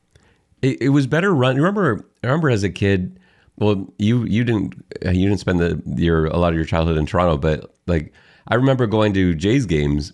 It, 0.63 0.81
it 0.81 0.89
was 0.91 1.09
better 1.09 1.35
run. 1.35 1.57
Remember, 1.57 2.07
I 2.23 2.29
remember 2.29 2.51
as 2.51 2.63
a 2.63 2.71
kid. 2.71 3.19
Well, 3.57 3.93
you 3.99 4.25
you 4.27 4.45
didn't 4.45 4.75
you 5.03 5.29
didn't 5.29 5.41
spend 5.41 5.59
the 5.59 5.83
your 5.97 6.27
a 6.27 6.37
lot 6.37 6.51
of 6.51 6.57
your 6.57 6.65
childhood 6.65 6.99
in 6.99 7.07
Toronto, 7.07 7.37
but 7.37 7.75
like 7.89 8.13
I 8.47 8.55
remember 8.55 8.87
going 8.87 9.13
to 9.15 9.35
Jays 9.35 9.67
games 9.67 10.13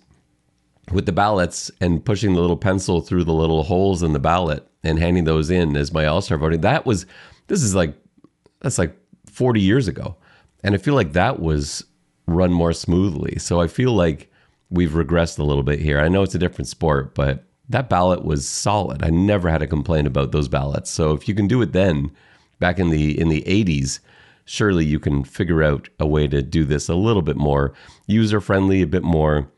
with 0.91 1.05
the 1.05 1.11
ballots 1.11 1.71
and 1.79 2.03
pushing 2.03 2.33
the 2.33 2.41
little 2.41 2.57
pencil 2.57 3.01
through 3.01 3.23
the 3.23 3.33
little 3.33 3.63
holes 3.63 4.03
in 4.03 4.13
the 4.13 4.19
ballot 4.19 4.67
and 4.83 4.99
handing 4.99 5.25
those 5.25 5.49
in 5.49 5.75
as 5.75 5.93
my 5.93 6.05
All 6.05 6.21
Star 6.21 6.37
voting. 6.37 6.61
That 6.61 6.85
was 6.85 7.05
this 7.47 7.63
is 7.63 7.75
like 7.75 7.95
that's 8.59 8.77
like 8.77 8.97
40 9.27 9.61
years 9.61 9.87
ago, 9.87 10.15
and 10.63 10.75
I 10.75 10.77
feel 10.77 10.95
like 10.95 11.13
that 11.13 11.39
was 11.39 11.85
run 12.27 12.51
more 12.51 12.73
smoothly. 12.73 13.39
So 13.39 13.61
I 13.61 13.67
feel 13.67 13.93
like 13.93 14.31
we've 14.69 14.91
regressed 14.91 15.39
a 15.39 15.43
little 15.43 15.63
bit 15.63 15.79
here. 15.79 15.99
I 15.99 16.07
know 16.07 16.23
it's 16.23 16.35
a 16.35 16.39
different 16.39 16.67
sport, 16.67 17.13
but 17.15 17.43
that 17.69 17.89
ballot 17.89 18.23
was 18.23 18.47
solid. 18.47 19.03
I 19.03 19.09
never 19.09 19.49
had 19.49 19.61
a 19.61 19.67
complaint 19.67 20.07
about 20.07 20.31
those 20.31 20.47
ballots. 20.47 20.89
So 20.89 21.13
if 21.13 21.27
you 21.27 21.35
can 21.35 21.47
do 21.47 21.61
it 21.61 21.73
then, 21.73 22.11
back 22.59 22.79
in 22.79 22.89
the 22.89 23.19
in 23.19 23.29
the 23.29 23.41
80s, 23.43 23.99
surely 24.45 24.85
you 24.85 24.99
can 24.99 25.23
figure 25.23 25.63
out 25.63 25.89
a 25.99 26.07
way 26.07 26.27
to 26.27 26.41
do 26.41 26.65
this 26.65 26.89
a 26.89 26.95
little 26.95 27.21
bit 27.21 27.37
more 27.37 27.73
user 28.07 28.41
friendly, 28.41 28.81
a 28.81 28.87
bit 28.87 29.03
more 29.03 29.49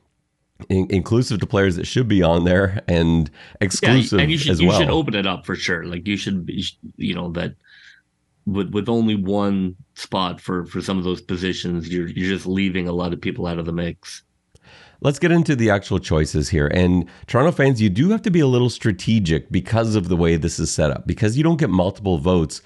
in- 0.69 0.87
inclusive 0.89 1.39
to 1.39 1.45
players 1.45 1.75
that 1.75 1.85
should 1.85 2.07
be 2.07 2.21
on 2.21 2.45
there 2.45 2.81
and 2.87 3.29
exclusive 3.61 4.19
yeah, 4.19 4.23
and 4.23 4.31
you 4.31 4.37
should, 4.37 4.51
as 4.51 4.61
you 4.61 4.67
well. 4.67 4.79
should 4.79 4.89
open 4.89 5.15
it 5.15 5.27
up 5.27 5.45
for 5.45 5.55
sure. 5.55 5.85
Like 5.85 6.07
you 6.07 6.17
should, 6.17 6.45
be, 6.45 6.63
you 6.97 7.15
know, 7.15 7.31
that 7.31 7.55
with 8.45 8.71
with 8.71 8.89
only 8.89 9.15
one 9.15 9.75
spot 9.95 10.41
for 10.41 10.65
for 10.65 10.81
some 10.81 10.97
of 10.97 11.03
those 11.03 11.21
positions, 11.21 11.89
you're 11.89 12.07
you're 12.07 12.35
just 12.35 12.45
leaving 12.45 12.87
a 12.87 12.93
lot 12.93 13.13
of 13.13 13.21
people 13.21 13.47
out 13.47 13.59
of 13.59 13.65
the 13.65 13.73
mix. 13.73 14.23
Let's 15.01 15.19
get 15.19 15.33
into 15.33 15.55
the 15.55 15.69
actual 15.69 15.99
choices 15.99 16.47
here. 16.47 16.67
And 16.67 17.09
Toronto 17.27 17.51
fans, 17.51 17.81
you 17.81 17.89
do 17.89 18.09
have 18.11 18.21
to 18.21 18.31
be 18.31 18.39
a 18.39 18.47
little 18.47 18.69
strategic 18.69 19.51
because 19.51 19.95
of 19.95 20.07
the 20.07 20.15
way 20.15 20.37
this 20.37 20.59
is 20.59 20.71
set 20.71 20.91
up, 20.91 21.05
because 21.05 21.37
you 21.37 21.43
don't 21.43 21.59
get 21.59 21.69
multiple 21.69 22.19
votes. 22.19 22.61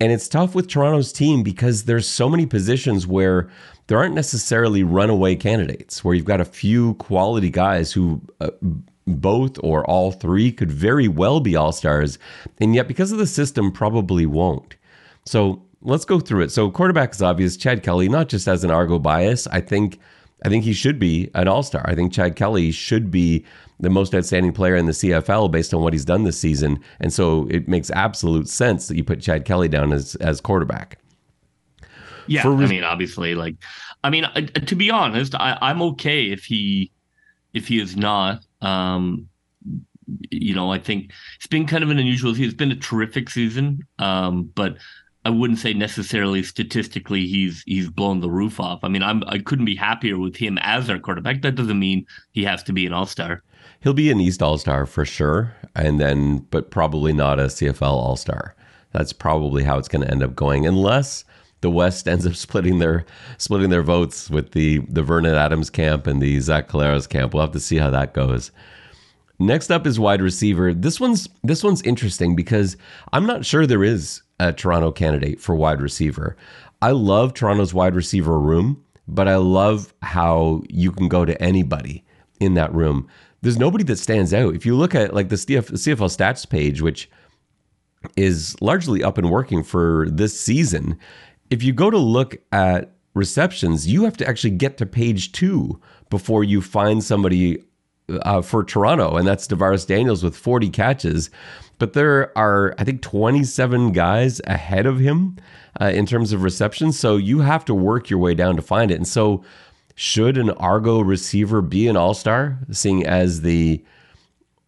And 0.00 0.10
it's 0.10 0.28
tough 0.28 0.54
with 0.54 0.68
Toronto's 0.68 1.12
team 1.12 1.42
because 1.42 1.84
there's 1.84 2.08
so 2.08 2.28
many 2.28 2.46
positions 2.46 3.06
where 3.06 3.48
there 3.88 3.98
aren't 3.98 4.14
necessarily 4.14 4.82
runaway 4.82 5.34
candidates, 5.34 6.04
where 6.04 6.14
you've 6.14 6.24
got 6.24 6.40
a 6.40 6.46
few 6.46 6.94
quality 6.94 7.50
guys 7.50 7.92
who 7.92 8.20
uh, 8.40 8.50
both 9.06 9.58
or 9.62 9.84
all 9.86 10.12
three 10.12 10.52
could 10.52 10.70
very 10.70 11.08
well 11.08 11.40
be 11.40 11.56
all 11.56 11.72
stars. 11.72 12.18
And 12.60 12.74
yet, 12.74 12.86
because 12.86 13.12
of 13.12 13.18
the 13.18 13.26
system, 13.26 13.72
probably 13.72 14.26
won't. 14.26 14.76
So 15.24 15.62
let's 15.80 16.04
go 16.04 16.20
through 16.20 16.42
it. 16.42 16.52
So 16.52 16.70
quarterback 16.70 17.14
is 17.14 17.22
obvious. 17.22 17.56
Chad 17.56 17.82
Kelly, 17.82 18.08
not 18.08 18.28
just 18.28 18.46
as 18.46 18.62
an 18.62 18.70
Argo 18.70 18.98
bias, 18.98 19.46
I 19.48 19.60
think 19.60 19.98
I 20.44 20.48
think 20.48 20.64
he 20.64 20.72
should 20.72 20.98
be 20.98 21.30
an 21.34 21.48
all 21.48 21.62
star. 21.62 21.82
I 21.86 21.94
think 21.94 22.12
Chad 22.12 22.36
Kelly 22.36 22.70
should 22.70 23.10
be 23.10 23.44
the 23.80 23.90
most 23.90 24.14
outstanding 24.14 24.52
player 24.52 24.76
in 24.76 24.86
the 24.86 24.92
CFL 24.92 25.50
based 25.50 25.72
on 25.72 25.82
what 25.82 25.92
he's 25.92 26.04
done 26.04 26.24
this 26.24 26.38
season. 26.38 26.78
And 27.00 27.12
so 27.12 27.46
it 27.50 27.68
makes 27.68 27.90
absolute 27.90 28.48
sense 28.48 28.88
that 28.88 28.96
you 28.96 29.04
put 29.04 29.20
Chad 29.20 29.44
Kelly 29.44 29.68
down 29.68 29.92
as, 29.92 30.14
as 30.16 30.40
quarterback. 30.40 30.98
Yeah. 32.28 32.42
For, 32.42 32.52
I 32.52 32.66
mean, 32.66 32.84
obviously, 32.84 33.34
like, 33.34 33.56
I 34.04 34.10
mean, 34.10 34.24
to 34.66 34.74
be 34.76 34.90
honest, 34.90 35.34
I, 35.34 35.58
I'm 35.60 35.82
okay 35.82 36.30
if 36.30 36.44
he, 36.44 36.92
if 37.52 37.68
he 37.68 37.80
is 37.80 37.96
not, 37.96 38.44
um, 38.60 39.28
you 40.30 40.54
know, 40.54 40.72
I 40.72 40.78
think 40.78 41.12
it's 41.36 41.46
been 41.46 41.66
kind 41.66 41.84
of 41.84 41.90
an 41.90 41.98
unusual. 41.98 42.32
season. 42.32 42.46
It's 42.46 42.54
been 42.54 42.72
a 42.72 42.76
terrific 42.76 43.28
season, 43.30 43.80
um, 43.98 44.50
but 44.54 44.76
I 45.24 45.30
wouldn't 45.30 45.58
say 45.58 45.74
necessarily 45.74 46.42
statistically 46.42 47.26
he's 47.26 47.62
he's 47.66 47.90
blown 47.90 48.20
the 48.20 48.30
roof 48.30 48.58
off. 48.60 48.80
I 48.82 48.88
mean, 48.88 49.02
I'm 49.02 49.22
I 49.26 49.38
couldn't 49.38 49.66
be 49.66 49.76
happier 49.76 50.18
with 50.18 50.36
him 50.36 50.56
as 50.62 50.88
our 50.88 50.98
quarterback. 50.98 51.42
That 51.42 51.56
doesn't 51.56 51.78
mean 51.78 52.06
he 52.32 52.44
has 52.44 52.62
to 52.64 52.72
be 52.72 52.86
an 52.86 52.94
all 52.94 53.04
star. 53.06 53.42
He'll 53.80 53.92
be 53.92 54.10
an 54.10 54.20
East 54.20 54.42
All 54.42 54.58
Star 54.58 54.86
for 54.86 55.04
sure, 55.04 55.54
and 55.74 56.00
then 56.00 56.38
but 56.50 56.70
probably 56.70 57.12
not 57.12 57.38
a 57.38 57.44
CFL 57.44 57.82
All 57.82 58.16
Star. 58.16 58.54
That's 58.92 59.12
probably 59.12 59.62
how 59.64 59.78
it's 59.78 59.88
going 59.88 60.04
to 60.04 60.10
end 60.10 60.22
up 60.22 60.34
going, 60.34 60.66
unless 60.66 61.24
the 61.60 61.70
West 61.70 62.08
ends 62.08 62.26
up 62.26 62.34
splitting 62.36 62.78
their 62.78 63.04
splitting 63.36 63.70
their 63.70 63.82
votes 63.82 64.30
with 64.30 64.52
the 64.52 64.78
the 64.88 65.02
Vernon 65.02 65.34
Adams 65.34 65.70
camp 65.70 66.06
and 66.06 66.20
the 66.20 66.40
Zach 66.40 66.68
Collaros 66.68 67.08
camp. 67.08 67.34
We'll 67.34 67.42
have 67.42 67.52
to 67.52 67.60
see 67.60 67.76
how 67.76 67.90
that 67.90 68.14
goes. 68.14 68.50
Next 69.40 69.70
up 69.70 69.86
is 69.86 70.00
wide 70.00 70.20
receiver. 70.20 70.74
This 70.74 70.98
one's 70.98 71.28
this 71.44 71.62
one's 71.62 71.82
interesting 71.82 72.34
because 72.34 72.76
I'm 73.12 73.26
not 73.26 73.44
sure 73.44 73.66
there 73.66 73.84
is 73.84 74.22
a 74.40 74.52
Toronto 74.52 74.90
candidate 74.90 75.40
for 75.40 75.54
wide 75.54 75.80
receiver. 75.80 76.36
I 76.82 76.90
love 76.90 77.34
Toronto's 77.34 77.74
wide 77.74 77.94
receiver 77.94 78.38
room, 78.38 78.84
but 79.06 79.28
I 79.28 79.36
love 79.36 79.94
how 80.02 80.62
you 80.68 80.92
can 80.92 81.08
go 81.08 81.24
to 81.24 81.40
anybody 81.42 82.04
in 82.40 82.54
that 82.54 82.72
room. 82.74 83.08
There's 83.42 83.58
nobody 83.58 83.84
that 83.84 83.98
stands 83.98 84.34
out. 84.34 84.54
If 84.54 84.66
you 84.66 84.76
look 84.76 84.94
at 84.94 85.14
like 85.14 85.28
the 85.28 85.36
CFL 85.36 86.16
stats 86.16 86.48
page, 86.48 86.82
which 86.82 87.08
is 88.16 88.60
largely 88.60 89.02
up 89.02 89.18
and 89.18 89.30
working 89.30 89.62
for 89.62 90.06
this 90.10 90.38
season, 90.38 90.98
if 91.50 91.62
you 91.62 91.72
go 91.72 91.90
to 91.90 91.98
look 91.98 92.36
at 92.52 92.92
receptions, 93.14 93.86
you 93.86 94.04
have 94.04 94.16
to 94.18 94.28
actually 94.28 94.50
get 94.50 94.76
to 94.78 94.86
page 94.86 95.32
two 95.32 95.80
before 96.10 96.44
you 96.44 96.60
find 96.62 97.02
somebody 97.02 97.62
uh, 98.22 98.40
for 98.42 98.64
Toronto, 98.64 99.16
and 99.16 99.26
that's 99.26 99.46
DaVaris 99.46 99.86
Daniels 99.86 100.22
with 100.22 100.36
40 100.36 100.70
catches. 100.70 101.30
But 101.78 101.92
there 101.92 102.36
are, 102.36 102.74
I 102.78 102.84
think, 102.84 103.02
27 103.02 103.92
guys 103.92 104.40
ahead 104.46 104.86
of 104.86 104.98
him 104.98 105.36
uh, 105.80 105.86
in 105.86 106.06
terms 106.06 106.32
of 106.32 106.42
receptions. 106.42 106.98
So 106.98 107.16
you 107.16 107.40
have 107.40 107.64
to 107.66 107.74
work 107.74 108.10
your 108.10 108.18
way 108.18 108.34
down 108.34 108.56
to 108.56 108.62
find 108.62 108.90
it. 108.90 108.96
And 108.96 109.06
so, 109.06 109.44
should 109.94 110.38
an 110.38 110.50
Argo 110.50 111.00
receiver 111.00 111.60
be 111.60 111.88
an 111.88 111.96
all 111.96 112.14
star, 112.14 112.58
seeing 112.70 113.04
as 113.04 113.42
the 113.42 113.84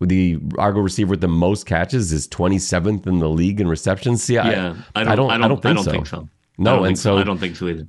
the 0.01 0.39
Argo 0.59 0.81
receiver 0.81 1.11
with 1.11 1.21
the 1.21 1.29
most 1.29 1.67
catches 1.67 2.11
is 2.11 2.27
27th 2.27 3.07
in 3.07 3.19
the 3.19 3.29
league 3.29 3.61
in 3.61 3.69
receptions? 3.69 4.25
See, 4.25 4.35
yeah, 4.35 4.75
I, 4.95 5.03
I, 5.03 5.05
don't, 5.05 5.31
I, 5.31 5.37
don't, 5.37 5.45
I 5.45 5.49
don't, 5.49 5.63
think, 5.63 5.71
I 5.71 5.75
don't 5.75 5.85
so. 5.85 5.91
think 5.91 6.07
so. 6.07 6.29
No, 6.61 6.85
and 6.85 6.99
so 6.99 7.19
I 7.19 7.25
don't 7.25 7.39
think 7.39 7.57
so 7.57 7.67
either 7.69 7.89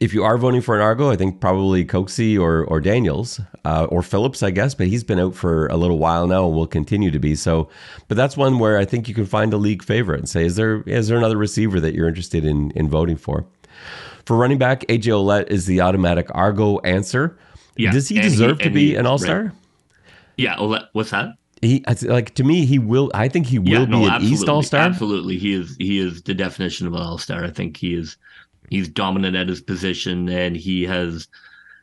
if 0.00 0.14
you 0.14 0.24
are 0.24 0.38
voting 0.38 0.62
for 0.62 0.74
an 0.74 0.80
Argo, 0.80 1.10
I 1.10 1.16
think 1.16 1.40
probably 1.40 1.84
Coxie 1.84 2.40
or 2.40 2.64
or 2.64 2.80
Daniels 2.80 3.38
uh, 3.66 3.84
or 3.84 4.02
Phillips, 4.02 4.42
I 4.42 4.50
guess. 4.50 4.74
But 4.74 4.88
he's 4.88 5.04
been 5.04 5.20
out 5.20 5.34
for 5.34 5.66
a 5.68 5.76
little 5.76 5.98
while 5.98 6.26
now 6.26 6.46
and 6.46 6.56
will 6.56 6.66
continue 6.66 7.10
to 7.10 7.18
be. 7.18 7.34
So, 7.34 7.68
but 8.08 8.16
that's 8.16 8.36
one 8.36 8.58
where 8.58 8.78
I 8.78 8.86
think 8.86 9.08
you 9.08 9.14
can 9.14 9.26
find 9.26 9.52
a 9.52 9.58
league 9.58 9.84
favorite 9.84 10.18
and 10.18 10.28
say, 10.28 10.44
is 10.46 10.56
there 10.56 10.82
is 10.82 11.08
there 11.08 11.18
another 11.18 11.36
receiver 11.36 11.78
that 11.80 11.94
you're 11.94 12.08
interested 12.08 12.44
in 12.44 12.70
in 12.72 12.88
voting 12.88 13.16
for? 13.16 13.44
For 14.24 14.36
running 14.36 14.58
back, 14.58 14.80
AJ 14.88 15.04
Ouellette 15.04 15.48
is 15.48 15.66
the 15.66 15.82
automatic 15.82 16.28
Argo 16.34 16.78
answer. 16.78 17.38
Yeah. 17.76 17.92
Does 17.92 18.08
he 18.08 18.20
deserve 18.20 18.58
he, 18.58 18.64
to 18.64 18.70
be 18.70 18.96
an 18.96 19.06
All 19.06 19.18
Star? 19.18 19.42
Right. 19.42 19.52
Yeah, 20.36 20.56
Ouellette, 20.56 20.88
what's 20.92 21.10
that? 21.10 21.34
He 21.62 21.84
like 22.04 22.34
to 22.36 22.44
me, 22.44 22.64
he 22.64 22.78
will. 22.78 23.10
I 23.12 23.28
think 23.28 23.46
he 23.46 23.58
will 23.58 23.68
yeah, 23.68 23.84
no, 23.84 24.00
be 24.00 24.04
an 24.04 24.10
absolutely. 24.12 24.34
East 24.34 24.48
All 24.48 24.62
Star. 24.62 24.80
Absolutely, 24.80 25.36
he 25.36 25.52
is. 25.52 25.76
He 25.78 25.98
is 25.98 26.22
the 26.22 26.32
definition 26.32 26.86
of 26.86 26.94
an 26.94 27.02
All 27.02 27.18
Star. 27.18 27.44
I 27.44 27.50
think 27.50 27.76
he 27.76 27.94
is 27.94 28.16
he's 28.70 28.88
dominant 28.88 29.36
at 29.36 29.48
his 29.48 29.60
position 29.60 30.28
and 30.28 30.56
he 30.56 30.84
has 30.84 31.28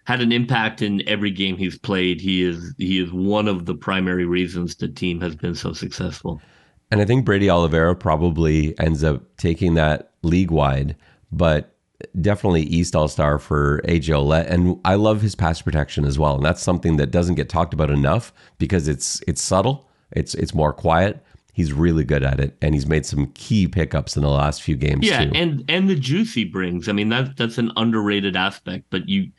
had 0.05 0.21
an 0.21 0.31
impact 0.31 0.81
in 0.81 1.07
every 1.07 1.29
game 1.29 1.57
he's 1.57 1.77
played. 1.77 2.19
He 2.19 2.43
is 2.43 2.73
he 2.77 2.99
is 2.99 3.11
one 3.11 3.47
of 3.47 3.65
the 3.65 3.75
primary 3.75 4.25
reasons 4.25 4.75
the 4.75 4.87
team 4.87 5.21
has 5.21 5.35
been 5.35 5.53
so 5.53 5.73
successful. 5.73 6.41
And 6.89 7.01
I 7.01 7.05
think 7.05 7.25
Brady 7.25 7.49
Oliveira 7.49 7.95
probably 7.95 8.77
ends 8.79 9.03
up 9.03 9.21
taking 9.35 9.73
that 9.75 10.11
league 10.23 10.51
wide, 10.51 10.95
but 11.31 11.76
definitely 12.19 12.63
East 12.63 12.95
All 12.95 13.07
Star 13.07 13.39
for 13.39 13.81
AJ 13.85 14.13
Ouellette. 14.13 14.49
And 14.49 14.79
I 14.85 14.95
love 14.95 15.21
his 15.21 15.35
pass 15.35 15.61
protection 15.61 16.05
as 16.05 16.19
well. 16.19 16.35
And 16.35 16.45
that's 16.45 16.61
something 16.61 16.97
that 16.97 17.11
doesn't 17.11 17.35
get 17.35 17.49
talked 17.49 17.73
about 17.73 17.89
enough 17.89 18.33
because 18.57 18.87
it's 18.87 19.21
it's 19.27 19.41
subtle. 19.41 19.89
It's 20.11 20.33
it's 20.35 20.53
more 20.53 20.73
quiet 20.73 21.23
he's 21.57 21.73
really 21.73 22.03
good 22.03 22.21
at 22.21 22.39
it, 22.39 22.55
and 22.61 22.75
he's 22.75 22.85
made 22.85 23.03
some 23.03 23.25
key 23.33 23.67
pickups 23.67 24.15
in 24.15 24.21
the 24.21 24.29
last 24.29 24.61
few 24.61 24.75
games. 24.75 25.03
Yeah, 25.03 25.25
too. 25.25 25.31
and 25.33 25.65
and 25.67 25.89
the 25.89 25.95
juice 25.95 26.35
he 26.35 26.45
brings. 26.45 26.87
I 26.87 26.91
mean, 26.91 27.09
that's 27.09 27.31
that's 27.35 27.57
an 27.57 27.71
underrated 27.75 28.35
aspect, 28.35 28.85
but 28.91 29.09
you 29.09 29.31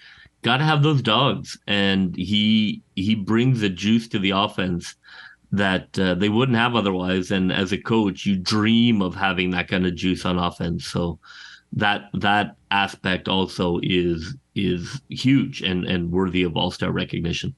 got 0.43 0.57
to 0.57 0.65
have 0.65 0.83
those 0.83 1.01
dogs, 1.01 1.57
and 1.69 2.17
he 2.17 2.83
he 2.97 3.15
brings 3.15 3.63
a 3.63 3.69
juice 3.69 4.09
to 4.09 4.19
the 4.19 4.31
offense 4.31 4.97
that 5.53 5.97
uh, 5.97 6.15
they 6.15 6.29
wouldn't 6.29 6.59
have 6.59 6.75
otherwise. 6.75 7.31
And 7.31 7.53
as 7.53 7.73
a 7.73 7.79
coach, 7.79 8.27
you 8.27 8.37
dream 8.37 9.01
of 9.01 9.15
having 9.15 9.51
that 9.53 9.69
kind 9.69 9.87
of 9.87 9.95
juice 9.95 10.27
on 10.27 10.39
offense. 10.39 10.87
So 10.87 11.21
that 11.73 12.11
that 12.15 12.57
aspect 12.71 13.29
also 13.29 13.81
is 13.83 14.37
is 14.55 15.01
huge 15.09 15.63
and 15.63 15.85
and 15.85 16.11
worthy 16.11 16.43
of 16.43 16.57
all 16.57 16.71
star 16.71 16.91
recognition. 16.91 17.55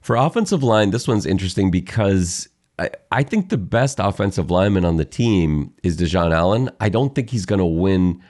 For 0.00 0.16
offensive 0.16 0.62
line, 0.62 0.90
this 0.90 1.06
one's 1.06 1.26
interesting 1.26 1.70
because 1.70 2.48
I, 2.78 2.90
I 3.12 3.22
think 3.22 3.50
the 3.50 3.58
best 3.58 3.98
offensive 4.00 4.50
lineman 4.50 4.84
on 4.84 4.96
the 4.96 5.04
team 5.04 5.74
is 5.82 5.98
DeJon 5.98 6.32
Allen. 6.32 6.70
I 6.80 6.88
don't 6.88 7.14
think 7.14 7.30
he's 7.30 7.44
going 7.44 7.58
to 7.58 7.66
win 7.66 8.22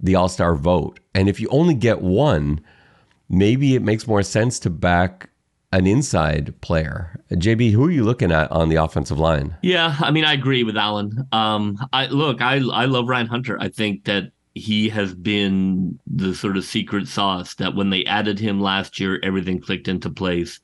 the 0.00 0.14
All 0.14 0.28
Star 0.28 0.54
vote. 0.54 1.00
And 1.14 1.28
if 1.28 1.40
you 1.40 1.48
only 1.48 1.74
get 1.74 2.00
one, 2.00 2.60
maybe 3.28 3.74
it 3.74 3.82
makes 3.82 4.06
more 4.06 4.22
sense 4.22 4.60
to 4.60 4.70
back 4.70 5.30
an 5.76 5.86
inside 5.86 6.58
player. 6.60 7.20
JB, 7.32 7.72
who 7.72 7.84
are 7.84 7.90
you 7.90 8.04
looking 8.04 8.32
at 8.32 8.50
on 8.50 8.68
the 8.68 8.76
offensive 8.76 9.18
line? 9.18 9.56
Yeah, 9.62 9.96
I 10.00 10.10
mean, 10.10 10.24
I 10.24 10.32
agree 10.32 10.62
with 10.62 10.76
Allen. 10.76 11.26
Um, 11.32 11.78
I 11.92 12.06
look, 12.06 12.40
I 12.40 12.56
I 12.56 12.86
love 12.86 13.08
Ryan 13.08 13.26
Hunter. 13.26 13.58
I 13.60 13.68
think 13.68 14.04
that 14.04 14.32
he 14.54 14.88
has 14.88 15.14
been 15.14 15.98
the 16.06 16.34
sort 16.34 16.56
of 16.56 16.64
secret 16.64 17.08
sauce 17.08 17.54
that 17.56 17.74
when 17.74 17.90
they 17.90 18.04
added 18.06 18.38
him 18.38 18.60
last 18.60 18.98
year, 18.98 19.20
everything 19.22 19.60
clicked 19.60 19.86
into 19.86 20.08
place 20.08 20.60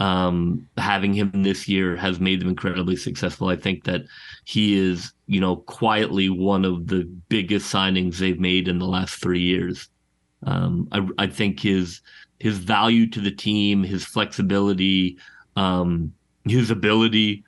um, 0.00 0.68
having 0.76 1.12
him 1.12 1.42
this 1.42 1.68
year 1.68 1.96
has 1.96 2.20
made 2.20 2.40
them 2.40 2.48
incredibly 2.48 2.96
successful. 2.96 3.48
I 3.48 3.56
think 3.56 3.84
that 3.84 4.02
he 4.44 4.78
is, 4.78 5.12
you 5.26 5.40
know, 5.40 5.56
quietly 5.56 6.28
one 6.28 6.64
of 6.64 6.86
the 6.86 7.04
biggest 7.28 7.72
signings 7.72 8.18
they've 8.18 8.38
made 8.38 8.68
in 8.68 8.78
the 8.78 8.86
last 8.86 9.20
three 9.20 9.40
years. 9.40 9.88
Um, 10.44 10.88
I, 10.92 11.08
I 11.18 11.26
think 11.26 11.60
his 11.60 12.00
his 12.38 12.58
value 12.58 13.08
to 13.10 13.20
the 13.20 13.30
team, 13.30 13.82
his 13.82 14.04
flexibility, 14.04 15.18
um, 15.56 16.12
his 16.44 16.70
ability 16.70 17.44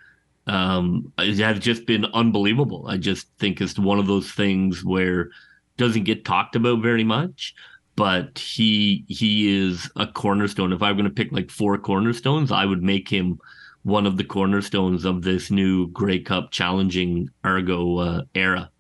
um, 0.47 1.13
has 1.19 1.59
just 1.61 1.87
been 1.87 2.07
unbelievable. 2.07 2.87
I 2.89 2.97
just 2.97 3.29
think 3.39 3.61
it's 3.61 3.79
one 3.79 3.99
of 3.99 4.07
those 4.07 4.31
things 4.33 4.85
where 4.85 5.31
doesn't 5.77 6.05
get 6.05 6.25
talked 6.25 6.57
about 6.57 6.83
very 6.83 7.05
much, 7.05 7.55
but 7.97 8.39
he 8.39 9.05
he 9.09 9.57
is 9.57 9.91
a 9.97 10.07
cornerstone. 10.07 10.73
If 10.73 10.83
I 10.83 10.91
were 10.91 10.97
going 10.97 11.05
to 11.05 11.11
pick 11.11 11.33
like 11.33 11.51
four 11.51 11.79
cornerstones, 11.79 12.53
I 12.53 12.65
would 12.65 12.83
make 12.83 13.09
him 13.09 13.39
one 13.83 14.07
of 14.07 14.17
the 14.17 14.25
cornerstones 14.25 15.05
of 15.05 15.23
this 15.23 15.51
new 15.51 15.89
Grey 15.89 16.19
Cup 16.19 16.51
challenging 16.51 17.31
Argo 17.45 17.99
uh, 17.99 18.23
era. 18.35 18.71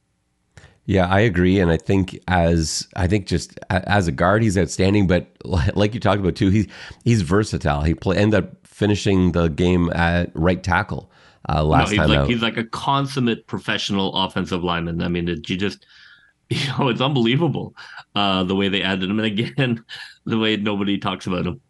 Yeah, 0.91 1.07
I 1.07 1.21
agree, 1.21 1.61
and 1.61 1.71
I 1.71 1.77
think 1.77 2.19
as 2.27 2.89
I 2.97 3.07
think 3.07 3.29
just 3.29 3.57
as 3.71 4.09
a 4.09 4.13
guard, 4.13 4.43
he's 4.43 4.59
outstanding. 4.59 5.07
But 5.07 5.29
like 5.45 5.95
you 5.95 6.01
talked 6.01 6.19
about 6.19 6.35
too, 6.35 6.49
he's 6.49 6.67
he's 7.05 7.23
versatile. 7.23 7.83
He 7.83 7.95
play, 7.95 8.17
ended 8.17 8.43
up 8.43 8.67
finishing 8.67 9.31
the 9.31 9.47
game 9.47 9.89
at 9.91 10.33
right 10.35 10.61
tackle 10.61 11.09
uh, 11.49 11.63
last 11.63 11.85
no, 11.85 11.91
he's 11.91 11.99
time 12.01 12.09
like, 12.09 12.19
out. 12.19 12.29
He's 12.29 12.43
like 12.43 12.57
a 12.57 12.65
consummate 12.65 13.47
professional 13.47 14.13
offensive 14.17 14.65
lineman. 14.65 15.01
I 15.01 15.07
mean, 15.07 15.29
it, 15.29 15.49
you 15.49 15.57
just 15.57 15.87
you 16.51 16.59
know 16.77 16.89
it's 16.89 17.01
unbelievable 17.01 17.73
uh, 18.17 18.43
the 18.43 18.57
way 18.57 18.69
they 18.69 18.83
added 18.83 19.09
him, 19.09 19.21
and 19.21 19.27
again, 19.27 19.85
the 20.25 20.41
way 20.41 20.57
nobody 20.57 20.99
talks 20.99 21.25
about 21.29 21.47
him. 21.47 21.61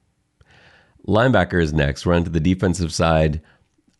Linebacker 1.06 1.62
is 1.62 1.74
next. 1.74 2.06
We're 2.06 2.14
on 2.14 2.24
to 2.24 2.30
the 2.30 2.40
defensive 2.40 2.90
side. 2.90 3.42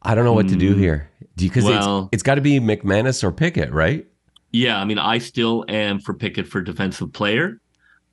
I 0.00 0.14
don't 0.14 0.24
know 0.24 0.33
what 0.33 0.48
to 0.48 0.56
do 0.56 0.72
hmm. 0.72 0.80
here 0.80 1.11
because 1.37 1.64
well, 1.64 2.04
it's, 2.04 2.09
it's 2.12 2.22
got 2.22 2.37
to 2.37 2.40
be 2.40 2.59
McManus 2.59 3.22
or 3.22 3.30
Pickett, 3.30 3.70
right? 3.70 4.06
Yeah, 4.52 4.80
I 4.80 4.84
mean, 4.84 4.98
I 4.98 5.18
still 5.18 5.64
am 5.68 6.00
for 6.00 6.14
Pickett 6.14 6.48
for 6.48 6.60
defensive 6.60 7.12
player, 7.12 7.60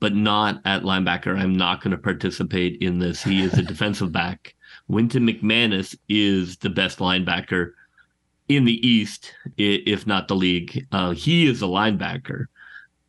but 0.00 0.14
not 0.14 0.60
at 0.64 0.82
linebacker. 0.82 1.36
I'm 1.36 1.56
not 1.56 1.82
going 1.82 1.90
to 1.90 1.98
participate 1.98 2.80
in 2.80 2.98
this. 2.98 3.22
He 3.22 3.42
is 3.42 3.54
a 3.54 3.62
defensive 3.64 4.12
back. 4.12 4.54
Wynton 4.86 5.26
McManus 5.26 5.96
is 6.08 6.56
the 6.58 6.70
best 6.70 6.98
linebacker 6.98 7.72
in 8.48 8.64
the 8.64 8.86
East, 8.86 9.34
if 9.56 10.06
not 10.06 10.28
the 10.28 10.36
league. 10.36 10.86
Uh, 10.92 11.10
he 11.10 11.46
is 11.46 11.60
a 11.62 11.66
linebacker. 11.66 12.46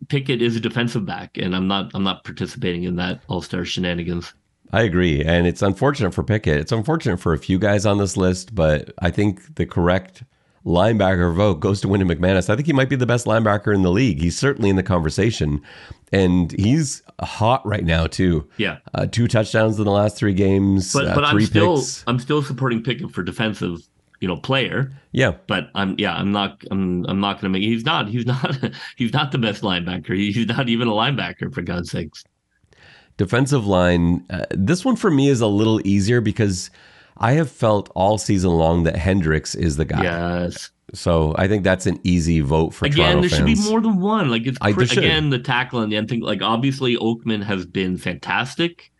Pickett 0.08 0.42
is 0.42 0.56
a 0.56 0.60
defensive 0.60 1.06
back, 1.06 1.38
and 1.38 1.56
I'm 1.56 1.68
not. 1.68 1.92
I'm 1.94 2.04
not 2.04 2.24
participating 2.24 2.84
in 2.84 2.96
that 2.98 3.22
All 3.28 3.42
Star 3.42 3.66
shenanigans. 3.66 4.34
I 4.72 4.84
agree, 4.84 5.24
and 5.24 5.48
it's 5.48 5.62
unfortunate 5.62 6.14
for 6.14 6.24
Pickett. 6.24 6.58
It's 6.58 6.72
unfortunate 6.72 7.18
for 7.18 7.34
a 7.34 7.38
few 7.38 7.60
guys 7.60 7.86
on 7.86 7.98
this 7.98 8.16
list, 8.16 8.54
but 8.54 8.94
I 9.00 9.12
think 9.12 9.56
the 9.56 9.66
correct 9.66 10.24
linebacker 10.66 11.34
vote 11.34 11.60
goes 11.60 11.82
to 11.82 11.88
Wynton 11.88 12.10
McManus. 12.10 12.50
I 12.50 12.56
think 12.56 12.68
he 12.68 12.74
might 12.74 12.90
be 12.90 12.96
the 12.96 13.06
best 13.06 13.26
linebacker 13.26 13.74
in 13.74 13.82
the 13.82 13.92
league. 13.92 14.20
He's 14.20 14.38
certainly 14.38 14.70
in 14.70 14.76
the 14.76 14.84
conversation, 14.84 15.62
and 16.12 16.52
he's 16.52 17.02
hot 17.22 17.66
right 17.66 17.84
now 17.84 18.08
too. 18.08 18.48
Yeah, 18.58 18.78
uh, 18.94 19.06
two 19.06 19.28
touchdowns 19.28 19.78
in 19.78 19.86
the 19.86 19.92
last 19.92 20.18
three 20.18 20.34
games. 20.34 20.94
But, 20.94 21.08
uh, 21.08 21.16
but 21.16 21.26
I'm 21.26 21.42
still 21.42 21.78
picks. 21.78 22.04
I'm 22.08 22.20
still 22.20 22.42
supporting 22.42 22.84
Pickett 22.84 23.12
for 23.12 23.24
defensive, 23.24 23.80
you 24.20 24.28
know, 24.28 24.38
player. 24.38 24.92
Yeah, 25.12 25.34
but 25.48 25.70
I'm 25.76 25.96
yeah 25.98 26.16
I'm 26.16 26.32
not 26.32 26.64
I'm 26.72 27.06
I'm 27.06 27.20
not 27.20 27.42
going 27.42 27.52
to 27.54 27.60
make. 27.60 27.64
He's 27.64 27.86
not 27.86 28.08
he's 28.10 28.26
not 28.26 28.58
he's 28.96 29.14
not 29.14 29.32
the 29.32 29.38
best 29.38 29.62
linebacker. 29.62 30.16
He's 30.16 30.48
not 30.48 30.70
even 30.70 30.88
a 30.88 30.92
linebacker 30.92 31.54
for 31.54 31.62
God's 31.62 31.92
sakes. 31.92 32.24
Defensive 33.18 33.66
line. 33.68 34.26
Uh, 34.30 34.46
this 34.52 34.86
one 34.86 34.96
for 34.96 35.12
me 35.12 35.28
is 35.28 35.42
a 35.42 35.48
little 35.48 35.86
easier 35.86 36.22
because 36.22 36.70
I 37.20 37.34
have 37.34 37.52
felt 37.52 37.92
all 37.96 38.18
season 38.18 38.52
long 38.52 38.84
that 38.84 38.96
Hendricks 38.96 39.54
is 39.54 39.76
the 39.76 39.86
guy. 39.86 40.04
Yes. 40.04 40.72
So 40.94 41.36
I 41.38 41.48
think 41.48 41.64
that's 41.64 41.86
an 41.86 42.00
easy 42.04 42.40
vote 42.40 42.74
for 42.74 42.86
again. 42.86 42.98
Toronto 42.98 43.22
there 43.22 43.30
should 43.30 43.46
be 43.46 43.70
more 43.70 43.82
than 43.82 44.00
one. 44.00 44.30
Like 44.30 44.48
it's 44.48 44.58
I, 44.62 44.70
again 44.70 45.30
the 45.30 45.40
tackle 45.40 45.82
and 45.82 45.92
the 45.92 45.98
end 45.98 46.10
thing. 46.10 46.22
Like 46.22 46.42
obviously 46.42 46.96
Oakman 46.98 47.44
has 47.44 47.66
been 47.66 47.98
fantastic, 47.98 48.92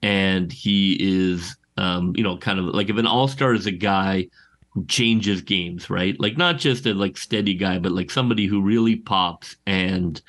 and 0.00 0.50
he 0.50 0.96
is 0.98 1.56
um, 1.76 2.14
you 2.16 2.22
know 2.22 2.38
kind 2.38 2.58
of 2.58 2.66
like 2.66 2.88
if 2.88 2.96
an 2.96 3.06
all 3.06 3.28
star 3.28 3.52
is 3.52 3.66
a 3.66 3.72
guy 3.72 4.28
who 4.70 4.86
changes 4.86 5.42
games, 5.42 5.90
right? 5.90 6.18
Like 6.18 6.38
not 6.38 6.58
just 6.58 6.86
a 6.86 6.94
like 6.94 7.18
steady 7.18 7.54
guy, 7.54 7.78
but 7.78 7.92
like 7.92 8.10
somebody 8.10 8.46
who 8.46 8.62
really 8.62 8.96
pops 8.96 9.56
and 9.66 10.20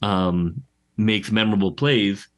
um, 0.00 0.62
makes 0.96 1.30
memorable 1.30 1.72
plays 1.72 2.28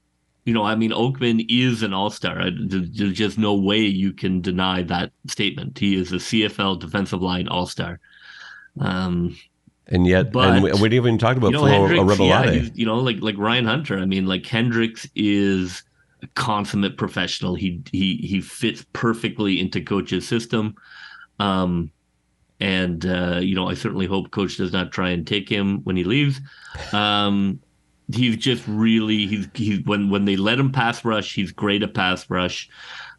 you 0.50 0.54
know, 0.54 0.64
I 0.64 0.74
mean, 0.74 0.90
Oakman 0.90 1.46
is 1.48 1.84
an 1.84 1.94
all 1.94 2.10
star. 2.10 2.50
There's 2.50 3.12
just 3.12 3.38
no 3.38 3.54
way 3.54 3.78
you 3.78 4.12
can 4.12 4.40
deny 4.40 4.82
that 4.82 5.12
statement. 5.28 5.78
He 5.78 5.94
is 5.94 6.10
a 6.10 6.16
CFL 6.16 6.80
defensive 6.80 7.22
line 7.22 7.46
all 7.46 7.66
star. 7.66 8.00
Um, 8.80 9.38
and 9.86 10.08
yet, 10.08 10.32
but, 10.32 10.48
and 10.48 10.64
we, 10.64 10.72
we, 10.72 10.88
didn't 10.88 10.94
even 10.94 11.18
talk 11.18 11.36
about 11.36 11.52
you 11.52 11.58
know, 11.58 11.60
Flo 11.60 11.86
Hendricks, 11.86 12.18
yeah, 12.18 12.68
you 12.74 12.84
know, 12.84 12.96
like 12.96 13.20
like 13.20 13.38
Ryan 13.38 13.64
Hunter. 13.64 13.96
I 14.00 14.06
mean, 14.06 14.26
like 14.26 14.44
Hendricks 14.44 15.06
is 15.14 15.84
a 16.20 16.26
consummate 16.34 16.98
professional. 16.98 17.54
He 17.54 17.80
he 17.92 18.16
he 18.16 18.40
fits 18.40 18.84
perfectly 18.92 19.60
into 19.60 19.80
coach's 19.80 20.26
system. 20.26 20.74
Um, 21.38 21.92
and 22.58 23.06
uh, 23.06 23.38
you 23.40 23.54
know, 23.54 23.68
I 23.68 23.74
certainly 23.74 24.06
hope 24.06 24.32
coach 24.32 24.56
does 24.56 24.72
not 24.72 24.90
try 24.90 25.10
and 25.10 25.24
take 25.24 25.48
him 25.48 25.84
when 25.84 25.94
he 25.94 26.02
leaves. 26.02 26.40
Um, 26.92 27.60
he's 28.14 28.36
just 28.36 28.66
really 28.66 29.26
he's 29.26 29.48
he's 29.54 29.84
when 29.84 30.10
when 30.10 30.24
they 30.24 30.36
let 30.36 30.58
him 30.58 30.72
pass 30.72 31.04
rush, 31.04 31.34
he's 31.34 31.52
great 31.52 31.82
at 31.82 31.94
pass 31.94 32.28
rush. 32.30 32.68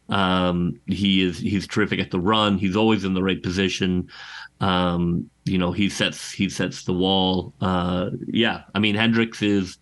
Um, 0.08 0.80
he 0.86 1.22
is 1.22 1.38
he's 1.38 1.66
terrific 1.66 2.00
at 2.00 2.10
the 2.10 2.20
run. 2.20 2.58
He's 2.58 2.76
always 2.76 3.04
in 3.04 3.14
the 3.14 3.22
right 3.22 3.42
position. 3.42 4.08
Um, 4.60 5.30
you 5.44 5.58
know, 5.58 5.72
he 5.72 5.88
sets 5.88 6.30
he 6.30 6.48
sets 6.48 6.84
the 6.84 6.92
wall. 6.92 7.54
Uh, 7.60 8.10
yeah, 8.26 8.62
I 8.74 8.78
mean 8.78 8.94
Hendricks 8.94 9.42
is 9.42 9.78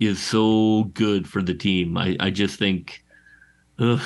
is 0.00 0.20
so 0.20 0.84
good 0.94 1.28
for 1.28 1.42
the 1.42 1.54
team. 1.54 1.96
I 1.96 2.16
I 2.20 2.30
just 2.30 2.58
think. 2.58 3.04
Uh, 3.78 3.98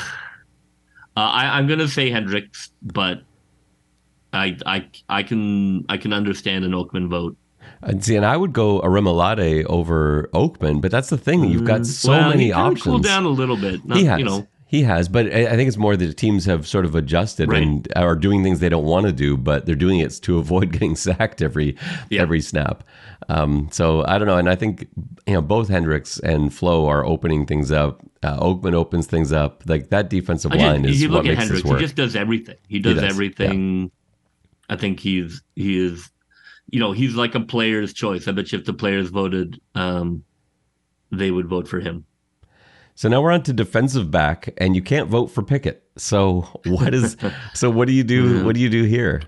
I 1.17 1.59
I'm 1.59 1.67
gonna 1.67 1.89
say 1.89 2.11
Hendricks, 2.11 2.71
but 2.83 3.23
I 4.33 4.57
I 4.65 4.89
I 5.09 5.23
can 5.23 5.85
I 5.89 5.97
can 5.97 6.13
understand 6.13 6.65
an 6.65 6.73
Oakman 6.73 7.09
vote. 7.09 7.37
And 7.83 8.05
see, 8.05 8.17
and 8.17 8.27
I 8.27 8.37
would 8.37 8.53
go 8.53 8.81
Orimolade 8.81 9.65
over 9.67 10.29
Oakman, 10.35 10.81
but 10.81 10.91
that's 10.91 11.11
the 11.11 11.19
thing. 11.19 11.45
You've 11.45 11.65
got 11.65 11.83
mm, 11.83 11.87
so 11.87 12.11
well, 12.11 12.31
many 12.31 12.47
he 12.47 12.53
options. 12.53 12.83
Cool 12.83 12.99
down 12.99 13.25
a 13.25 13.29
little 13.29 13.57
bit. 13.57 13.85
Not, 13.85 13.99
he 13.99 14.05
has. 14.05 14.19
You 14.19 14.25
know. 14.25 14.49
He 14.71 14.83
has, 14.83 15.09
but 15.09 15.33
I 15.33 15.57
think 15.57 15.67
it's 15.67 15.79
more 15.79 15.97
that 15.97 16.17
teams 16.19 16.45
have 16.45 16.69
sort 16.69 16.85
of 16.85 16.95
adjusted 16.95 17.51
right. 17.51 17.63
and 17.63 17.89
are 17.97 18.15
doing 18.15 18.43
things 18.43 18.61
they 18.61 18.69
don't 18.69 18.85
want 18.85 19.07
to 19.07 19.13
do, 19.13 19.35
but 19.35 19.65
they're 19.65 19.75
doing 19.75 20.01
it 20.01 20.11
to 20.23 20.37
avoid 20.37 20.73
getting 20.73 20.95
sacked 20.95 21.41
every 21.41 21.75
yeah. 22.11 22.21
every 22.21 22.43
snap. 22.43 22.85
Um, 23.31 23.71
so 23.73 24.05
I 24.07 24.19
don't 24.19 24.27
know, 24.27 24.37
and 24.37 24.51
I 24.51 24.57
think 24.57 24.87
you 25.27 25.33
know 25.33 25.41
both 25.41 25.69
Hendricks 25.69 26.19
and 26.19 26.53
Flo 26.53 26.87
are 26.87 27.03
opening 27.03 27.47
things 27.47 27.73
up. 27.73 28.03
Uh, 28.23 28.39
Oakman 28.41 28.75
opens 28.75 29.07
things 29.07 29.33
up. 29.33 29.63
Like 29.67 29.89
that 29.89 30.11
defensive 30.11 30.53
line 30.53 30.85
is 30.85 31.01
you 31.01 31.09
what 31.09 31.17
look 31.17 31.25
makes 31.25 31.39
Hendricks, 31.39 31.63
this 31.63 31.71
work. 31.71 31.81
He 31.81 31.87
just 31.87 31.97
does 31.97 32.15
everything. 32.15 32.57
He 32.69 32.79
does, 32.79 32.97
he 32.97 33.01
does. 33.01 33.11
everything. 33.11 33.81
Yeah. 33.83 33.89
I 34.69 34.77
think 34.77 35.01
he's 35.01 35.43
he 35.57 35.79
is 35.79 36.11
you 36.71 36.79
know, 36.79 36.93
he's 36.93 37.15
like 37.15 37.35
a 37.35 37.41
player's 37.41 37.93
choice. 37.93 38.29
I 38.29 38.33
bet 38.33 38.53
you 38.53 38.59
if 38.59 38.65
the 38.65 38.75
players 38.75 39.09
voted, 39.09 39.61
um, 39.75 40.25
they 41.11 41.31
would 41.31 41.47
vote 41.47 41.67
for 41.67 41.81
him. 41.81 42.05
So 42.95 43.09
now 43.09 43.23
we're 43.23 43.31
on 43.31 43.43
to 43.45 43.53
defensive 43.53 44.11
back, 44.11 44.53
and 44.59 44.75
you 44.75 44.83
can't 44.83 45.09
vote 45.09 45.29
for 45.29 45.43
Pickett. 45.43 45.85
So 45.97 46.49
what 46.67 46.95
is? 46.95 47.17
so 47.55 47.71
what 47.71 47.89
do 47.89 47.95
you 47.95 48.05
do? 48.05 48.45
What 48.49 48.55
do 48.55 48.61
you 48.61 48.69
do 48.69 48.85
here? 48.85 49.23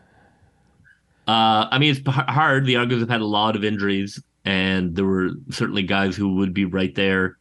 Uh, 1.27 1.69
I 1.71 1.79
mean, 1.79 1.95
it's 1.95 2.07
hard. 2.07 2.67
The 2.67 2.77
Argos 2.77 3.01
have 3.01 3.09
had 3.09 3.21
a 3.21 3.27
lot 3.27 3.55
of 3.55 3.65
injuries, 3.65 4.21
and 4.45 4.97
there 4.97 5.05
were 5.05 5.31
certainly 5.51 5.83
guys 5.83 6.17
who 6.17 6.35
would 6.37 6.53
be 6.53 6.65
right 6.65 6.95
there. 6.95 7.39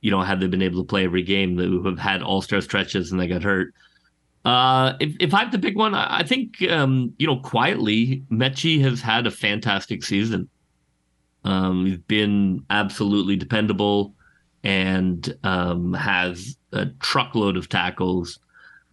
You 0.00 0.10
know, 0.10 0.20
had 0.22 0.40
they 0.40 0.46
been 0.46 0.62
able 0.62 0.82
to 0.82 0.86
play 0.86 1.04
every 1.04 1.22
game, 1.22 1.58
who 1.58 1.82
have 1.84 1.98
had 1.98 2.22
all 2.22 2.40
star 2.40 2.60
stretches 2.60 3.10
and 3.10 3.20
they 3.20 3.26
got 3.26 3.42
hurt. 3.42 3.74
Uh, 4.44 4.94
if, 5.00 5.16
if 5.20 5.34
I 5.34 5.40
have 5.40 5.50
to 5.52 5.58
pick 5.58 5.76
one, 5.76 5.94
I 5.94 6.22
think, 6.22 6.60
um, 6.70 7.14
you 7.18 7.26
know, 7.26 7.38
quietly, 7.38 8.24
Metchie 8.30 8.80
has 8.82 9.00
had 9.00 9.26
a 9.26 9.30
fantastic 9.30 10.04
season. 10.04 10.48
Um, 11.44 11.86
he's 11.86 11.98
been 11.98 12.64
absolutely 12.70 13.36
dependable 13.36 14.14
and 14.62 15.34
um, 15.44 15.94
has 15.94 16.56
a 16.72 16.86
truckload 17.00 17.56
of 17.56 17.68
tackles. 17.68 18.38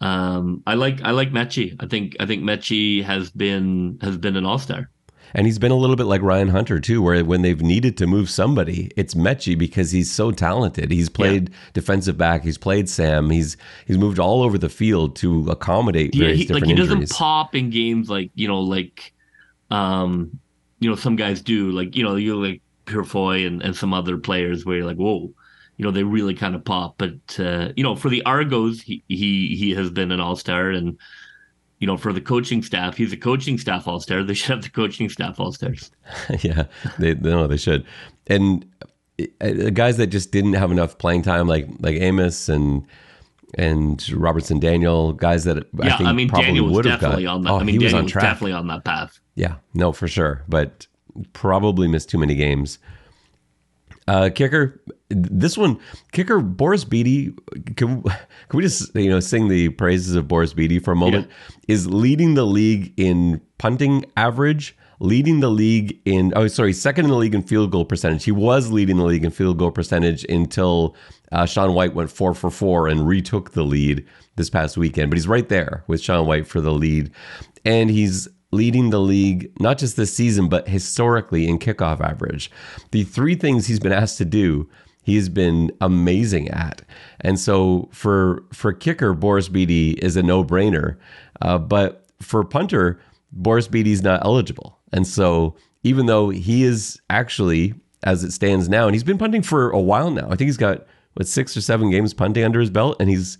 Um, 0.02 0.64
I 0.66 0.74
like 0.74 1.02
I 1.04 1.12
like 1.12 1.32
Metchie. 1.32 1.76
I 1.80 1.86
think 1.86 2.16
I 2.20 2.26
think 2.26 2.44
Metchie 2.44 3.04
has 3.04 3.30
been 3.30 4.00
has 4.02 4.18
been 4.18 4.36
an 4.36 4.46
all 4.46 4.58
star. 4.58 4.90
And 5.34 5.46
he's 5.46 5.60
been 5.60 5.72
a 5.72 5.76
little 5.76 5.96
bit 5.96 6.06
like 6.06 6.22
Ryan 6.22 6.50
Hunter 6.50 6.80
too, 6.80 7.02
where 7.02 7.24
when 7.24 7.42
they've 7.42 7.62
needed 7.62 7.98
to 7.98 8.08
move 8.08 8.30
somebody, 8.30 8.92
it's 8.96 9.14
Metchie 9.14 9.58
because 9.58 9.92
he's 9.92 10.12
so 10.12 10.32
talented. 10.32 10.92
He's 10.92 11.10
played 11.10 11.50
yeah. 11.50 11.56
defensive 11.74 12.18
back, 12.18 12.44
he's 12.44 12.58
played 12.58 12.90
Sam, 12.90 13.30
he's 13.30 13.58
he's 13.86 13.98
moved 13.98 14.20
all 14.20 14.44
over 14.44 14.58
the 14.58 14.70
field 14.70 15.16
to 15.18 15.50
accommodate 15.50 16.16
various 16.16 16.40
he, 16.40 16.46
different 16.46 16.64
like 16.64 16.68
he 16.68 16.82
injuries. 16.82 17.10
doesn't 17.10 17.18
pop 17.18 17.56
in 17.56 17.70
games 17.70 18.10
like 18.10 18.32
you 18.36 18.48
know 18.48 18.60
like 18.60 19.14
um 19.70 20.40
you 20.80 20.90
know 20.90 20.96
some 20.96 21.16
guys 21.16 21.42
do 21.42 21.72
like 21.72 21.96
you 21.96 22.04
know 22.04 22.16
you 22.16 22.36
like 22.44 22.62
Purifoy 22.86 23.48
and, 23.48 23.62
and 23.62 23.76
some 23.76 23.94
other 23.94 24.18
players 24.18 24.66
where 24.66 24.78
you're 24.78 24.86
like 24.86 24.98
whoa 24.98 25.32
you 25.78 25.86
know 25.86 25.92
they 25.92 26.04
really 26.04 26.34
kind 26.34 26.56
of 26.56 26.66
pop 26.66 26.96
but 26.98 27.40
uh, 27.40 27.70
you 27.76 27.84
know 27.84 27.96
for 27.96 28.10
the 28.10 28.24
Argos 28.24 28.82
he 28.82 29.04
he 29.08 29.56
he 29.56 29.72
has 29.72 29.90
been 29.90 30.12
an 30.12 30.20
all 30.20 30.36
star 30.36 30.70
and 30.70 30.98
you 31.82 31.88
know, 31.88 31.98
for 31.98 32.14
the 32.14 32.22
coaching 32.22 32.62
staff, 32.62 32.96
he's 32.96 33.12
a 33.12 33.18
coaching 33.18 33.58
staff 33.58 33.88
all 33.88 34.00
star. 34.00 34.24
They 34.24 34.36
should 34.36 34.52
have 34.52 34.62
the 34.62 34.70
coaching 34.70 35.10
staff 35.10 35.40
all 35.40 35.52
stars. 35.52 35.92
yeah, 36.42 36.66
they 37.00 37.16
no, 37.16 37.48
they 37.48 37.58
should. 37.58 37.86
And 38.28 38.66
uh, 39.42 39.72
guys 39.72 39.98
that 39.98 40.08
just 40.08 40.32
didn't 40.32 40.54
have 40.54 40.72
enough 40.72 41.00
playing 41.00 41.24
time, 41.24 41.48
like 41.48 41.68
like 41.80 41.96
Amos 41.96 42.48
and 42.48 42.86
and 43.56 44.08
Robertson 44.12 44.60
Daniel, 44.60 45.12
guys 45.12 45.44
that 45.46 45.58
yeah, 45.58 45.96
I 45.96 45.98
think 45.98 46.10
I 46.10 46.14
mean 46.14 46.30
probably 46.30 46.46
Daniel 46.46 46.66
was 46.66 46.76
would 46.76 46.86
have 46.86 47.02
definitely 47.02 47.24
got. 47.24 47.36
on 47.36 47.42
that. 47.42 47.52
Oh, 47.52 47.58
I 47.58 47.64
mean 47.64 47.80
he 47.80 47.84
was 47.84 47.96
on 47.96 48.04
was 48.04 48.12
track. 48.12 48.26
definitely 48.26 48.54
on 48.54 48.68
that 48.68 48.86
path. 48.86 49.20
Yeah, 49.34 49.56
no, 49.74 49.92
for 49.92 50.08
sure, 50.08 50.44
but 50.48 50.86
probably 51.34 51.88
missed 51.88 52.10
too 52.10 52.20
many 52.20 52.36
games. 52.36 52.78
Uh, 54.08 54.30
kicker, 54.34 54.82
this 55.12 55.58
one, 55.58 55.80
kicker 56.12 56.40
Boris 56.40 56.84
Bede. 56.84 57.34
Can, 57.76 58.02
can 58.04 58.14
we 58.54 58.64
just 58.64 58.96
you 58.96 59.10
know 59.10 59.20
sing 59.20 59.48
the 59.48 59.70
praises 59.70 60.16
of 60.16 60.28
Boris 60.28 60.54
Bede 60.54 60.84
for 60.84 60.92
a 60.92 60.96
moment? 60.96 61.30
Is 61.68 61.88
leading 61.88 62.36
the 62.36 62.46
league 62.46 62.94
in 62.98 63.42
punting 63.58 64.06
average, 64.18 64.76
leading 65.00 65.40
the 65.40 65.50
league 65.50 66.00
in 66.06 66.34
oh 66.36 66.48
sorry, 66.48 66.74
second 66.74 67.06
in 67.06 67.12
the 67.12 67.18
league 67.18 67.36
in 67.36 67.44
field 67.44 67.72
goal 67.72 67.86
percentage. 67.86 68.24
He 68.24 68.32
was 68.32 68.72
leading 68.72 68.98
the 68.98 69.06
league 69.06 69.24
in 69.24 69.32
field 69.32 69.58
goal 69.58 69.72
percentage 69.72 70.24
until 70.26 70.96
uh, 71.32 71.46
Sean 71.46 71.74
Whyte 71.74 71.94
went 71.94 72.12
four 72.12 72.34
for 72.34 72.50
four 72.50 72.88
and 72.88 73.08
retook 73.08 73.52
the 73.52 73.64
lead 73.64 74.06
this 74.36 74.50
past 74.50 74.78
weekend. 74.78 75.10
But 75.10 75.18
he's 75.18 75.28
right 75.28 75.48
there 75.50 75.84
with 75.88 76.02
Sean 76.02 76.26
Whyte 76.28 76.48
for 76.48 76.62
the 76.62 76.74
lead, 76.74 77.12
and 77.66 77.90
he's 77.90 78.28
leading 78.52 78.90
the 78.90 79.00
league, 79.00 79.52
not 79.60 79.78
just 79.78 79.96
this 79.96 80.14
season, 80.14 80.50
but 80.50 80.68
historically 80.68 81.48
in 81.48 81.58
kickoff 81.58 82.02
average. 82.02 82.52
The 82.92 83.04
three 83.04 83.36
things 83.36 83.68
he's 83.68 83.80
been 83.80 83.94
asked 83.94 84.18
to 84.20 84.26
do, 84.26 84.70
he's 85.02 85.30
been 85.30 85.72
amazing 85.82 86.50
at. 86.50 86.82
And 87.20 87.40
so 87.40 87.90
for 87.92 88.44
for 88.54 88.74
kicker, 88.74 89.14
Boris 89.14 89.50
Bede 89.50 90.00
is 90.04 90.16
a 90.16 90.24
no 90.24 90.44
brainer. 90.44 90.98
Uh, 91.42 91.58
but 91.58 92.08
for 92.22 92.44
punter, 92.44 93.00
Boris 93.32 93.68
Bede's 93.68 94.02
not 94.02 94.24
eligible. 94.24 94.80
And 94.92 95.08
so 95.08 95.56
even 95.84 96.06
though 96.06 96.30
he 96.30 96.64
is 96.64 97.00
actually, 97.10 97.74
as 98.04 98.24
it 98.24 98.32
stands 98.32 98.70
now, 98.70 98.86
and 98.86 98.94
he's 98.94 99.04
been 99.04 99.18
punting 99.18 99.42
for 99.42 99.72
a 99.72 99.80
while 99.80 100.12
now, 100.12 100.26
I 100.26 100.36
think 100.36 100.48
he's 100.48 100.58
got 100.58 100.86
what 101.14 101.28
six 101.28 101.58
or 101.58 101.62
seven 101.62 101.90
games 101.90 102.14
punting 102.14 102.44
under 102.44 102.60
his 102.60 102.70
belt, 102.70 102.98
and 103.00 103.10
he's 103.10 103.38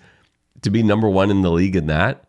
to 0.62 0.70
be 0.70 0.84
number 0.84 1.10
one 1.10 1.32
in 1.32 1.42
the 1.42 1.52
league 1.52 1.76
in 1.76 1.88
that 1.88 2.26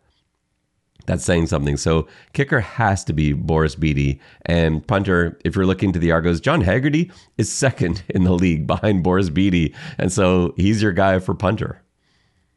that's 1.05 1.23
saying 1.23 1.47
something. 1.47 1.77
So 1.77 2.07
kicker 2.33 2.59
has 2.59 3.03
to 3.05 3.13
be 3.13 3.33
Boris 3.33 3.75
Bede. 3.75 4.19
And 4.45 4.85
punter, 4.85 5.39
if 5.43 5.55
you're 5.55 5.65
looking 5.65 5.91
to 5.93 5.99
the 5.99 6.11
Argos, 6.11 6.39
John 6.39 6.61
Haggerty 6.61 7.11
is 7.37 7.51
second 7.51 8.03
in 8.09 8.23
the 8.23 8.33
league 8.33 8.67
behind 8.67 9.03
Boris 9.03 9.29
Bede. 9.29 9.75
And 9.97 10.11
so 10.11 10.53
he's 10.57 10.81
your 10.81 10.93
guy 10.93 11.19
for 11.19 11.33
punter. 11.33 11.81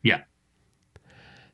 Yeah. 0.02 0.22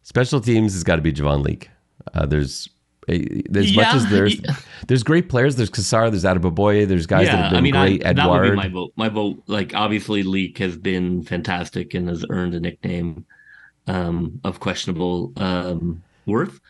Special 0.03 0.41
teams 0.41 0.75
has 0.75 0.85
got 0.85 0.97
to 0.97 1.03
be 1.03 1.13
Javon 1.13 1.43
Leake. 1.43 1.71
Uh, 2.15 2.27
there's 2.27 2.69
a, 3.09 3.43
as 3.55 3.75
much 3.75 3.95
as 3.95 4.11
there's 4.11 4.41
there's 4.89 5.03
great 5.03 5.29
players. 5.29 5.57
There's 5.57 5.71
Kassar, 5.71 6.11
there's 6.11 6.25
Adeboboye, 6.25 6.87
there's 6.87 7.07
guys 7.07 7.27
that 7.27 7.37
have 7.37 7.51
been 7.51 7.59
I 7.59 7.61
mean, 7.61 7.73
great. 7.73 8.07
I, 8.07 8.13
that 8.13 8.31
would 8.31 8.43
be 8.43 8.57
my 8.57 8.69
vote. 8.69 8.93
My 8.97 9.09
vote, 9.09 9.43
like 9.47 9.75
obviously, 9.75 10.23
Leake 10.23 10.59
has 10.59 10.77
been 10.77 11.23
fantastic 11.23 11.95
and 11.95 12.09
has 12.09 12.25
earned 12.31 12.55
a 12.55 12.61
nickname 12.61 13.25
um, 13.87 14.41
of 14.45 14.61
questionable 14.61 15.33
um, 15.37 16.03
worth. 16.27 16.61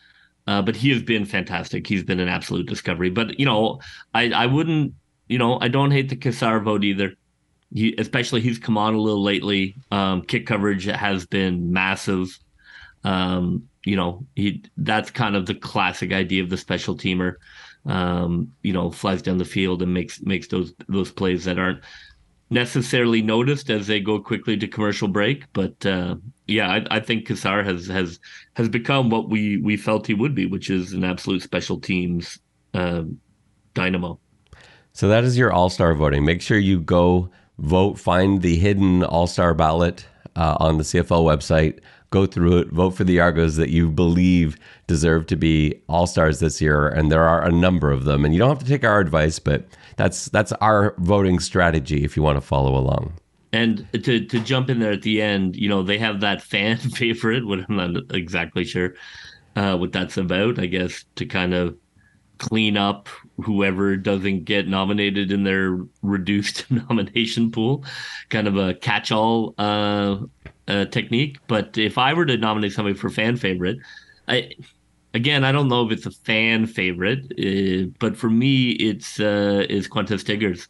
Uh, 0.45 0.61
but 0.61 0.75
he 0.75 0.89
has 0.91 1.01
been 1.01 1.25
fantastic. 1.25 1.87
He's 1.87 2.03
been 2.03 2.19
an 2.19 2.27
absolute 2.27 2.65
discovery. 2.65 3.09
But 3.09 3.39
you 3.39 3.45
know, 3.45 3.79
I 4.13 4.29
I 4.31 4.45
wouldn't, 4.45 4.93
you 5.27 5.37
know, 5.37 5.57
I 5.61 5.67
don't 5.69 5.91
hate 5.91 6.09
the 6.09 6.17
Kassar 6.17 6.61
vote 6.63 6.83
either. 6.83 7.13
He, 7.73 7.95
especially 7.97 8.41
he's 8.41 8.59
come 8.59 8.77
on 8.77 8.93
a 8.93 8.99
little 8.99 9.23
lately. 9.23 9.75
Um, 9.89 10.21
kick 10.21 10.45
coverage 10.45 10.85
has 10.85 11.25
been 11.25 11.71
massive. 11.71 12.37
Um, 13.03 13.67
you 13.85 13.95
know, 13.95 14.25
he 14.35 14.63
that's 14.77 15.11
kind 15.11 15.35
of 15.35 15.45
the 15.45 15.55
classic 15.55 16.11
idea 16.13 16.43
of 16.43 16.49
the 16.49 16.57
special 16.57 16.95
teamer. 16.95 17.35
Um, 17.85 18.53
you 18.63 18.73
know, 18.73 18.91
flies 18.91 19.21
down 19.21 19.37
the 19.37 19.45
field 19.45 19.81
and 19.81 19.93
makes 19.93 20.21
makes 20.21 20.47
those 20.47 20.73
those 20.87 21.11
plays 21.11 21.45
that 21.45 21.59
aren't 21.59 21.81
necessarily 22.49 23.21
noticed 23.21 23.69
as 23.69 23.87
they 23.87 23.99
go 23.99 24.19
quickly 24.19 24.55
to 24.57 24.67
commercial 24.67 25.07
break. 25.07 25.45
But 25.53 25.85
uh, 25.85 26.15
yeah, 26.47 26.69
I, 26.69 26.97
I 26.97 26.99
think 26.99 27.27
Kassar 27.27 27.63
has 27.63 27.87
has 27.87 28.19
has 28.55 28.69
become 28.69 29.09
what 29.09 29.29
we 29.29 29.57
we 29.57 29.77
felt 29.77 30.07
he 30.07 30.13
would 30.13 30.35
be, 30.35 30.45
which 30.45 30.69
is 30.69 30.93
an 30.93 31.03
absolute 31.03 31.41
special 31.41 31.79
teams 31.79 32.39
uh, 32.73 33.03
dynamo. 33.73 34.19
So 34.91 35.07
that 35.07 35.23
is 35.23 35.37
your 35.37 35.51
All 35.51 35.69
Star 35.69 35.95
voting. 35.95 36.25
Make 36.25 36.41
sure 36.41 36.57
you 36.57 36.79
go 36.79 37.29
vote, 37.59 37.97
find 37.97 38.41
the 38.41 38.57
hidden 38.57 39.03
All 39.03 39.27
Star 39.27 39.53
ballot 39.53 40.05
uh, 40.35 40.57
on 40.59 40.77
the 40.77 40.83
CFL 40.83 41.23
website. 41.23 41.79
Go 42.09 42.27
through 42.27 42.59
it, 42.59 42.67
vote 42.67 42.91
for 42.91 43.03
the 43.03 43.19
Argos 43.19 43.55
that 43.55 43.69
you 43.69 43.89
believe 43.89 44.55
deserve 44.85 45.25
to 45.27 45.35
be 45.35 45.81
All 45.89 46.05
Stars 46.05 46.39
this 46.39 46.61
year, 46.61 46.89
and 46.89 47.11
there 47.11 47.23
are 47.23 47.43
a 47.43 47.51
number 47.51 47.91
of 47.91 48.03
them. 48.03 48.23
And 48.23 48.35
you 48.35 48.39
don't 48.39 48.49
have 48.49 48.59
to 48.59 48.65
take 48.65 48.83
our 48.83 48.99
advice, 48.99 49.39
but 49.39 49.65
that's 49.95 50.25
that's 50.25 50.51
our 50.53 50.93
voting 50.99 51.39
strategy 51.39 52.03
if 52.03 52.15
you 52.15 52.21
want 52.21 52.37
to 52.37 52.41
follow 52.41 52.77
along. 52.77 53.13
And 53.53 53.87
to 53.93 54.25
to 54.25 54.39
jump 54.41 54.69
in 54.69 54.79
there 54.79 54.91
at 54.91 55.03
the 55.03 55.21
end, 55.21 55.55
you 55.55 55.69
know, 55.69 55.83
they 55.83 55.97
have 55.99 56.19
that 56.21 56.41
fan 56.53 56.77
favorite, 56.77 57.45
what 57.47 57.59
I'm 57.69 57.75
not 57.77 58.15
exactly 58.15 58.65
sure 58.65 58.95
uh, 59.55 59.77
what 59.77 59.91
that's 59.93 60.17
about. 60.17 60.59
I 60.59 60.65
guess 60.65 61.05
to 61.15 61.25
kind 61.25 61.53
of 61.53 61.77
clean 62.39 62.77
up 62.77 63.07
whoever 63.37 63.95
doesn't 63.95 64.45
get 64.45 64.67
nominated 64.67 65.31
in 65.31 65.43
their 65.43 65.79
reduced 66.01 66.69
nomination 66.89 67.51
pool, 67.51 67.85
kind 68.29 68.47
of 68.47 68.57
a 68.57 68.73
catch-all 68.75 69.55
uh, 69.57 70.17
uh, 70.67 70.85
technique. 70.85 71.37
But 71.47 71.77
if 71.77 71.97
I 71.97 72.13
were 72.13 72.25
to 72.25 72.37
nominate 72.37 72.73
somebody 72.73 72.97
for 72.97 73.09
fan 73.09 73.37
favorite, 73.37 73.77
I 74.27 74.51
again 75.13 75.43
I 75.43 75.51
don't 75.51 75.67
know 75.67 75.85
if 75.85 75.91
it's 75.91 76.05
a 76.05 76.11
fan 76.11 76.65
favorite, 76.67 77.33
uh, 77.39 77.89
but 77.99 78.17
for 78.17 78.29
me 78.29 78.71
it's 78.71 79.19
uh, 79.19 79.65
is 79.69 79.87
Stiggers. 79.87 80.67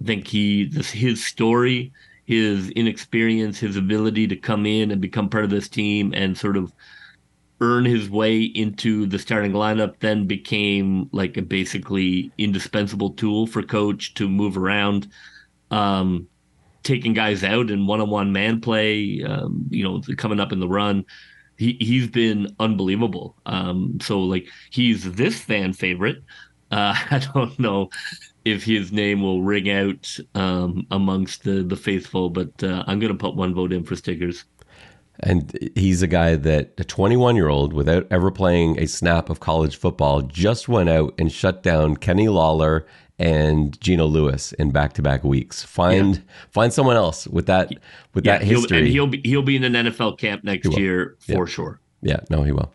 I 0.00 0.04
think 0.04 0.26
he 0.26 0.70
his 0.74 1.24
story, 1.24 1.92
his 2.24 2.70
inexperience, 2.70 3.58
his 3.58 3.76
ability 3.76 4.26
to 4.28 4.36
come 4.36 4.66
in 4.66 4.90
and 4.90 5.00
become 5.00 5.28
part 5.28 5.44
of 5.44 5.50
this 5.50 5.68
team 5.68 6.12
and 6.14 6.36
sort 6.36 6.56
of 6.56 6.72
earn 7.60 7.84
his 7.84 8.08
way 8.08 8.42
into 8.42 9.06
the 9.06 9.18
starting 9.18 9.52
lineup 9.52 9.98
then 10.00 10.26
became 10.26 11.08
like 11.12 11.36
a 11.36 11.42
basically 11.42 12.32
indispensable 12.38 13.10
tool 13.10 13.46
for 13.46 13.62
coach 13.62 14.14
to 14.14 14.28
move 14.28 14.56
around 14.56 15.08
um 15.70 16.26
taking 16.82 17.12
guys 17.12 17.44
out 17.44 17.70
in 17.70 17.86
one-on-one 17.86 18.32
man 18.32 18.60
play 18.60 19.22
um 19.24 19.66
you 19.70 19.84
know 19.84 20.00
coming 20.16 20.40
up 20.40 20.52
in 20.52 20.60
the 20.60 20.68
run. 20.68 21.04
He 21.58 21.76
he's 21.80 22.08
been 22.08 22.54
unbelievable. 22.58 23.36
Um 23.46 23.98
so 24.00 24.20
like 24.20 24.48
he's 24.70 25.12
this 25.12 25.38
fan 25.40 25.72
favorite. 25.74 26.22
Uh 26.70 26.94
i 27.10 27.18
don't 27.34 27.58
know 27.58 27.90
if 28.44 28.64
his 28.64 28.90
name 28.92 29.22
will 29.22 29.42
ring 29.42 29.70
out 29.70 30.18
um 30.34 30.86
amongst 30.90 31.44
the 31.44 31.62
the 31.62 31.76
faithful 31.76 32.30
but 32.30 32.62
uh, 32.62 32.82
i'm 32.86 32.98
gonna 33.00 33.14
put 33.14 33.34
one 33.36 33.54
vote 33.54 33.72
in 33.72 33.84
for 33.84 33.94
Stiggers 33.94 34.44
And 35.22 35.56
he's 35.74 36.00
a 36.02 36.06
guy 36.06 36.36
that 36.36 36.72
a 36.78 36.84
21 36.84 37.36
year 37.36 37.48
old, 37.48 37.74
without 37.74 38.06
ever 38.10 38.30
playing 38.30 38.78
a 38.80 38.86
snap 38.86 39.28
of 39.28 39.38
college 39.40 39.76
football, 39.76 40.22
just 40.22 40.66
went 40.68 40.88
out 40.88 41.12
and 41.18 41.30
shut 41.30 41.62
down 41.62 41.96
Kenny 41.98 42.28
Lawler 42.28 42.86
and 43.18 43.78
Geno 43.82 44.06
Lewis 44.06 44.52
in 44.52 44.70
back 44.70 44.94
to 44.94 45.02
back 45.02 45.22
weeks. 45.22 45.62
Find 45.62 46.22
find 46.50 46.72
someone 46.72 46.96
else 46.96 47.26
with 47.26 47.44
that 47.46 47.70
with 48.14 48.24
that 48.24 48.40
he'll- 48.42 48.60
history. 48.60 48.78
and 48.78 48.86
he'll 48.88 49.06
be 49.08 49.20
he'll 49.22 49.42
be 49.42 49.56
in 49.56 49.64
an 49.64 49.74
NFL 49.74 50.16
camp 50.16 50.42
next 50.42 50.74
year 50.78 51.16
for 51.18 51.46
sure. 51.46 51.80
Yeah, 52.00 52.20
no, 52.30 52.42
he 52.44 52.52
will. 52.52 52.72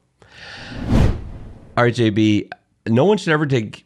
All 1.77 1.83
right, 1.83 1.93
JB. 1.95 2.49
No 2.87 3.05
one 3.05 3.17
should 3.17 3.33
ever 3.33 3.47
take 3.47 3.84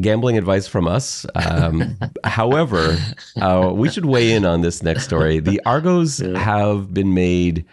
gambling 0.00 0.38
advice 0.38 0.66
from 0.66 0.88
us. 0.88 1.26
Um, 1.34 1.98
however, 2.24 2.98
uh, 3.40 3.72
we 3.74 3.88
should 3.88 4.06
weigh 4.06 4.32
in 4.32 4.44
on 4.44 4.62
this 4.62 4.82
next 4.82 5.04
story. 5.04 5.40
The 5.40 5.60
Argos 5.66 6.18
have 6.18 6.92
been 6.94 7.14
made 7.14 7.64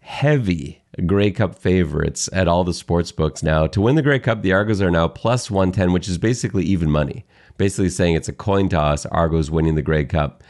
heavy 0.00 0.82
Grey 1.06 1.30
Cup 1.30 1.58
favorites 1.58 2.28
at 2.32 2.46
all 2.46 2.64
the 2.64 2.74
sports 2.74 3.10
books 3.10 3.42
now. 3.42 3.66
To 3.66 3.80
win 3.80 3.96
the 3.96 4.02
Grey 4.02 4.18
Cup, 4.18 4.42
the 4.42 4.52
Argos 4.52 4.80
are 4.80 4.90
now 4.90 5.08
plus 5.08 5.50
110, 5.50 5.92
which 5.92 6.08
is 6.08 6.18
basically 6.18 6.64
even 6.64 6.90
money. 6.90 7.24
Basically 7.56 7.88
saying 7.88 8.14
it's 8.14 8.28
a 8.28 8.32
coin 8.32 8.68
toss, 8.68 9.06
Argos 9.06 9.50
winning 9.50 9.74
the 9.74 9.82
Grey 9.82 10.04
Cup. 10.04 10.42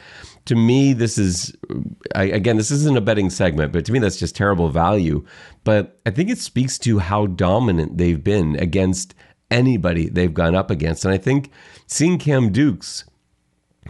To 0.47 0.55
me, 0.55 0.93
this 0.93 1.17
is, 1.17 1.57
I, 2.15 2.25
again, 2.25 2.59
this 2.59 2.71
isn't 2.71 2.99
a 2.99 3.01
betting 3.01 3.31
segment, 3.31 3.73
but 3.73 3.87
to 3.87 3.93
me, 3.93 3.99
that's 3.99 4.19
just 4.19 4.37
terrible 4.37 4.69
value. 4.69 5.25
But 5.65 5.99
I 6.05 6.11
think 6.11 6.29
it 6.29 6.39
speaks 6.39 6.79
to 6.81 6.99
how 6.99 7.27
dominant 7.27 7.97
they've 7.97 8.23
been 8.23 8.57
against 8.57 9.15
anybody 9.51 10.09
they've 10.09 10.35
gone 10.35 10.55
up 10.55 10.71
against. 10.71 11.05
And 11.05 11.13
I 11.15 11.19
think 11.19 11.51
seeing 11.87 12.19
Cam 12.19 12.51
Dukes 12.53 13.05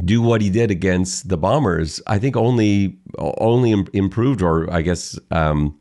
do 0.04 0.20
what 0.20 0.40
he 0.40 0.50
did 0.50 0.70
against 0.70 1.28
the 1.28 1.36
Bombers, 1.36 2.00
I 2.06 2.18
think 2.18 2.36
only 2.36 2.96
only 3.18 3.72
improved, 3.92 4.42
or 4.42 4.70
I 4.72 4.82
guess 4.82 5.18
um, 5.30 5.78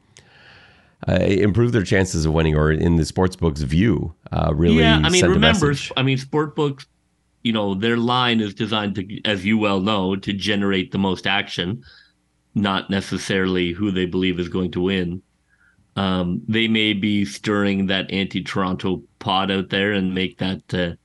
uh, 1.08 1.16
improved 1.16 1.74
their 1.74 1.84
chances 1.84 2.26
of 2.26 2.34
winning, 2.34 2.56
or 2.56 2.72
in 2.72 2.96
the 2.96 3.04
sportsbook's 3.04 3.62
view, 3.62 4.14
uh, 4.32 4.54
really. 4.54 4.80
yeah, 4.80 5.02
I 5.04 5.10
mean, 5.10 5.26
remember. 5.26 5.74
I 5.98 6.04
mean, 6.04 6.18
sport 6.18 6.56
books, 6.56 6.86
you 7.44 7.52
know, 7.52 7.74
their 7.74 7.98
line 7.98 8.40
is 8.40 8.54
designed 8.54 8.96
to, 8.96 9.22
as 9.26 9.46
you 9.46 9.58
well 9.58 9.82
know, 9.82 10.16
to 10.16 10.32
generate 10.32 10.92
the 10.92 11.00
most 11.00 11.26
action, 11.26 11.84
not 12.56 12.90
necessarily 12.90 13.72
who 13.72 13.92
they 13.92 14.06
believe 14.06 14.40
is 14.40 14.50
going 14.50 14.72
to 14.72 14.82
win. 14.82 15.22
Um, 15.96 16.42
they 16.48 16.68
may 16.68 16.94
be 16.94 17.24
stirring 17.26 17.88
that 17.88 18.12
anti-Toronto 18.12 19.04
pot 19.20 19.52
out 19.52 19.70
there 19.70 19.92
and 19.92 20.16
make 20.16 20.40
that, 20.40 20.74
uh, 20.74 20.96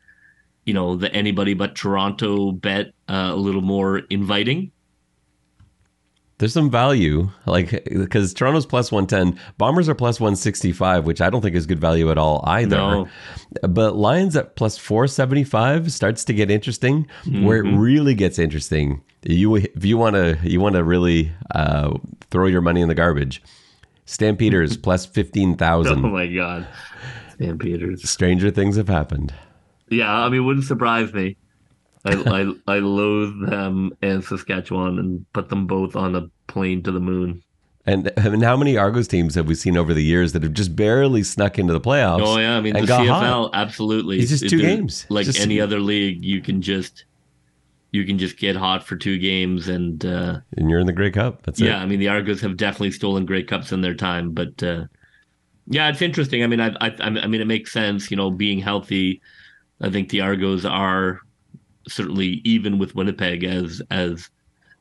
you 0.64 0.72
know, 0.72 0.96
the 0.96 1.12
anybody 1.12 1.54
but 1.54 1.74
Toronto 1.74 2.52
bet 2.52 2.92
uh, 3.08 3.30
a 3.32 3.36
little 3.36 3.60
more 3.60 3.98
inviting. 4.10 4.72
There's 6.38 6.52
some 6.52 6.70
value, 6.70 7.28
like 7.46 7.84
because 7.84 8.32
Toronto's 8.32 8.64
plus 8.64 8.92
one 8.92 9.08
ten, 9.08 9.38
Bombers 9.58 9.88
are 9.88 9.94
plus 9.94 10.20
one 10.20 10.36
sixty 10.36 10.72
five, 10.72 11.04
which 11.04 11.20
I 11.20 11.30
don't 11.30 11.42
think 11.42 11.56
is 11.56 11.66
good 11.66 11.80
value 11.80 12.12
at 12.12 12.16
all 12.16 12.44
either. 12.46 12.76
No. 12.76 13.08
But 13.62 13.96
Lions 13.96 14.36
at 14.36 14.54
plus 14.54 14.78
four 14.78 15.08
seventy 15.08 15.42
five 15.42 15.90
starts 15.90 16.24
to 16.26 16.32
get 16.32 16.48
interesting. 16.48 17.08
Where 17.26 17.58
it 17.58 17.76
really 17.76 18.14
gets 18.14 18.38
interesting, 18.38 19.02
you 19.24 19.56
if 19.56 19.84
you 19.84 19.98
want 19.98 20.14
to 20.14 20.38
you 20.44 20.60
want 20.60 20.76
to 20.76 20.84
really 20.84 21.32
uh, 21.56 21.98
throw 22.30 22.46
your 22.46 22.60
money 22.60 22.82
in 22.82 22.88
the 22.88 22.94
garbage. 22.94 23.42
Stampeders 24.08 24.76
15,000. 25.06 26.04
Oh 26.04 26.08
my 26.08 26.26
god, 26.26 26.66
Stampeders. 27.34 28.08
Stranger 28.08 28.50
things 28.50 28.76
have 28.76 28.88
happened. 28.88 29.34
Yeah, 29.90 30.10
I 30.10 30.28
mean, 30.30 30.46
wouldn't 30.46 30.64
surprise 30.64 31.12
me. 31.12 31.36
I, 32.06 32.12
I 32.14 32.52
I 32.76 32.78
loathe 32.78 33.50
them 33.50 33.92
and 34.00 34.24
Saskatchewan 34.24 34.98
and 34.98 35.30
put 35.34 35.50
them 35.50 35.66
both 35.66 35.94
on 35.94 36.16
a 36.16 36.30
plane 36.46 36.82
to 36.84 36.90
the 36.90 37.00
moon. 37.00 37.42
And, 37.84 38.10
and 38.18 38.42
how 38.42 38.56
many 38.56 38.76
Argos 38.76 39.08
teams 39.08 39.34
have 39.34 39.46
we 39.46 39.54
seen 39.54 39.76
over 39.76 39.94
the 39.94 40.04
years 40.04 40.32
that 40.32 40.42
have 40.42 40.52
just 40.52 40.76
barely 40.76 41.22
snuck 41.22 41.58
into 41.58 41.72
the 41.72 41.80
playoffs? 41.80 42.22
Oh 42.22 42.38
yeah, 42.38 42.56
I 42.56 42.60
mean 42.62 42.74
the 42.74 42.80
CFL 42.80 43.08
hot? 43.08 43.50
absolutely. 43.52 44.20
It's 44.20 44.30
just 44.30 44.48
two 44.48 44.60
games. 44.60 45.06
Like 45.10 45.26
Just- 45.26 45.40
any 45.40 45.60
other 45.60 45.80
league, 45.80 46.24
you 46.24 46.40
can 46.40 46.62
just 46.62 47.04
you 47.90 48.04
can 48.04 48.18
just 48.18 48.36
get 48.36 48.54
hot 48.54 48.84
for 48.84 48.96
two 48.96 49.18
games 49.18 49.68
and 49.68 50.04
uh, 50.04 50.40
and 50.56 50.70
you're 50.70 50.80
in 50.80 50.86
the 50.86 50.92
Grey 50.92 51.10
Cup. 51.10 51.42
That's 51.42 51.60
yeah, 51.60 51.78
it. 51.78 51.82
I 51.82 51.86
mean 51.86 52.00
the 52.00 52.08
Argos 52.08 52.40
have 52.42 52.56
definitely 52.56 52.90
stolen 52.90 53.26
Grey 53.26 53.42
cups 53.42 53.72
in 53.72 53.80
their 53.80 53.94
time, 53.94 54.32
but 54.32 54.62
uh, 54.62 54.84
yeah, 55.66 55.88
it's 55.88 56.02
interesting. 56.02 56.42
I 56.42 56.46
mean, 56.46 56.60
I, 56.60 56.74
I 56.80 56.94
I 56.98 57.26
mean 57.26 57.40
it 57.40 57.46
makes 57.46 57.72
sense. 57.72 58.10
You 58.10 58.16
know, 58.16 58.30
being 58.30 58.58
healthy, 58.58 59.20
I 59.80 59.90
think 59.90 60.08
the 60.08 60.22
Argos 60.22 60.64
are 60.64 61.20
certainly 61.86 62.40
even 62.44 62.78
with 62.78 62.94
Winnipeg 62.94 63.44
as 63.44 63.82
as 63.90 64.30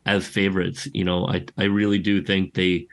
as 0.05 0.27
favorites. 0.27 0.87
You 0.93 1.03
know, 1.03 1.27
I 1.27 1.45
I 1.57 1.65
really 1.65 1.99
do 1.99 2.21
think 2.21 2.53
they, 2.53 2.87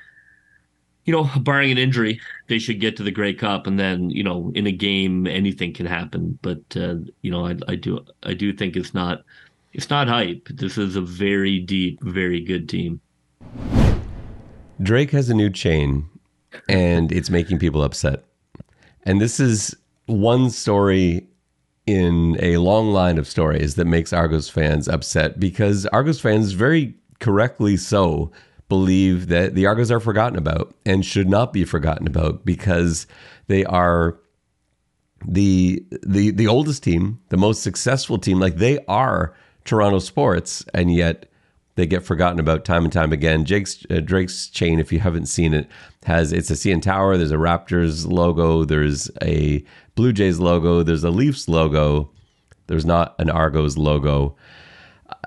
you 1.05 1.12
know, 1.12 1.29
barring 1.40 1.70
an 1.70 1.79
injury, 1.79 2.20
they 2.48 2.59
should 2.59 2.81
get 2.81 2.96
to 2.96 3.03
the 3.03 3.11
Grey 3.11 3.35
Cup, 3.35 3.66
and 3.66 3.79
then 3.79 4.11
you 4.11 4.22
know, 4.22 4.53
in 4.55 4.66
a 4.66 4.72
game, 4.72 5.27
anything 5.27 5.72
can 5.72 5.87
happen. 5.87 6.38
But 6.42 6.62
uh, 6.77 6.96
you 7.22 7.31
know, 7.31 7.46
I 7.46 7.57
I 7.68 7.77
do 7.77 8.05
I 8.22 8.35
do 8.35 8.53
think 8.53 8.77
it's 8.77 8.94
not 8.94 9.22
it's 9.75 9.91
not 9.91 10.09
hype. 10.09 10.49
This 10.49 10.79
is 10.79 10.97
a 10.97 11.01
very 11.01 11.59
deep, 11.59 12.03
very 12.03 12.41
good 12.41 12.69
team. 12.69 13.01
Drake 14.81 15.11
has 15.11 15.29
a 15.29 15.35
new 15.35 15.51
chain 15.51 16.09
and 16.69 17.11
it's 17.13 17.29
making 17.29 17.59
people 17.59 17.83
upset. 17.83 18.25
And 19.03 19.21
this 19.21 19.41
is 19.41 19.77
one 20.07 20.51
story 20.51 21.27
in 21.87 22.39
a 22.41 22.57
long 22.59 22.93
line 22.93 23.19
of 23.19 23.27
stories 23.27 23.75
that 23.75 23.85
makes 23.85 24.13
Argos 24.13 24.49
fans 24.49 24.89
upset 24.89 25.39
because 25.39 25.87
Argos 25.87 26.21
fans, 26.21 26.53
very 26.53 26.95
correctly 27.21 27.77
so, 27.77 28.31
believe 28.69 29.29
that 29.29 29.55
the 29.55 29.67
Argos 29.67 29.91
are 29.91 30.01
forgotten 30.01 30.39
about 30.39 30.75
and 30.87 31.05
should 31.05 31.29
not 31.29 31.53
be 31.53 31.65
forgotten 31.65 32.07
about 32.07 32.45
because 32.45 33.07
they 33.49 33.65
are 33.65 34.19
the 35.27 35.85
the 36.03 36.31
the 36.31 36.47
oldest 36.47 36.83
team, 36.83 37.21
the 37.29 37.37
most 37.37 37.63
successful 37.63 38.19
team, 38.19 38.41
like 38.41 38.57
they 38.57 38.79
are 38.87 39.35
Toronto 39.64 39.98
sports, 39.98 40.64
and 40.74 40.92
yet 40.92 41.27
they 41.77 41.87
get 41.87 42.05
forgotten 42.05 42.38
about 42.38 42.64
time 42.64 42.85
and 42.85 42.92
time 42.92 43.12
again. 43.12 43.44
Jake's 43.44 43.85
uh, 43.90 44.00
Drake's 44.00 44.48
chain, 44.48 44.79
if 44.79 44.92
you 44.92 45.00
haven't 45.00 45.27
seen 45.27 45.55
it, 45.55 45.68
has 46.05 46.33
it's 46.33 46.50
a 46.50 46.55
CN 46.55 46.81
Tower. 46.83 47.16
There's 47.16 47.33
a 47.33 47.37
Raptors 47.37 48.07
logo. 48.11 48.64
There's 48.64 49.11
a 49.22 49.64
Blue 49.94 50.12
Jays 50.12 50.38
logo. 50.38 50.83
There's 50.83 51.05
a 51.05 51.11
Leafs 51.11 51.48
logo. 51.48 52.11
There's 52.66 52.87
not 52.87 53.14
an 53.18 53.29
Argos 53.31 53.77
logo. 53.77 54.37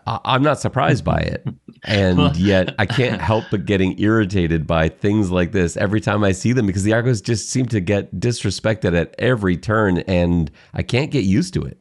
I- 0.08 0.19
I'm 0.26 0.41
not 0.43 0.60
surprised 0.60 1.04
by 1.04 1.19
it. 1.19 1.45
And 1.84 2.36
yet 2.36 2.73
I 2.80 2.86
can't 3.00 3.21
help 3.21 3.45
but 3.52 3.65
getting 3.65 3.97
irritated 4.00 4.65
by 4.65 4.89
things 4.89 5.30
like 5.30 5.52
this 5.52 5.78
every 5.78 6.02
time 6.02 6.23
I 6.23 6.32
see 6.32 6.52
them 6.52 6.65
because 6.65 6.84
the 6.84 6.91
Argos 6.93 7.21
just 7.21 7.50
seem 7.50 7.67
to 7.67 7.80
get 7.80 8.19
disrespected 8.19 9.00
at 9.00 9.13
every 9.19 9.56
turn 9.56 10.00
and 10.00 10.50
I 10.73 10.82
can't 10.82 11.12
get 11.12 11.23
used 11.23 11.54
to 11.54 11.62
it. 11.62 11.78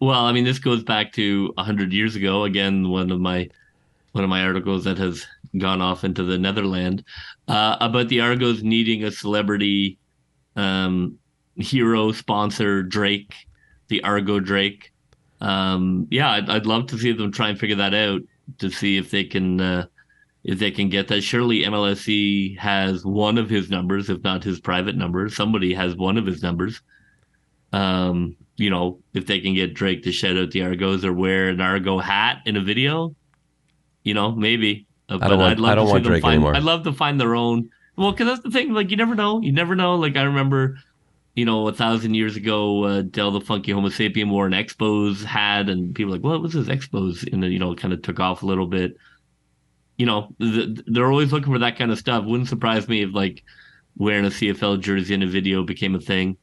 Well, 0.00 0.24
I 0.24 0.32
mean, 0.32 0.44
this 0.44 0.58
goes 0.58 0.82
back 0.82 1.12
to 1.14 1.52
hundred 1.56 1.92
years 1.92 2.16
ago. 2.16 2.44
Again, 2.44 2.88
one 2.90 3.10
of 3.10 3.20
my 3.20 3.48
one 4.12 4.24
of 4.24 4.30
my 4.30 4.44
articles 4.44 4.84
that 4.84 4.98
has 4.98 5.26
gone 5.58 5.80
off 5.80 6.04
into 6.04 6.22
the 6.22 6.38
Netherland 6.38 7.04
uh, 7.48 7.76
about 7.80 8.08
the 8.08 8.20
Argos 8.20 8.62
needing 8.62 9.04
a 9.04 9.10
celebrity 9.10 9.98
um, 10.56 11.18
hero 11.56 12.12
sponsor, 12.12 12.82
Drake, 12.82 13.34
the 13.88 14.02
Argo 14.02 14.40
Drake. 14.40 14.92
Um, 15.40 16.06
yeah, 16.10 16.30
I'd, 16.30 16.48
I'd 16.48 16.66
love 16.66 16.86
to 16.88 16.98
see 16.98 17.12
them 17.12 17.32
try 17.32 17.48
and 17.48 17.58
figure 17.58 17.76
that 17.76 17.94
out 17.94 18.22
to 18.58 18.70
see 18.70 18.96
if 18.96 19.10
they 19.10 19.24
can 19.24 19.60
uh, 19.60 19.86
if 20.44 20.58
they 20.58 20.70
can 20.70 20.88
get 20.88 21.08
that. 21.08 21.22
Surely 21.22 21.62
MLSE 21.64 22.58
has 22.58 23.04
one 23.04 23.38
of 23.38 23.48
his 23.48 23.70
numbers, 23.70 24.10
if 24.10 24.22
not 24.22 24.44
his 24.44 24.60
private 24.60 24.96
number. 24.96 25.28
Somebody 25.28 25.74
has 25.74 25.96
one 25.96 26.18
of 26.18 26.26
his 26.26 26.42
numbers. 26.42 26.82
Um, 27.72 28.36
you 28.56 28.70
know, 28.70 29.00
if 29.14 29.26
they 29.26 29.40
can 29.40 29.54
get 29.54 29.74
Drake 29.74 30.02
to 30.04 30.12
shout 30.12 30.36
out 30.36 30.50
the 30.50 30.62
Argos 30.62 31.04
or 31.04 31.12
wear 31.12 31.48
an 31.48 31.60
Argo 31.60 31.98
hat 31.98 32.38
in 32.46 32.56
a 32.56 32.60
video, 32.62 33.14
you 34.04 34.14
know, 34.14 34.32
maybe. 34.32 34.86
Uh, 35.08 35.18
I 35.20 35.28
don't 35.28 35.38
want- 35.38 35.60
I 35.60 35.74
don't 35.74 35.84
to 35.84 35.88
see 35.88 35.92
want 35.92 36.04
them 36.04 36.10
Drake 36.12 36.22
find, 36.22 36.34
anymore. 36.34 36.56
I'd 36.56 36.62
love 36.62 36.84
to 36.84 36.92
find 36.92 37.20
their 37.20 37.34
own. 37.34 37.70
Well, 37.96 38.12
because 38.12 38.26
that's 38.26 38.42
the 38.42 38.50
thing. 38.50 38.72
Like, 38.72 38.90
you 38.90 38.96
never 38.96 39.14
know. 39.14 39.40
You 39.40 39.52
never 39.52 39.74
know. 39.74 39.96
Like, 39.96 40.16
I 40.16 40.22
remember, 40.22 40.76
you 41.34 41.44
know, 41.44 41.68
a 41.68 41.72
thousand 41.72 42.14
years 42.14 42.36
ago, 42.36 42.84
uh, 42.84 43.02
Del 43.02 43.30
the 43.30 43.40
Funky 43.40 43.72
Homosapien 43.72 44.30
wore 44.30 44.46
an 44.46 44.52
Expos 44.52 45.24
hat, 45.24 45.68
and 45.68 45.94
people 45.94 46.10
were 46.10 46.16
like, 46.18 46.24
"What 46.24 46.40
was 46.42 46.52
this 46.54 46.68
Expos?" 46.68 47.30
And 47.32 47.42
then, 47.42 47.52
you 47.52 47.58
know, 47.58 47.72
it 47.72 47.78
kind 47.78 47.92
of 47.92 48.02
took 48.02 48.18
off 48.20 48.42
a 48.42 48.46
little 48.46 48.66
bit. 48.66 48.96
You 49.96 50.06
know, 50.06 50.34
th- 50.40 50.80
they're 50.86 51.10
always 51.10 51.32
looking 51.32 51.52
for 51.52 51.58
that 51.60 51.76
kind 51.78 51.92
of 51.92 51.98
stuff. 51.98 52.24
Wouldn't 52.24 52.48
surprise 52.48 52.88
me 52.88 53.02
if 53.02 53.14
like 53.14 53.44
wearing 53.96 54.24
a 54.24 54.30
CFL 54.30 54.80
jersey 54.80 55.14
in 55.14 55.22
a 55.22 55.26
video 55.26 55.62
became 55.62 55.94
a 55.94 56.00
thing. 56.00 56.36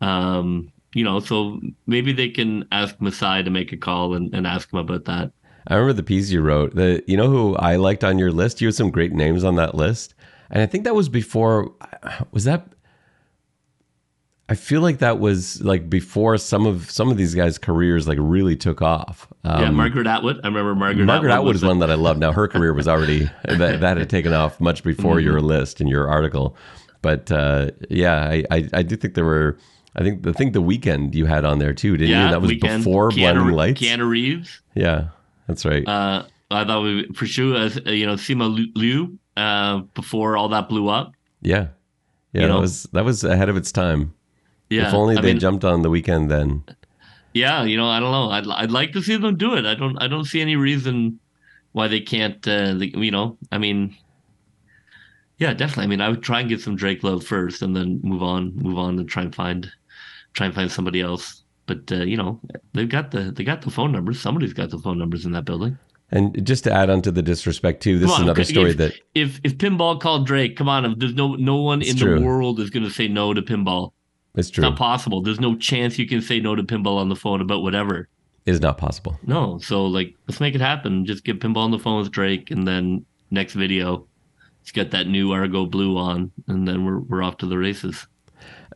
Um, 0.00 0.72
you 0.96 1.04
know, 1.04 1.20
so 1.20 1.60
maybe 1.86 2.12
they 2.12 2.28
can 2.30 2.66
ask 2.72 2.98
Masai 3.00 3.42
to 3.42 3.50
make 3.50 3.70
a 3.72 3.76
call 3.76 4.14
and, 4.14 4.34
and 4.34 4.46
ask 4.46 4.72
him 4.72 4.78
about 4.78 5.04
that. 5.04 5.30
I 5.68 5.74
remember 5.74 5.92
the 5.92 6.02
piece 6.02 6.30
you 6.30 6.40
wrote. 6.40 6.74
The 6.74 7.02
you 7.06 7.16
know 7.16 7.28
who 7.28 7.54
I 7.56 7.76
liked 7.76 8.02
on 8.02 8.18
your 8.18 8.32
list? 8.32 8.60
You 8.60 8.68
had 8.68 8.74
some 8.74 8.90
great 8.90 9.12
names 9.12 9.44
on 9.44 9.56
that 9.56 9.74
list. 9.74 10.14
And 10.50 10.62
I 10.62 10.66
think 10.66 10.84
that 10.84 10.94
was 10.94 11.08
before 11.08 11.72
was 12.30 12.44
that 12.44 12.68
I 14.48 14.54
feel 14.54 14.80
like 14.80 14.98
that 14.98 15.18
was 15.18 15.60
like 15.62 15.90
before 15.90 16.38
some 16.38 16.66
of 16.66 16.88
some 16.90 17.10
of 17.10 17.16
these 17.16 17.34
guys' 17.34 17.58
careers 17.58 18.06
like 18.06 18.18
really 18.20 18.54
took 18.54 18.80
off. 18.80 19.26
Um, 19.42 19.60
yeah, 19.62 19.70
Margaret 19.70 20.06
Atwood. 20.06 20.40
I 20.44 20.46
remember 20.46 20.74
Margaret. 20.76 21.04
Margaret 21.04 21.32
Atwood 21.32 21.54
was 21.54 21.62
is 21.62 21.68
one 21.68 21.80
that 21.80 21.90
I 21.90 21.94
love. 21.96 22.16
Now 22.18 22.30
her 22.32 22.46
career 22.46 22.72
was 22.72 22.86
already 22.86 23.28
that, 23.44 23.80
that 23.80 23.96
had 23.96 24.08
taken 24.08 24.32
off 24.32 24.60
much 24.60 24.84
before 24.84 25.18
your 25.18 25.38
Mm-hmm. 25.38 25.46
list 25.46 25.80
and 25.80 25.90
your 25.90 26.08
article. 26.08 26.56
But 27.02 27.30
uh, 27.32 27.72
yeah, 27.90 28.22
I, 28.22 28.44
I 28.52 28.68
I 28.72 28.82
do 28.82 28.96
think 28.96 29.14
there 29.14 29.24
were. 29.24 29.58
I 29.96 30.02
think 30.02 30.22
the 30.22 30.32
think 30.34 30.52
the 30.52 30.62
Weeknd 30.62 31.14
you 31.14 31.24
had 31.24 31.44
on 31.44 31.58
there 31.58 31.72
too, 31.72 31.96
didn't 31.96 32.10
yeah, 32.10 32.24
you? 32.26 32.30
That 32.30 32.42
was 32.42 32.50
Weeknd, 32.50 32.78
before 32.78 33.10
Keanu, 33.10 33.16
Blinding 33.16 33.56
Lights. 33.56 33.80
Keanu 33.80 34.08
Reeves. 34.08 34.60
Yeah, 34.74 35.08
that's 35.48 35.64
right. 35.64 35.88
Uh, 35.88 36.24
I 36.50 36.64
thought 36.64 36.82
we 36.82 37.08
for 37.14 37.26
sure 37.26 37.56
uh, 37.56 37.90
you 37.90 38.04
know 38.04 38.14
Simu 38.14 38.70
Liu 38.74 39.18
uh, 39.36 39.78
before 39.94 40.36
all 40.36 40.48
that 40.50 40.68
blew 40.68 40.88
up. 40.88 41.12
yeah, 41.40 41.68
yeah. 42.32 42.40
you 42.40 42.40
that 42.42 42.48
know? 42.48 42.60
was 42.60 42.84
that 42.92 43.04
was 43.04 43.24
ahead 43.24 43.48
of 43.48 43.56
its 43.56 43.72
time. 43.72 44.12
Yeah, 44.68 44.88
if 44.88 44.94
only 44.94 45.16
I 45.16 45.22
they 45.22 45.32
mean, 45.32 45.40
jumped 45.40 45.64
on 45.64 45.80
the 45.82 45.90
Weeknd 45.90 46.28
then. 46.28 46.62
Yeah, 47.32 47.64
you 47.64 47.76
know, 47.76 47.88
I 47.88 47.98
don't 47.98 48.12
know. 48.12 48.30
I'd 48.30 48.46
I'd 48.48 48.70
like 48.70 48.92
to 48.92 49.02
see 49.02 49.16
them 49.16 49.36
do 49.36 49.54
it. 49.54 49.64
I 49.64 49.74
don't 49.74 49.96
I 50.02 50.08
don't 50.08 50.24
see 50.24 50.42
any 50.42 50.56
reason 50.56 51.20
why 51.72 51.88
they 51.88 52.00
can't. 52.00 52.46
Uh, 52.46 52.74
you 52.78 53.10
know, 53.10 53.38
I 53.50 53.56
mean, 53.56 53.96
yeah, 55.38 55.54
definitely. 55.54 55.84
I 55.84 55.86
mean, 55.88 56.00
I 56.02 56.10
would 56.10 56.22
try 56.22 56.40
and 56.40 56.48
get 56.50 56.60
some 56.60 56.76
Drake 56.76 57.02
love 57.02 57.24
first, 57.24 57.62
and 57.62 57.74
then 57.74 58.00
move 58.02 58.22
on, 58.22 58.54
move 58.56 58.76
on, 58.76 58.98
and 58.98 59.08
try 59.08 59.22
and 59.22 59.34
find 59.34 59.70
try 60.36 60.46
and 60.46 60.54
find 60.54 60.70
somebody 60.70 61.00
else. 61.00 61.42
But 61.66 61.90
uh, 61.90 62.04
you 62.04 62.16
know, 62.16 62.38
they've 62.74 62.88
got 62.88 63.10
the 63.10 63.32
they 63.32 63.42
got 63.42 63.62
the 63.62 63.70
phone 63.70 63.90
numbers. 63.90 64.20
Somebody's 64.20 64.52
got 64.52 64.70
the 64.70 64.78
phone 64.78 64.98
numbers 64.98 65.24
in 65.26 65.32
that 65.32 65.44
building. 65.44 65.76
And 66.12 66.46
just 66.46 66.62
to 66.64 66.72
add 66.72 66.88
on 66.88 67.02
to 67.02 67.10
the 67.10 67.22
disrespect 67.22 67.82
too, 67.82 67.98
this 67.98 68.08
Come 68.08 68.14
is 68.14 68.18
on, 68.20 68.24
another 68.26 68.42
if- 68.42 68.46
story 68.48 68.72
that 68.74 68.92
If 69.16 69.40
if 69.42 69.58
Pinball 69.58 69.98
called 70.00 70.24
Drake, 70.26 70.54
come 70.56 70.68
on, 70.68 70.96
there's 70.98 71.14
no 71.14 71.34
no 71.34 71.56
one 71.56 71.82
in 71.82 71.96
true. 71.96 72.20
the 72.20 72.24
world 72.24 72.60
is 72.60 72.70
going 72.70 72.84
to 72.84 72.90
say 72.90 73.08
no 73.08 73.34
to 73.34 73.42
Pinball. 73.42 73.90
it's 74.36 74.46
It's 74.48 74.50
true 74.54 74.62
not 74.62 74.76
possible. 74.78 75.20
There's 75.22 75.40
no 75.40 75.56
chance 75.56 75.98
you 75.98 76.06
can 76.06 76.22
say 76.22 76.38
no 76.38 76.54
to 76.54 76.62
Pinball 76.62 76.98
on 76.98 77.08
the 77.08 77.16
phone 77.16 77.40
about 77.40 77.62
whatever. 77.62 78.08
is 78.46 78.60
not 78.60 78.78
possible. 78.78 79.18
No, 79.26 79.58
so 79.58 79.84
like 79.86 80.14
let's 80.28 80.38
make 80.40 80.54
it 80.54 80.60
happen. 80.60 81.04
Just 81.04 81.24
get 81.24 81.40
Pinball 81.40 81.64
on 81.64 81.72
the 81.72 81.80
phone 81.80 81.98
with 82.02 82.12
Drake, 82.12 82.52
and 82.52 82.68
then 82.68 83.04
next 83.32 83.54
video, 83.54 84.06
let's 84.60 84.70
get 84.70 84.92
that 84.92 85.08
new 85.08 85.32
Argo 85.32 85.66
Blue 85.66 85.96
on, 85.98 86.30
and 86.46 86.68
then 86.68 86.84
we're 86.84 87.00
we're 87.00 87.24
off 87.24 87.38
to 87.38 87.46
the 87.46 87.58
races. 87.58 88.06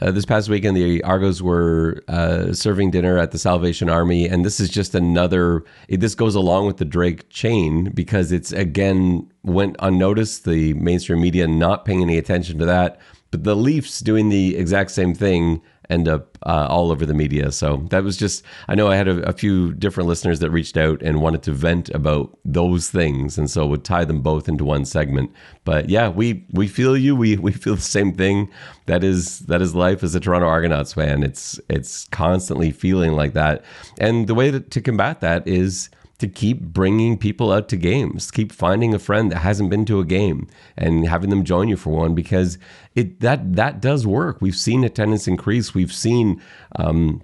Uh, 0.00 0.10
this 0.10 0.24
past 0.24 0.48
weekend, 0.48 0.76
the 0.76 1.02
Argos 1.04 1.42
were 1.42 2.02
uh, 2.08 2.54
serving 2.54 2.90
dinner 2.90 3.18
at 3.18 3.32
the 3.32 3.38
Salvation 3.38 3.90
Army, 3.90 4.26
and 4.26 4.46
this 4.46 4.58
is 4.58 4.70
just 4.70 4.94
another. 4.94 5.62
It, 5.88 6.00
this 6.00 6.14
goes 6.14 6.34
along 6.34 6.66
with 6.66 6.78
the 6.78 6.86
Drake 6.86 7.28
chain 7.28 7.90
because 7.90 8.32
it's 8.32 8.50
again 8.50 9.30
went 9.42 9.76
unnoticed. 9.78 10.46
The 10.46 10.72
mainstream 10.74 11.20
media 11.20 11.46
not 11.46 11.84
paying 11.84 12.00
any 12.00 12.16
attention 12.16 12.58
to 12.60 12.64
that, 12.64 12.98
but 13.30 13.44
the 13.44 13.54
Leafs 13.54 14.00
doing 14.00 14.30
the 14.30 14.56
exact 14.56 14.90
same 14.90 15.14
thing 15.14 15.60
end 15.90 16.08
up 16.08 16.38
uh, 16.46 16.66
all 16.70 16.90
over 16.90 17.04
the 17.04 17.14
media. 17.14 17.52
So 17.52 17.84
that 17.90 18.04
was 18.04 18.16
just, 18.16 18.44
I 18.68 18.74
know 18.74 18.88
I 18.88 18.96
had 18.96 19.08
a, 19.08 19.28
a, 19.28 19.32
few 19.32 19.74
different 19.74 20.08
listeners 20.08 20.38
that 20.40 20.50
reached 20.50 20.76
out 20.76 21.02
and 21.02 21.20
wanted 21.20 21.42
to 21.42 21.52
vent 21.52 21.90
about 21.90 22.38
those 22.44 22.88
things. 22.88 23.36
And 23.36 23.50
so 23.50 23.66
would 23.66 23.84
tie 23.84 24.04
them 24.04 24.22
both 24.22 24.48
into 24.48 24.64
one 24.64 24.84
segment. 24.84 25.32
But 25.64 25.88
yeah, 25.88 26.08
we, 26.08 26.46
we 26.52 26.68
feel 26.68 26.96
you. 26.96 27.14
We, 27.16 27.36
we 27.36 27.52
feel 27.52 27.74
the 27.74 27.82
same 27.82 28.12
thing. 28.14 28.50
That 28.86 29.04
is, 29.04 29.40
that 29.40 29.60
is 29.60 29.74
life 29.74 30.02
as 30.02 30.14
a 30.14 30.20
Toronto 30.20 30.46
Argonauts 30.46 30.94
fan. 30.94 31.22
It's, 31.22 31.60
it's 31.68 32.06
constantly 32.06 32.70
feeling 32.70 33.12
like 33.12 33.34
that. 33.34 33.64
And 33.98 34.26
the 34.26 34.34
way 34.34 34.50
to, 34.50 34.60
to 34.60 34.80
combat 34.80 35.20
that 35.20 35.46
is, 35.46 35.90
to 36.20 36.28
keep 36.28 36.60
bringing 36.60 37.18
people 37.18 37.50
out 37.50 37.68
to 37.70 37.76
games, 37.76 38.30
keep 38.30 38.52
finding 38.52 38.94
a 38.94 38.98
friend 38.98 39.32
that 39.32 39.38
hasn't 39.38 39.70
been 39.70 39.84
to 39.86 40.00
a 40.00 40.04
game 40.04 40.46
and 40.76 41.08
having 41.08 41.30
them 41.30 41.44
join 41.44 41.68
you 41.68 41.76
for 41.76 41.90
one 41.90 42.14
because 42.14 42.58
it 42.94 43.20
that 43.20 43.56
that 43.56 43.80
does 43.80 44.06
work. 44.06 44.40
We've 44.40 44.56
seen 44.56 44.84
attendance 44.84 45.26
increase. 45.26 45.74
We've 45.74 45.92
seen 45.92 46.40
um, 46.76 47.22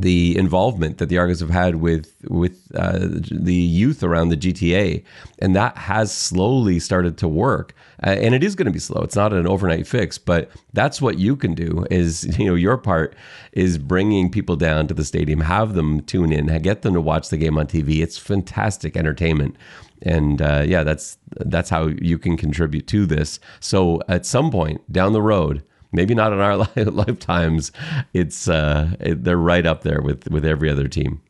the 0.00 0.36
involvement 0.36 0.98
that 0.98 1.08
the 1.08 1.18
Argos 1.18 1.40
have 1.40 1.50
had 1.50 1.76
with 1.76 2.14
with 2.28 2.70
uh, 2.74 2.98
the 3.00 3.54
youth 3.54 4.02
around 4.02 4.30
the 4.30 4.36
GTA, 4.36 5.04
and 5.38 5.54
that 5.54 5.76
has 5.76 6.12
slowly 6.14 6.78
started 6.78 7.18
to 7.18 7.28
work. 7.28 7.74
Uh, 8.04 8.10
and 8.10 8.34
it 8.34 8.42
is 8.42 8.54
going 8.54 8.66
to 8.66 8.72
be 8.72 8.78
slow. 8.78 9.02
It's 9.02 9.16
not 9.16 9.32
an 9.32 9.46
overnight 9.46 9.86
fix, 9.86 10.18
but 10.18 10.50
that's 10.72 11.00
what 11.00 11.18
you 11.18 11.36
can 11.36 11.54
do. 11.54 11.86
Is 11.90 12.24
you 12.38 12.46
know 12.46 12.54
your 12.54 12.76
part 12.76 13.14
is 13.52 13.78
bringing 13.78 14.30
people 14.30 14.56
down 14.56 14.88
to 14.88 14.94
the 14.94 15.04
stadium, 15.04 15.40
have 15.40 15.74
them 15.74 16.00
tune 16.02 16.32
in, 16.32 16.46
get 16.62 16.82
them 16.82 16.94
to 16.94 17.00
watch 17.00 17.28
the 17.28 17.36
game 17.36 17.58
on 17.58 17.66
TV. 17.66 18.02
It's 18.02 18.18
fantastic 18.18 18.96
entertainment, 18.96 19.56
and 20.02 20.40
uh, 20.42 20.64
yeah, 20.66 20.82
that's 20.82 21.18
that's 21.40 21.70
how 21.70 21.86
you 21.86 22.18
can 22.18 22.36
contribute 22.36 22.86
to 22.88 23.06
this. 23.06 23.40
So 23.60 24.00
at 24.08 24.26
some 24.26 24.50
point 24.50 24.90
down 24.92 25.12
the 25.12 25.22
road 25.22 25.62
maybe 25.92 26.14
not 26.14 26.32
in 26.32 26.40
our 26.40 26.56
lifetimes. 26.76 27.70
It's 28.14 28.48
uh, 28.48 28.96
they're 28.98 29.36
right 29.36 29.66
up 29.66 29.82
there 29.82 30.00
with 30.00 30.28
with 30.30 30.44
every 30.44 30.70
other 30.70 30.88
team. 30.88 31.20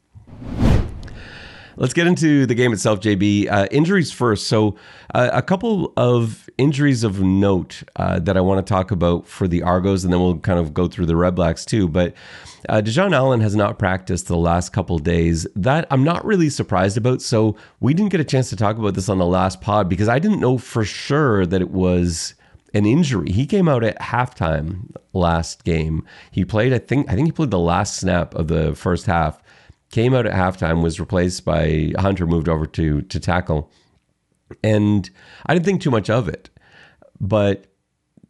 Let's 1.77 1.95
get 1.95 2.07
into 2.07 2.47
the 2.47 2.55
game 2.55 2.73
itself, 2.73 3.01
JB. 3.01 3.51
Uh, 3.51 3.67
injuries 3.71 4.13
first. 4.13 4.47
So, 4.47 4.77
uh, 5.15 5.31
a 5.33 5.43
couple 5.43 5.93
of 5.97 6.51
injuries 6.59 7.03
of 7.03 7.21
note 7.23 7.83
uh, 7.97 8.19
that 8.21 8.37
I 8.37 8.41
want 8.41 8.65
to 8.65 8.71
talk 8.71 8.91
about 8.91 9.27
for 9.27 9.49
the 9.49 9.63
Argos, 9.63 10.05
and 10.05 10.13
then 10.13 10.21
we'll 10.21 10.39
kind 10.39 10.59
of 10.59 10.75
go 10.75 10.87
through 10.87 11.07
the 11.07 11.17
Red 11.17 11.35
Blacks 11.35 11.65
too. 11.65 11.89
But 11.89 12.15
uh, 12.69 12.83
Dejon 12.85 13.15
Allen 13.15 13.41
has 13.41 13.57
not 13.57 13.79
practiced 13.79 14.29
the 14.29 14.37
last 14.37 14.73
couple 14.73 14.99
days. 14.99 15.47
That 15.57 15.87
I'm 15.91 16.05
not 16.05 16.25
really 16.25 16.51
surprised 16.51 16.97
about. 16.97 17.23
So, 17.23 17.57
we 17.81 17.95
didn't 17.95 18.13
get 18.13 18.21
a 18.21 18.25
chance 18.25 18.51
to 18.51 18.57
talk 18.57 18.77
about 18.77 18.95
this 18.95 19.09
on 19.09 19.19
the 19.19 19.27
last 19.27 19.61
pod 19.61 19.89
because 19.89 20.09
I 20.09 20.19
didn't 20.19 20.41
know 20.41 20.59
for 20.59 20.85
sure 20.85 21.47
that 21.47 21.61
it 21.61 21.71
was 21.71 22.35
an 22.75 22.87
injury. 22.87 23.31
He 23.31 23.47
came 23.47 23.69
out 23.69 23.85
at 23.85 23.99
halftime 24.01 24.95
last 25.13 25.65
game. 25.65 26.07
He 26.31 26.45
played, 26.45 26.73
I 26.73 26.79
think, 26.79 27.11
I 27.11 27.15
think 27.15 27.29
he 27.29 27.33
played 27.33 27.51
the 27.51 27.59
last 27.59 27.97
snap 27.97 28.35
of 28.35 28.49
the 28.49 28.75
first 28.75 29.07
half. 29.07 29.42
Came 29.93 30.15
out 30.15 30.27
at 30.27 30.33
halftime, 30.33 30.83
was 30.83 30.99
replaced 30.99 31.45
by 31.45 31.93
Hunter, 31.99 32.27
moved 32.27 32.49
over 32.49 32.67
to 32.67 33.03
to 33.03 33.21
tackle, 33.21 33.71
and 34.65 35.09
I 35.47 35.55
didn't 35.55 35.67
think 35.67 35.83
too 35.83 35.91
much 35.91 36.11
of 36.11 36.29
it. 36.29 36.51
But 37.21 37.67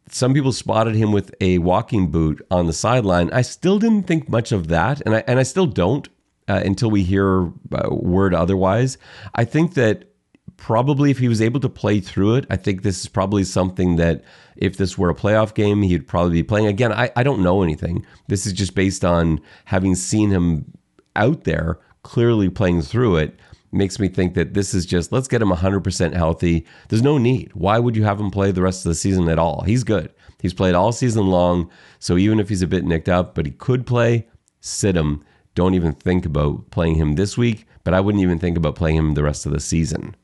some 0.09 0.33
people 0.33 0.51
spotted 0.51 0.95
him 0.95 1.11
with 1.11 1.33
a 1.41 1.57
walking 1.57 2.11
boot 2.11 2.45
on 2.51 2.67
the 2.67 2.73
sideline. 2.73 3.31
I 3.31 3.41
still 3.41 3.79
didn't 3.79 4.03
think 4.03 4.29
much 4.29 4.51
of 4.51 4.67
that, 4.67 5.01
and 5.05 5.15
I 5.15 5.23
and 5.25 5.39
I 5.39 5.43
still 5.43 5.65
don't 5.65 6.07
uh, 6.47 6.61
until 6.65 6.91
we 6.91 7.03
hear 7.03 7.45
uh, 7.71 7.89
word 7.89 8.33
otherwise. 8.33 8.97
I 9.35 9.45
think 9.45 9.73
that 9.75 10.13
probably 10.57 11.11
if 11.11 11.19
he 11.19 11.27
was 11.27 11.41
able 11.41 11.59
to 11.61 11.69
play 11.69 11.99
through 11.99 12.35
it, 12.35 12.45
I 12.49 12.57
think 12.57 12.83
this 12.83 13.01
is 13.01 13.07
probably 13.07 13.43
something 13.43 13.95
that 13.97 14.23
if 14.55 14.77
this 14.77 14.97
were 14.97 15.09
a 15.09 15.15
playoff 15.15 15.53
game, 15.53 15.81
he'd 15.81 16.07
probably 16.07 16.33
be 16.33 16.43
playing. 16.43 16.67
Again, 16.67 16.93
I, 16.93 17.11
I 17.15 17.23
don't 17.23 17.41
know 17.41 17.63
anything. 17.63 18.05
This 18.27 18.45
is 18.45 18.53
just 18.53 18.75
based 18.75 19.03
on 19.03 19.41
having 19.65 19.95
seen 19.95 20.29
him 20.29 20.71
out 21.15 21.43
there 21.43 21.79
clearly 22.03 22.49
playing 22.49 22.81
through 22.81 23.17
it. 23.17 23.39
Makes 23.71 23.99
me 23.99 24.07
think 24.07 24.35
that 24.35 24.53
this 24.53 24.73
is 24.73 24.85
just 24.85 25.11
let's 25.11 25.27
get 25.27 25.41
him 25.41 25.49
100% 25.49 26.13
healthy. 26.13 26.65
There's 26.89 27.01
no 27.01 27.17
need. 27.17 27.51
Why 27.53 27.79
would 27.79 27.95
you 27.95 28.03
have 28.03 28.19
him 28.19 28.29
play 28.29 28.51
the 28.51 28.61
rest 28.61 28.85
of 28.85 28.89
the 28.89 28.95
season 28.95 29.27
at 29.29 29.39
all? 29.39 29.61
He's 29.61 29.83
good. 29.83 30.13
He's 30.41 30.53
played 30.53 30.75
all 30.75 30.91
season 30.91 31.27
long. 31.27 31.71
So 31.99 32.17
even 32.17 32.39
if 32.39 32.49
he's 32.49 32.61
a 32.61 32.67
bit 32.67 32.85
nicked 32.85 33.09
up, 33.09 33.33
but 33.33 33.45
he 33.45 33.51
could 33.51 33.87
play, 33.87 34.27
sit 34.59 34.95
him. 34.95 35.23
Don't 35.55 35.73
even 35.73 35.93
think 35.93 36.25
about 36.25 36.69
playing 36.69 36.95
him 36.95 37.15
this 37.15 37.37
week, 37.37 37.65
but 37.83 37.93
I 37.93 37.99
wouldn't 37.99 38.23
even 38.23 38.39
think 38.39 38.57
about 38.57 38.75
playing 38.75 38.97
him 38.97 39.13
the 39.13 39.23
rest 39.23 39.45
of 39.45 39.53
the 39.53 39.59
season. 39.59 40.15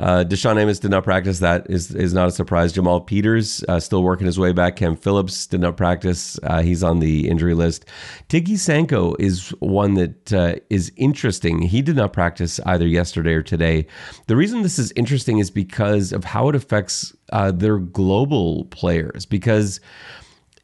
Uh, 0.00 0.24
DaShaun 0.24 0.58
Amos 0.58 0.78
did 0.78 0.90
not 0.90 1.04
practice. 1.04 1.40
That 1.40 1.66
is 1.68 1.94
is 1.94 2.14
not 2.14 2.28
a 2.28 2.30
surprise. 2.30 2.72
Jamal 2.72 3.02
Peters 3.02 3.62
uh, 3.68 3.78
still 3.78 4.02
working 4.02 4.26
his 4.26 4.38
way 4.38 4.52
back. 4.52 4.76
Cam 4.76 4.96
Phillips 4.96 5.46
did 5.46 5.60
not 5.60 5.76
practice. 5.76 6.38
Uh, 6.42 6.62
he's 6.62 6.82
on 6.82 7.00
the 7.00 7.28
injury 7.28 7.54
list. 7.54 7.84
Tigie 8.28 8.54
Sankoh 8.54 9.14
is 9.18 9.50
one 9.60 9.94
that 9.94 10.32
uh, 10.32 10.54
is 10.70 10.90
interesting. 10.96 11.60
He 11.60 11.82
did 11.82 11.96
not 11.96 12.14
practice 12.14 12.58
either 12.64 12.86
yesterday 12.86 13.34
or 13.34 13.42
today. 13.42 13.86
The 14.26 14.36
reason 14.36 14.62
this 14.62 14.78
is 14.78 14.90
interesting 14.96 15.38
is 15.38 15.50
because 15.50 16.12
of 16.12 16.24
how 16.24 16.48
it 16.48 16.54
affects 16.54 17.14
uh, 17.32 17.52
their 17.52 17.78
global 17.78 18.64
players. 18.66 19.26
Because 19.26 19.80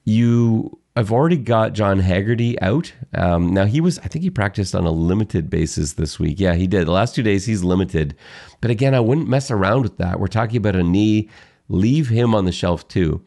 you 0.04 0.78
I've 0.96 1.12
already 1.12 1.36
got 1.36 1.74
John 1.74 1.98
Haggerty 1.98 2.58
out. 2.62 2.90
Um, 3.12 3.52
now 3.52 3.66
he 3.66 3.82
was, 3.82 3.98
I 3.98 4.08
think 4.08 4.22
he 4.22 4.30
practiced 4.30 4.74
on 4.74 4.86
a 4.86 4.90
limited 4.90 5.50
basis 5.50 5.92
this 5.92 6.18
week. 6.18 6.40
Yeah, 6.40 6.54
he 6.54 6.66
did. 6.66 6.86
The 6.86 6.92
last 6.92 7.14
two 7.14 7.22
days 7.22 7.44
he's 7.44 7.62
limited, 7.62 8.16
but 8.62 8.70
again, 8.70 8.94
I 8.94 9.00
wouldn't 9.00 9.28
mess 9.28 9.50
around 9.50 9.82
with 9.82 9.98
that. 9.98 10.18
We're 10.18 10.26
talking 10.26 10.56
about 10.56 10.74
a 10.74 10.82
knee. 10.82 11.28
Leave 11.68 12.08
him 12.08 12.34
on 12.34 12.46
the 12.46 12.52
shelf 12.52 12.88
too. 12.88 13.22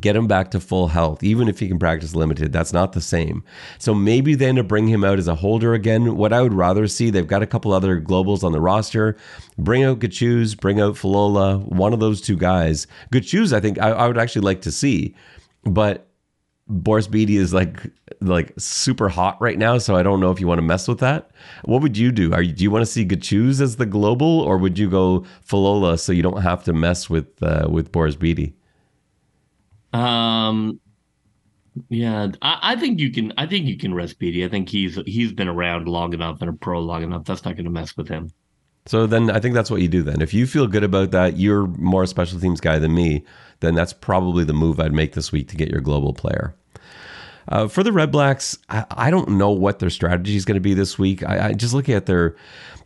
Get 0.00 0.16
him 0.16 0.26
back 0.26 0.50
to 0.52 0.60
full 0.60 0.88
health, 0.88 1.22
even 1.22 1.48
if 1.48 1.58
he 1.60 1.68
can 1.68 1.78
practice 1.78 2.14
limited. 2.14 2.52
That's 2.52 2.72
not 2.72 2.92
the 2.92 3.00
same. 3.00 3.44
So 3.78 3.94
maybe 3.94 4.34
they 4.34 4.46
end 4.46 4.58
up 4.58 4.68
bringing 4.68 4.94
him 4.94 5.04
out 5.04 5.18
as 5.18 5.28
a 5.28 5.34
holder 5.34 5.74
again. 5.74 6.16
What 6.16 6.32
I 6.32 6.42
would 6.42 6.54
rather 6.54 6.86
see, 6.88 7.10
they've 7.10 7.26
got 7.26 7.42
a 7.42 7.46
couple 7.46 7.72
other 7.72 8.00
globals 8.00 8.42
on 8.42 8.52
the 8.52 8.60
roster. 8.60 9.16
Bring 9.58 9.84
out 9.84 9.98
Gachuz, 9.98 10.58
bring 10.58 10.80
out 10.80 10.94
Falola, 10.94 11.64
one 11.66 11.92
of 11.92 12.00
those 12.00 12.20
two 12.20 12.36
guys. 12.36 12.86
Gachuz, 13.12 13.52
I 13.52 13.60
think 13.60 13.80
I, 13.80 13.90
I 13.90 14.06
would 14.08 14.18
actually 14.18 14.42
like 14.42 14.62
to 14.62 14.72
see, 14.72 15.14
but 15.64 16.09
Boris 16.70 17.08
Bede 17.08 17.30
is 17.30 17.52
like 17.52 17.90
like 18.20 18.52
super 18.58 19.08
hot 19.08 19.40
right 19.40 19.58
now, 19.58 19.78
so 19.78 19.96
I 19.96 20.02
don't 20.02 20.20
know 20.20 20.30
if 20.30 20.40
you 20.40 20.46
want 20.46 20.58
to 20.58 20.62
mess 20.62 20.86
with 20.86 21.00
that. 21.00 21.30
What 21.64 21.82
would 21.82 21.96
you 21.96 22.12
do? 22.12 22.32
Are 22.32 22.42
you, 22.42 22.52
do 22.52 22.62
you 22.62 22.70
want 22.70 22.82
to 22.82 22.90
see 22.90 23.04
Gachuz 23.04 23.60
as 23.60 23.76
the 23.76 23.86
global, 23.86 24.40
or 24.40 24.56
would 24.56 24.78
you 24.78 24.88
go 24.88 25.24
Falola 25.46 25.98
so 25.98 26.12
you 26.12 26.22
don't 26.22 26.42
have 26.42 26.62
to 26.64 26.72
mess 26.72 27.10
with 27.10 27.26
uh, 27.42 27.66
with 27.68 27.90
Boris 27.90 28.14
Bede? 28.14 28.54
Um, 29.92 30.78
yeah, 31.88 32.28
I, 32.40 32.58
I, 32.62 32.76
think 32.76 33.00
you 33.00 33.10
can. 33.10 33.32
I 33.36 33.46
think 33.46 33.66
you 33.66 33.76
can 33.76 33.92
rest 33.92 34.18
Bede. 34.20 34.44
I 34.44 34.48
think 34.48 34.68
he's 34.68 34.96
he's 35.06 35.32
been 35.32 35.48
around 35.48 35.88
long 35.88 36.14
enough 36.14 36.40
and 36.40 36.50
a 36.50 36.52
pro 36.52 36.78
long 36.78 37.02
enough. 37.02 37.24
That's 37.24 37.44
not 37.44 37.56
going 37.56 37.64
to 37.64 37.70
mess 37.70 37.96
with 37.96 38.08
him. 38.08 38.30
So 38.86 39.06
then 39.06 39.30
I 39.30 39.40
think 39.40 39.54
that's 39.54 39.70
what 39.70 39.82
you 39.82 39.88
do. 39.88 40.02
Then 40.02 40.22
if 40.22 40.32
you 40.32 40.46
feel 40.46 40.66
good 40.66 40.84
about 40.84 41.10
that, 41.10 41.36
you're 41.36 41.66
more 41.66 42.04
a 42.04 42.06
special 42.06 42.40
teams 42.40 42.60
guy 42.60 42.78
than 42.78 42.94
me. 42.94 43.24
Then 43.60 43.74
that's 43.74 43.92
probably 43.92 44.44
the 44.44 44.52
move 44.52 44.80
I'd 44.80 44.92
make 44.92 45.12
this 45.12 45.32
week 45.32 45.48
to 45.48 45.56
get 45.56 45.68
your 45.68 45.80
global 45.80 46.14
player. 46.14 46.54
Uh, 47.48 47.68
for 47.68 47.82
the 47.82 47.92
Red 47.92 48.10
Blacks, 48.10 48.58
I, 48.68 48.84
I, 48.90 49.10
don't 49.10 49.30
know 49.30 49.50
what 49.50 49.78
their 49.78 49.90
strategy 49.90 50.36
is 50.36 50.44
going 50.44 50.56
to 50.56 50.60
be 50.60 50.74
this 50.74 50.98
week. 50.98 51.22
I, 51.24 51.48
I, 51.48 51.52
just 51.52 51.74
looking 51.74 51.94
at 51.94 52.06
their 52.06 52.36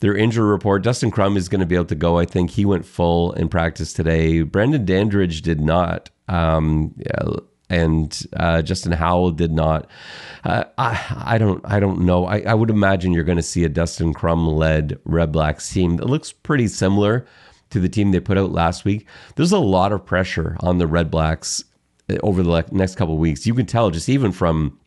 their 0.00 0.16
injury 0.16 0.48
report. 0.48 0.82
Dustin 0.82 1.10
Crum 1.10 1.36
is 1.36 1.48
going 1.48 1.60
to 1.60 1.66
be 1.66 1.74
able 1.74 1.84
to 1.86 1.94
go. 1.94 2.18
I 2.18 2.24
think 2.24 2.50
he 2.50 2.64
went 2.64 2.86
full 2.86 3.32
in 3.32 3.48
practice 3.48 3.92
today. 3.92 4.42
Brendan 4.42 4.84
Dandridge 4.84 5.42
did 5.42 5.60
not. 5.60 6.10
Um, 6.28 6.94
yeah, 6.96 7.36
and 7.70 8.26
uh, 8.36 8.62
Justin 8.62 8.92
Howell 8.92 9.32
did 9.32 9.52
not. 9.52 9.88
Uh, 10.44 10.64
I, 10.78 11.22
I 11.24 11.38
don't 11.38 11.60
I 11.64 11.80
don't 11.80 12.00
know. 12.00 12.26
I, 12.26 12.40
I 12.40 12.54
would 12.54 12.70
imagine 12.70 13.12
you're 13.12 13.24
going 13.24 13.36
to 13.36 13.42
see 13.42 13.64
a 13.64 13.68
Dustin 13.68 14.12
Crum 14.12 14.46
led 14.46 14.98
Red 15.04 15.32
Blacks 15.32 15.72
team 15.72 15.96
that 15.96 16.06
looks 16.08 16.32
pretty 16.32 16.68
similar 16.68 17.26
to 17.70 17.80
the 17.80 17.88
team 17.88 18.12
they 18.12 18.20
put 18.20 18.38
out 18.38 18.52
last 18.52 18.84
week. 18.84 19.06
There's 19.36 19.52
a 19.52 19.58
lot 19.58 19.92
of 19.92 20.04
pressure 20.04 20.56
on 20.60 20.78
the 20.78 20.86
Red 20.86 21.10
Blacks 21.10 21.64
Uh, 22.10 22.16
over 22.22 22.42
the 22.42 22.64
next 22.70 22.96
couple 22.96 23.16
weeks. 23.16 23.46
You 23.46 23.54
can 23.54 23.64
tell 23.64 23.90
just 23.90 24.10
even 24.10 24.30
from 24.30 24.78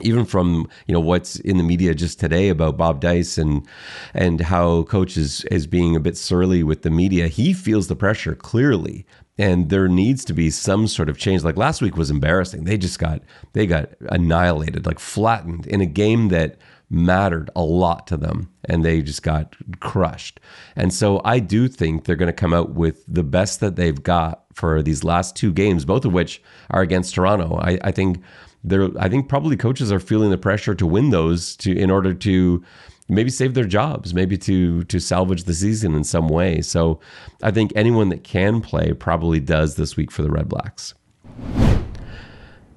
even 0.00 0.24
from 0.26 0.68
you 0.86 0.92
know 0.92 1.00
what's 1.00 1.36
in 1.40 1.56
the 1.56 1.64
media 1.64 1.94
just 1.94 2.20
today 2.20 2.50
about 2.50 2.76
Bob 2.76 3.00
Dyce 3.00 3.38
and 3.38 3.66
and 4.12 4.40
how 4.40 4.82
coach 4.82 5.16
is 5.16 5.44
is 5.46 5.66
being 5.66 5.96
a 5.96 6.00
bit 6.00 6.16
surly 6.16 6.62
with 6.62 6.82
the 6.82 6.90
media. 6.90 7.28
He 7.28 7.54
feels 7.54 7.88
the 7.88 7.96
pressure 7.96 8.34
clearly, 8.34 9.06
and 9.38 9.70
there 9.70 9.88
needs 9.88 10.26
to 10.26 10.34
be 10.34 10.50
some 10.50 10.86
sort 10.86 11.08
of 11.08 11.16
change. 11.16 11.42
Like 11.42 11.56
last 11.56 11.80
week 11.80 11.96
was 11.96 12.10
embarrassing. 12.10 12.64
They 12.64 12.76
just 12.76 12.98
got 12.98 13.22
they 13.54 13.66
got 13.66 13.90
annihilated, 14.10 14.84
like 14.84 14.98
flattened 14.98 15.66
in 15.66 15.80
a 15.80 15.86
game 15.86 16.28
that 16.28 16.58
mattered 16.90 17.50
a 17.54 17.62
lot 17.62 18.06
to 18.06 18.16
them 18.16 18.50
and 18.64 18.84
they 18.84 19.02
just 19.02 19.22
got 19.22 19.56
crushed. 19.80 20.40
And 20.76 20.92
so 20.92 21.20
I 21.24 21.38
do 21.38 21.68
think 21.68 22.04
they're 22.04 22.16
going 22.16 22.28
to 22.28 22.32
come 22.32 22.54
out 22.54 22.70
with 22.70 23.04
the 23.06 23.24
best 23.24 23.60
that 23.60 23.76
they've 23.76 24.02
got 24.02 24.44
for 24.58 24.82
these 24.82 25.04
last 25.04 25.36
two 25.36 25.52
games, 25.52 25.84
both 25.84 26.04
of 26.04 26.12
which 26.12 26.42
are 26.70 26.82
against 26.82 27.14
Toronto. 27.14 27.58
I, 27.62 27.78
I 27.84 27.92
think 27.92 28.20
they're 28.64 28.90
I 28.98 29.08
think 29.08 29.28
probably 29.28 29.56
coaches 29.56 29.92
are 29.92 30.00
feeling 30.00 30.30
the 30.30 30.38
pressure 30.38 30.74
to 30.74 30.86
win 30.86 31.10
those 31.10 31.56
to 31.58 31.76
in 31.76 31.90
order 31.90 32.12
to 32.12 32.64
maybe 33.08 33.30
save 33.30 33.54
their 33.54 33.64
jobs, 33.64 34.12
maybe 34.12 34.36
to 34.38 34.82
to 34.84 34.98
salvage 34.98 35.44
the 35.44 35.54
season 35.54 35.94
in 35.94 36.02
some 36.02 36.28
way. 36.28 36.60
So 36.60 36.98
I 37.42 37.52
think 37.52 37.72
anyone 37.76 38.08
that 38.08 38.24
can 38.24 38.60
play 38.60 38.92
probably 38.92 39.38
does 39.38 39.76
this 39.76 39.96
week 39.96 40.10
for 40.10 40.22
the 40.22 40.30
Red 40.30 40.48
Blacks. 40.48 40.94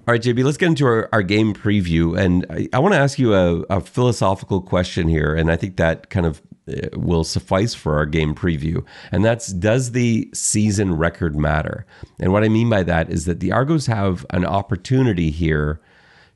All 0.07 0.13
right, 0.13 0.21
JB, 0.21 0.43
let's 0.43 0.57
get 0.57 0.65
into 0.65 0.87
our, 0.87 1.07
our 1.13 1.21
game 1.21 1.53
preview. 1.53 2.19
And 2.19 2.43
I, 2.49 2.67
I 2.73 2.79
want 2.79 2.95
to 2.95 2.99
ask 2.99 3.19
you 3.19 3.35
a, 3.35 3.59
a, 3.69 3.79
philosophical 3.79 4.59
question 4.59 5.07
here. 5.07 5.35
And 5.35 5.51
I 5.51 5.55
think 5.55 5.77
that 5.77 6.09
kind 6.09 6.25
of 6.25 6.41
uh, 6.67 6.87
will 6.93 7.23
suffice 7.23 7.75
for 7.75 7.97
our 7.97 8.07
game 8.07 8.33
preview. 8.33 8.83
And 9.11 9.23
that's 9.23 9.53
Does 9.53 9.91
the 9.91 10.27
season 10.33 10.95
record 10.95 11.35
matter? 11.35 11.85
And 12.19 12.33
what 12.33 12.43
I 12.43 12.49
mean 12.49 12.67
by 12.67 12.81
that 12.81 13.11
is 13.11 13.25
that 13.25 13.41
the 13.41 13.51
Argos 13.51 13.85
have 13.85 14.25
an 14.31 14.43
opportunity 14.43 15.29
here 15.29 15.79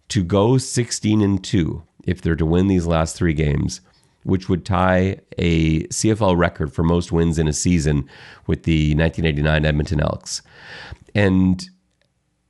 to 0.09 0.24
go 0.24 0.59
16 0.59 1.22
and 1.22 1.43
2 1.43 1.84
if 2.05 2.22
they're 2.22 2.36
to 2.36 2.45
win 2.45 2.68
these 2.68 2.86
last 2.86 3.16
three 3.16 3.34
games, 3.34 3.82
which 4.22 4.47
would 4.47 4.63
tie 4.63 5.18
a 5.39 5.86
CFL 5.88 6.38
record 6.38 6.72
for 6.72 6.84
most 6.84 7.11
wins 7.11 7.39
in 7.39 7.47
a 7.47 7.53
season 7.53 8.07
with 8.45 8.61
the 8.61 8.93
1989 8.93 9.66
Edmonton 9.66 10.01
Elks. 10.01 10.43
And 11.16 11.68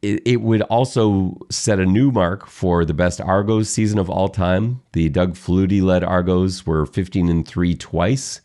it, 0.05 0.21
it 0.23 0.41
would 0.41 0.61
also 0.63 1.35
set 1.49 1.79
a 1.79 1.85
new 1.85 2.11
mark 2.11 2.47
for 2.47 2.85
the 2.85 2.93
best 2.93 3.19
Argos 3.19 3.69
season 3.69 3.97
of 3.97 4.07
all 4.07 4.29
time. 4.29 4.81
The 4.93 5.09
Doug 5.09 5.33
Flutie 5.33 5.81
led 5.81 6.03
Argos 6.03 6.63
were 6.63 6.85
15 6.85 7.27
and 7.27 7.47
3 7.47 7.73
twice. 7.75 8.41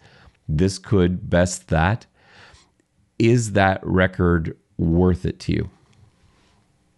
This 0.48 0.78
could 0.78 1.28
best 1.28 1.68
that. 1.68 2.06
Is 3.18 3.52
that 3.52 3.80
record 3.84 4.56
worth 4.78 5.26
it 5.26 5.38
to 5.40 5.52
you? 5.52 5.70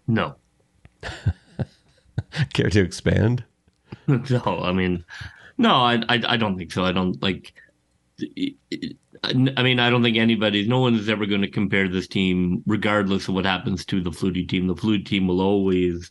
No. 0.07 0.37
Care 2.55 2.71
to 2.71 2.81
expand? 2.81 3.45
No, 4.09 4.61
I 4.63 4.73
mean, 4.73 5.05
no, 5.59 5.71
I, 5.71 6.03
I, 6.09 6.21
I 6.27 6.37
don't 6.37 6.59
think 6.59 6.73
so. 6.73 6.85
I 6.85 6.91
don't 6.91 7.23
like. 7.23 7.55
I 9.25 9.63
mean, 9.63 9.79
I 9.79 9.89
don't 9.89 10.03
think 10.03 10.17
anybody's, 10.17 10.67
no 10.67 10.81
one 10.81 10.97
is 10.97 11.09
ever 11.09 11.27
going 11.27 11.43
to 11.43 11.51
compare 11.51 11.89
this 11.89 12.09
team, 12.09 12.63
regardless 12.67 13.29
of 13.29 13.35
what 13.35 13.45
happens 13.45 13.85
to 13.87 14.01
the 14.01 14.11
Flutie 14.11 14.49
team. 14.49 14.67
The 14.67 14.75
Flutie 14.75 15.07
team 15.07 15.29
will 15.29 15.41
always, 15.41 16.11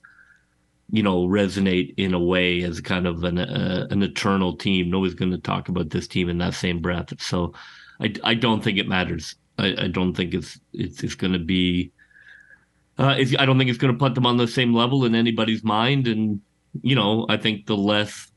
you 0.91 1.03
know, 1.03 1.27
resonate 1.27 1.93
in 1.97 2.13
a 2.13 2.19
way 2.19 2.63
as 2.63 2.79
kind 2.79 3.05
of 3.05 3.25
an 3.25 3.37
uh, 3.37 3.87
an 3.91 4.01
eternal 4.01 4.55
team. 4.55 4.89
Nobody's 4.89 5.15
going 5.15 5.31
to 5.31 5.37
talk 5.37 5.67
about 5.67 5.89
this 5.89 6.07
team 6.07 6.29
in 6.29 6.37
that 6.37 6.53
same 6.53 6.79
breath. 6.79 7.21
So, 7.21 7.53
I, 7.99 8.13
I 8.23 8.33
don't 8.33 8.63
think 8.63 8.77
it 8.77 8.87
matters. 8.87 9.35
I, 9.57 9.75
I 9.77 9.87
don't 9.87 10.13
think 10.13 10.33
it's 10.33 10.59
it's, 10.71 11.03
it's 11.03 11.15
going 11.15 11.33
to 11.33 11.39
be. 11.39 11.91
Uh, 12.97 13.15
I 13.39 13.45
don't 13.45 13.57
think 13.57 13.69
it's 13.69 13.79
going 13.79 13.93
to 13.93 13.99
put 13.99 14.15
them 14.15 14.25
on 14.25 14.37
the 14.37 14.47
same 14.47 14.73
level 14.73 15.03
in 15.03 15.15
anybody's 15.15 15.63
mind, 15.65 16.07
and 16.07 16.41
you 16.81 16.95
know, 16.95 17.25
I 17.27 17.35
think 17.35 17.65
the 17.65 17.75
less 17.75 18.30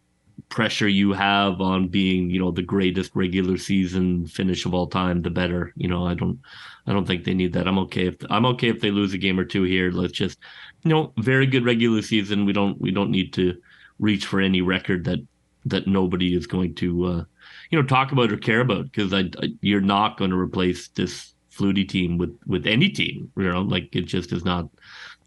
pressure 0.54 0.86
you 0.86 1.12
have 1.12 1.60
on 1.60 1.88
being, 1.88 2.30
you 2.30 2.38
know, 2.38 2.52
the 2.52 2.62
greatest 2.62 3.10
regular 3.16 3.58
season 3.58 4.24
finish 4.28 4.64
of 4.64 4.72
all 4.72 4.86
time, 4.86 5.20
the 5.20 5.28
better. 5.28 5.72
You 5.76 5.88
know, 5.88 6.06
I 6.06 6.14
don't, 6.14 6.38
I 6.86 6.92
don't 6.92 7.06
think 7.06 7.24
they 7.24 7.34
need 7.34 7.52
that. 7.54 7.66
I'm 7.66 7.78
okay 7.80 8.06
if 8.06 8.16
I'm 8.30 8.46
okay 8.46 8.68
if 8.68 8.80
they 8.80 8.92
lose 8.92 9.12
a 9.12 9.18
game 9.18 9.38
or 9.38 9.44
two 9.44 9.64
here. 9.64 9.90
Let's 9.90 10.12
just, 10.12 10.38
you 10.84 10.90
know, 10.90 11.12
very 11.18 11.46
good 11.46 11.64
regular 11.64 12.02
season. 12.02 12.44
We 12.44 12.52
don't, 12.52 12.80
we 12.80 12.92
don't 12.92 13.10
need 13.10 13.32
to 13.32 13.60
reach 13.98 14.26
for 14.26 14.40
any 14.40 14.60
record 14.60 15.04
that 15.04 15.18
that 15.66 15.88
nobody 15.88 16.36
is 16.36 16.46
going 16.46 16.74
to, 16.76 17.04
uh, 17.06 17.24
you 17.70 17.80
know, 17.80 17.86
talk 17.86 18.12
about 18.12 18.30
or 18.30 18.36
care 18.36 18.60
about 18.60 18.84
because 18.84 19.12
I, 19.12 19.30
I, 19.42 19.48
you're 19.60 19.80
not 19.80 20.18
going 20.18 20.30
to 20.30 20.38
replace 20.38 20.86
this 20.88 21.34
Flutie 21.50 21.88
team 21.88 22.16
with 22.16 22.38
with 22.46 22.64
any 22.66 22.90
team. 22.90 23.32
You 23.36 23.50
know, 23.50 23.62
like 23.62 23.94
it 23.96 24.02
just 24.02 24.32
is 24.32 24.44
not 24.44 24.68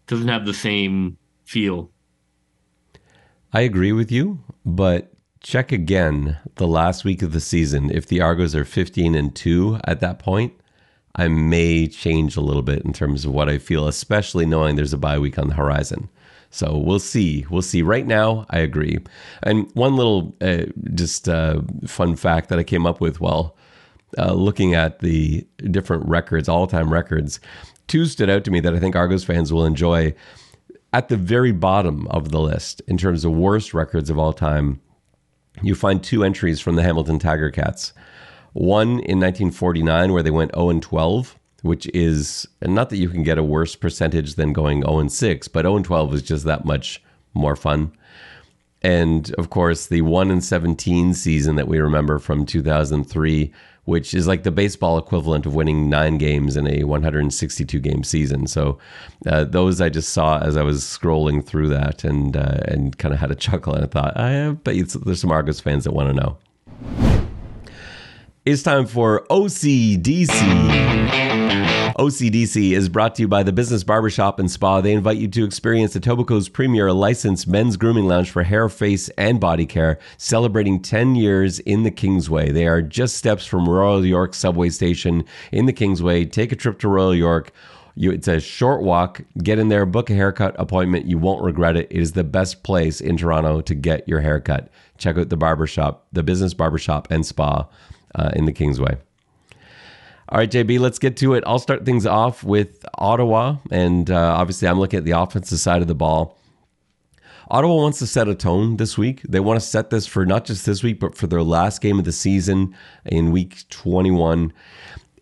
doesn't 0.06 0.28
have 0.28 0.46
the 0.46 0.54
same 0.54 1.18
feel 1.44 1.90
I 3.52 3.62
agree 3.62 3.92
with 3.92 4.12
you, 4.12 4.42
but 4.66 5.12
check 5.48 5.72
again 5.72 6.36
the 6.56 6.66
last 6.66 7.06
week 7.06 7.22
of 7.22 7.32
the 7.32 7.40
season. 7.40 7.90
If 7.90 8.06
the 8.06 8.20
Argos 8.20 8.54
are 8.54 8.66
15 8.66 9.14
and 9.14 9.34
2 9.34 9.80
at 9.84 10.00
that 10.00 10.18
point, 10.18 10.52
I 11.16 11.28
may 11.28 11.88
change 11.88 12.36
a 12.36 12.42
little 12.42 12.60
bit 12.60 12.82
in 12.82 12.92
terms 12.92 13.24
of 13.24 13.32
what 13.32 13.48
I 13.48 13.56
feel, 13.56 13.88
especially 13.88 14.44
knowing 14.44 14.76
there's 14.76 14.92
a 14.92 14.98
bye 14.98 15.18
week 15.18 15.38
on 15.38 15.48
the 15.48 15.54
horizon. 15.54 16.10
So 16.50 16.76
we'll 16.76 16.98
see. 16.98 17.46
We'll 17.48 17.62
see. 17.62 17.80
Right 17.80 18.06
now, 18.06 18.44
I 18.50 18.58
agree. 18.58 18.98
And 19.42 19.70
one 19.72 19.96
little 19.96 20.36
uh, 20.42 20.66
just 20.92 21.30
uh, 21.30 21.62
fun 21.86 22.16
fact 22.16 22.50
that 22.50 22.58
I 22.58 22.62
came 22.62 22.84
up 22.84 23.00
with 23.00 23.22
while 23.22 23.56
uh, 24.18 24.34
looking 24.34 24.74
at 24.74 24.98
the 24.98 25.46
different 25.70 26.06
records, 26.06 26.50
all 26.50 26.66
time 26.66 26.92
records, 26.92 27.40
two 27.86 28.04
stood 28.04 28.28
out 28.28 28.44
to 28.44 28.50
me 28.50 28.60
that 28.60 28.74
I 28.74 28.78
think 28.78 28.94
Argos 28.94 29.24
fans 29.24 29.50
will 29.50 29.64
enjoy 29.64 30.14
at 30.92 31.08
the 31.08 31.16
very 31.16 31.52
bottom 31.52 32.06
of 32.08 32.32
the 32.32 32.40
list 32.40 32.82
in 32.86 32.98
terms 32.98 33.24
of 33.24 33.32
worst 33.32 33.72
records 33.72 34.10
of 34.10 34.18
all 34.18 34.34
time, 34.34 34.82
you 35.62 35.74
find 35.74 36.02
two 36.02 36.24
entries 36.24 36.60
from 36.60 36.76
the 36.76 36.82
Hamilton 36.82 37.18
Tiger 37.18 37.50
Cats. 37.50 37.92
One 38.52 38.88
in 38.88 39.20
1949, 39.20 40.12
where 40.12 40.22
they 40.22 40.30
went 40.30 40.54
0 40.54 40.70
and 40.70 40.82
12, 40.82 41.38
which 41.62 41.86
is 41.94 42.46
not 42.62 42.90
that 42.90 42.96
you 42.96 43.08
can 43.08 43.22
get 43.22 43.38
a 43.38 43.42
worse 43.42 43.76
percentage 43.76 44.34
than 44.34 44.52
going 44.52 44.82
0 44.82 44.98
and 44.98 45.12
6, 45.12 45.48
but 45.48 45.64
0 45.64 45.76
and 45.76 45.84
12 45.84 46.14
is 46.14 46.22
just 46.22 46.44
that 46.44 46.64
much 46.64 47.02
more 47.34 47.56
fun. 47.56 47.92
And 48.82 49.32
of 49.34 49.50
course, 49.50 49.86
the 49.86 50.02
1 50.02 50.30
and 50.30 50.42
17 50.42 51.14
season 51.14 51.56
that 51.56 51.68
we 51.68 51.78
remember 51.78 52.18
from 52.18 52.46
2003, 52.46 53.52
which 53.88 54.12
is 54.12 54.26
like 54.26 54.42
the 54.42 54.50
baseball 54.50 54.98
equivalent 54.98 55.46
of 55.46 55.54
winning 55.54 55.88
nine 55.88 56.18
games 56.18 56.58
in 56.58 56.68
a 56.68 56.84
162 56.84 57.80
game 57.80 58.04
season. 58.04 58.46
So 58.46 58.78
uh, 59.26 59.44
those 59.44 59.80
I 59.80 59.88
just 59.88 60.10
saw 60.10 60.38
as 60.40 60.58
I 60.58 60.62
was 60.62 60.82
scrolling 60.82 61.42
through 61.42 61.70
that 61.70 62.04
and 62.04 62.36
uh, 62.36 62.58
and 62.66 62.98
kind 62.98 63.14
of 63.14 63.20
had 63.20 63.30
a 63.30 63.34
chuckle 63.46 63.74
and 63.74 63.84
I 63.84 63.86
thought, 63.86 64.14
I 64.18 64.50
bet 64.50 64.76
there's 65.06 65.22
some 65.22 65.32
Argos 65.32 65.60
fans 65.60 65.84
that 65.84 65.92
want 65.92 66.10
to 66.10 66.14
know. 66.14 66.36
It's 68.44 68.62
time 68.62 68.84
for 68.84 69.24
OCDC. 69.30 71.37
OCDC 71.98 72.70
is 72.76 72.88
brought 72.88 73.16
to 73.16 73.22
you 73.22 73.28
by 73.28 73.42
the 73.42 73.52
Business 73.52 73.82
Barbershop 73.82 74.38
and 74.38 74.48
Spa. 74.48 74.80
They 74.80 74.92
invite 74.92 75.16
you 75.16 75.26
to 75.26 75.44
experience 75.44 75.94
the 75.94 75.98
Etobicoke's 75.98 76.48
premier 76.48 76.92
licensed 76.92 77.48
men's 77.48 77.76
grooming 77.76 78.06
lounge 78.06 78.30
for 78.30 78.44
hair, 78.44 78.68
face, 78.68 79.08
and 79.18 79.40
body 79.40 79.66
care, 79.66 79.98
celebrating 80.16 80.80
10 80.80 81.16
years 81.16 81.58
in 81.58 81.82
the 81.82 81.90
Kingsway. 81.90 82.52
They 82.52 82.68
are 82.68 82.82
just 82.82 83.16
steps 83.16 83.44
from 83.44 83.68
Royal 83.68 84.06
York 84.06 84.34
subway 84.34 84.68
station 84.68 85.24
in 85.50 85.66
the 85.66 85.72
Kingsway. 85.72 86.24
Take 86.24 86.52
a 86.52 86.56
trip 86.56 86.78
to 86.80 86.88
Royal 86.88 87.16
York. 87.16 87.50
You, 87.96 88.12
it's 88.12 88.28
a 88.28 88.38
short 88.38 88.84
walk. 88.84 89.22
Get 89.42 89.58
in 89.58 89.66
there, 89.68 89.84
book 89.84 90.08
a 90.08 90.14
haircut 90.14 90.54
appointment. 90.56 91.06
You 91.06 91.18
won't 91.18 91.42
regret 91.42 91.76
it. 91.76 91.88
It 91.90 92.00
is 92.00 92.12
the 92.12 92.22
best 92.22 92.62
place 92.62 93.00
in 93.00 93.16
Toronto 93.16 93.60
to 93.62 93.74
get 93.74 94.08
your 94.08 94.20
haircut. 94.20 94.68
Check 94.98 95.18
out 95.18 95.30
the 95.30 95.36
barbershop, 95.36 96.06
the 96.12 96.22
business 96.22 96.54
barbershop 96.54 97.10
and 97.10 97.26
spa 97.26 97.66
uh, 98.14 98.30
in 98.36 98.44
the 98.44 98.52
Kingsway. 98.52 98.98
All 100.30 100.38
right, 100.38 100.50
JB, 100.50 100.78
let's 100.78 100.98
get 100.98 101.16
to 101.18 101.32
it. 101.32 101.44
I'll 101.46 101.58
start 101.58 101.86
things 101.86 102.04
off 102.04 102.44
with 102.44 102.84
Ottawa. 102.96 103.56
And 103.70 104.10
uh, 104.10 104.34
obviously, 104.36 104.68
I'm 104.68 104.78
looking 104.78 104.98
at 104.98 105.04
the 105.04 105.12
offensive 105.12 105.58
side 105.58 105.80
of 105.80 105.88
the 105.88 105.94
ball. 105.94 106.36
Ottawa 107.50 107.76
wants 107.76 107.98
to 108.00 108.06
set 108.06 108.28
a 108.28 108.34
tone 108.34 108.76
this 108.76 108.98
week. 108.98 109.22
They 109.22 109.40
want 109.40 109.58
to 109.58 109.66
set 109.66 109.88
this 109.88 110.06
for 110.06 110.26
not 110.26 110.44
just 110.44 110.66
this 110.66 110.82
week, 110.82 111.00
but 111.00 111.16
for 111.16 111.26
their 111.26 111.42
last 111.42 111.80
game 111.80 111.98
of 111.98 112.04
the 112.04 112.12
season 112.12 112.74
in 113.06 113.32
week 113.32 113.66
21. 113.70 114.52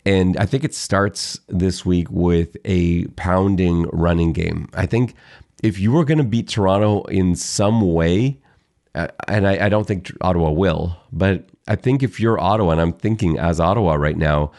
And 0.05 0.37
I 0.39 0.45
think 0.45 0.65
it 0.65 0.75
starts 0.75 1.39
this 1.47 1.87
week 1.87 2.11
with 2.11 2.57
a 2.65 3.07
pounding 3.15 3.85
running 3.93 4.33
game. 4.33 4.69
I 4.75 4.87
think 4.87 5.15
if 5.63 5.79
you 5.79 5.93
were 5.93 6.05
going 6.05 6.19
to 6.19 6.25
beat 6.25 6.49
Toronto 6.49 7.05
in 7.05 7.37
some 7.37 7.93
way, 7.93 8.41
uh, 8.97 9.07
and 9.29 9.47
I, 9.47 9.67
I 9.67 9.69
don't 9.69 9.87
think 9.87 10.11
Ottawa 10.21 10.51
will, 10.51 10.97
but 11.13 11.49
I 11.69 11.77
think 11.77 12.03
if 12.03 12.19
you're 12.19 12.41
Ottawa, 12.41 12.73
and 12.73 12.81
I'm 12.81 12.93
thinking 12.93 13.39
as 13.39 13.61
Ottawa 13.61 13.95
right 13.95 14.17
now, 14.17 14.51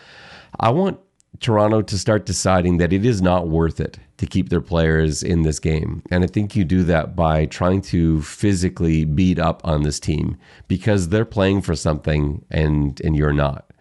I 0.59 0.69
want 0.69 0.99
Toronto 1.39 1.81
to 1.81 1.97
start 1.97 2.25
deciding 2.25 2.77
that 2.77 2.93
it 2.93 3.05
is 3.05 3.21
not 3.21 3.47
worth 3.47 3.79
it 3.79 3.99
to 4.17 4.25
keep 4.25 4.49
their 4.49 4.61
players 4.61 5.21
in 5.21 5.43
this 5.43 5.59
game. 5.59 6.01
And 6.09 6.23
I 6.23 6.27
think 6.27 6.55
you 6.55 6.65
do 6.65 6.83
that 6.83 7.15
by 7.15 7.45
trying 7.45 7.81
to 7.83 8.21
physically 8.23 9.05
beat 9.05 9.37
up 9.37 9.61
on 9.63 9.83
this 9.83 9.99
team 9.99 10.37
because 10.67 11.09
they're 11.09 11.25
playing 11.25 11.61
for 11.61 11.75
something 11.75 12.43
and 12.49 12.99
and 13.01 13.15
you're 13.15 13.33
not. 13.33 13.71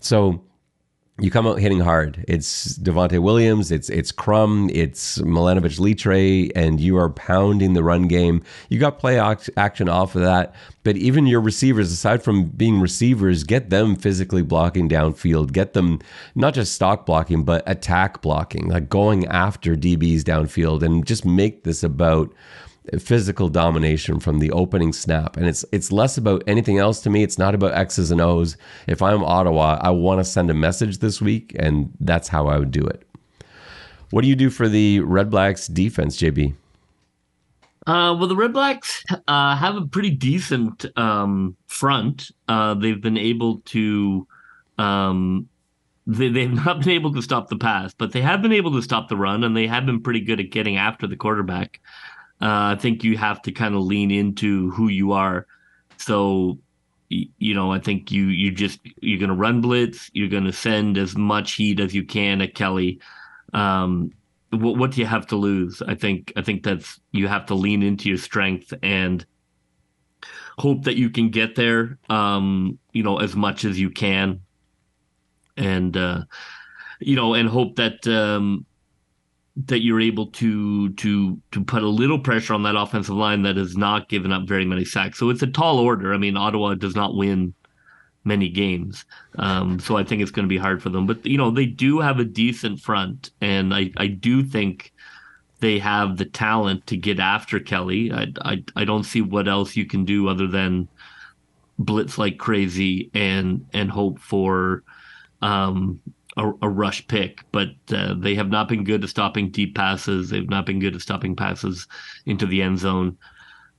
So 0.00 0.42
you 1.20 1.30
come 1.30 1.46
out 1.46 1.60
hitting 1.60 1.78
hard. 1.78 2.24
It's 2.26 2.76
Devonte 2.76 3.20
Williams, 3.20 3.70
it's 3.70 3.88
it's 3.88 4.10
Crum, 4.10 4.68
it's 4.72 5.18
Milanovic 5.18 5.78
Litre, 5.78 6.50
and 6.56 6.80
you 6.80 6.98
are 6.98 7.08
pounding 7.08 7.74
the 7.74 7.84
run 7.84 8.08
game. 8.08 8.42
You 8.68 8.80
got 8.80 8.98
play 8.98 9.20
action 9.56 9.88
off 9.88 10.16
of 10.16 10.22
that, 10.22 10.56
but 10.82 10.96
even 10.96 11.28
your 11.28 11.40
receivers, 11.40 11.92
aside 11.92 12.24
from 12.24 12.46
being 12.46 12.80
receivers, 12.80 13.44
get 13.44 13.70
them 13.70 13.94
physically 13.94 14.42
blocking 14.42 14.88
downfield. 14.88 15.52
Get 15.52 15.72
them 15.72 16.00
not 16.34 16.54
just 16.54 16.74
stock 16.74 17.06
blocking, 17.06 17.44
but 17.44 17.62
attack 17.64 18.20
blocking, 18.20 18.66
like 18.66 18.88
going 18.88 19.24
after 19.26 19.76
DBs 19.76 20.22
downfield, 20.22 20.82
and 20.82 21.06
just 21.06 21.24
make 21.24 21.62
this 21.62 21.84
about 21.84 22.34
physical 22.98 23.48
domination 23.48 24.20
from 24.20 24.38
the 24.38 24.50
opening 24.52 24.92
snap. 24.92 25.36
And 25.36 25.46
it's 25.46 25.64
it's 25.72 25.90
less 25.90 26.16
about 26.16 26.42
anything 26.46 26.78
else 26.78 27.00
to 27.02 27.10
me. 27.10 27.22
It's 27.22 27.38
not 27.38 27.54
about 27.54 27.74
X's 27.74 28.10
and 28.10 28.20
O's. 28.20 28.56
If 28.86 29.02
I'm 29.02 29.24
Ottawa, 29.24 29.78
I 29.80 29.90
want 29.90 30.20
to 30.20 30.24
send 30.24 30.50
a 30.50 30.54
message 30.54 30.98
this 30.98 31.20
week, 31.20 31.54
and 31.58 31.92
that's 32.00 32.28
how 32.28 32.46
I 32.46 32.58
would 32.58 32.70
do 32.70 32.82
it. 32.82 33.06
What 34.10 34.22
do 34.22 34.28
you 34.28 34.36
do 34.36 34.50
for 34.50 34.68
the 34.68 35.00
Red 35.00 35.30
Blacks 35.30 35.66
defense, 35.66 36.16
JB? 36.16 36.54
Uh, 37.86 38.16
well, 38.18 38.28
the 38.28 38.36
Red 38.36 38.52
Blacks 38.52 39.04
uh, 39.28 39.56
have 39.56 39.76
a 39.76 39.86
pretty 39.86 40.10
decent 40.10 40.86
um, 40.96 41.56
front. 41.66 42.30
Uh, 42.48 42.74
they've 42.74 43.00
been 43.00 43.18
able 43.18 43.58
to 43.66 44.26
um, 44.78 45.48
they, 46.06 46.28
they've 46.28 46.52
not 46.64 46.80
been 46.80 46.90
able 46.90 47.12
to 47.14 47.22
stop 47.22 47.48
the 47.48 47.56
pass, 47.56 47.94
but 47.94 48.12
they 48.12 48.20
have 48.20 48.42
been 48.42 48.52
able 48.52 48.72
to 48.72 48.82
stop 48.82 49.08
the 49.08 49.16
run, 49.16 49.44
and 49.44 49.56
they 49.56 49.66
have 49.66 49.86
been 49.86 50.02
pretty 50.02 50.20
good 50.20 50.40
at 50.40 50.50
getting 50.50 50.76
after 50.76 51.06
the 51.06 51.16
quarterback. 51.16 51.80
Uh, 52.44 52.72
I 52.72 52.76
think 52.76 53.02
you 53.02 53.16
have 53.16 53.40
to 53.42 53.52
kind 53.52 53.74
of 53.74 53.80
lean 53.80 54.10
into 54.10 54.70
who 54.72 54.88
you 54.88 55.12
are. 55.12 55.46
So, 55.96 56.58
you 57.08 57.54
know, 57.54 57.72
I 57.72 57.78
think 57.78 58.12
you 58.12 58.26
you 58.26 58.50
just 58.50 58.80
you're 59.00 59.18
going 59.18 59.30
to 59.30 59.34
run 59.34 59.62
blitz. 59.62 60.10
You're 60.12 60.28
going 60.28 60.44
to 60.44 60.52
send 60.52 60.98
as 60.98 61.16
much 61.16 61.52
heat 61.52 61.80
as 61.80 61.94
you 61.94 62.04
can 62.04 62.42
at 62.42 62.54
Kelly. 62.54 63.00
Um, 63.54 64.12
what, 64.50 64.76
what 64.76 64.90
do 64.90 65.00
you 65.00 65.06
have 65.06 65.26
to 65.28 65.36
lose? 65.36 65.80
I 65.88 65.94
think 65.94 66.34
I 66.36 66.42
think 66.42 66.64
that's 66.64 67.00
you 67.12 67.28
have 67.28 67.46
to 67.46 67.54
lean 67.54 67.82
into 67.82 68.10
your 68.10 68.18
strength 68.18 68.74
and 68.82 69.24
hope 70.58 70.84
that 70.84 70.96
you 70.96 71.08
can 71.08 71.30
get 71.30 71.54
there. 71.54 71.98
Um, 72.10 72.78
you 72.92 73.02
know, 73.02 73.20
as 73.20 73.34
much 73.34 73.64
as 73.64 73.80
you 73.80 73.88
can, 73.88 74.40
and 75.56 75.96
uh, 75.96 76.24
you 77.00 77.16
know, 77.16 77.32
and 77.32 77.48
hope 77.48 77.76
that 77.76 78.06
um, 78.06 78.66
that 79.56 79.82
you're 79.82 80.00
able 80.00 80.26
to 80.26 80.90
to 80.94 81.40
to 81.52 81.64
put 81.64 81.82
a 81.82 81.88
little 81.88 82.18
pressure 82.18 82.54
on 82.54 82.64
that 82.64 82.76
offensive 82.76 83.14
line 83.14 83.42
that 83.42 83.56
has 83.56 83.76
not 83.76 84.08
given 84.08 84.32
up 84.32 84.48
very 84.48 84.64
many 84.64 84.84
sacks. 84.84 85.18
So 85.18 85.30
it's 85.30 85.42
a 85.42 85.46
tall 85.46 85.78
order. 85.78 86.12
I 86.12 86.18
mean, 86.18 86.36
Ottawa 86.36 86.74
does 86.74 86.96
not 86.96 87.14
win 87.14 87.54
many 88.24 88.48
games, 88.48 89.04
um, 89.38 89.78
so 89.78 89.96
I 89.96 90.02
think 90.02 90.22
it's 90.22 90.30
going 90.30 90.46
to 90.46 90.52
be 90.52 90.58
hard 90.58 90.82
for 90.82 90.88
them. 90.88 91.06
But 91.06 91.24
you 91.24 91.38
know, 91.38 91.50
they 91.50 91.66
do 91.66 92.00
have 92.00 92.18
a 92.18 92.24
decent 92.24 92.80
front, 92.80 93.30
and 93.40 93.72
I 93.72 93.92
I 93.96 94.08
do 94.08 94.42
think 94.42 94.92
they 95.60 95.78
have 95.78 96.16
the 96.16 96.24
talent 96.24 96.86
to 96.88 96.96
get 96.96 97.20
after 97.20 97.60
Kelly. 97.60 98.12
I 98.12 98.32
I 98.42 98.64
I 98.74 98.84
don't 98.84 99.04
see 99.04 99.22
what 99.22 99.46
else 99.46 99.76
you 99.76 99.86
can 99.86 100.04
do 100.04 100.28
other 100.28 100.48
than 100.48 100.88
blitz 101.78 102.18
like 102.18 102.38
crazy 102.38 103.10
and 103.14 103.66
and 103.72 103.90
hope 103.90 104.18
for 104.18 104.82
um 105.42 106.00
a, 106.36 106.52
a 106.62 106.68
rush 106.68 107.06
pick, 107.06 107.40
but 107.52 107.68
uh, 107.92 108.14
they 108.14 108.34
have 108.34 108.48
not 108.48 108.68
been 108.68 108.84
good 108.84 109.04
at 109.04 109.10
stopping 109.10 109.50
deep 109.50 109.74
passes. 109.74 110.30
They've 110.30 110.48
not 110.48 110.66
been 110.66 110.80
good 110.80 110.94
at 110.94 111.00
stopping 111.00 111.36
passes 111.36 111.86
into 112.26 112.46
the 112.46 112.62
end 112.62 112.78
zone. 112.78 113.16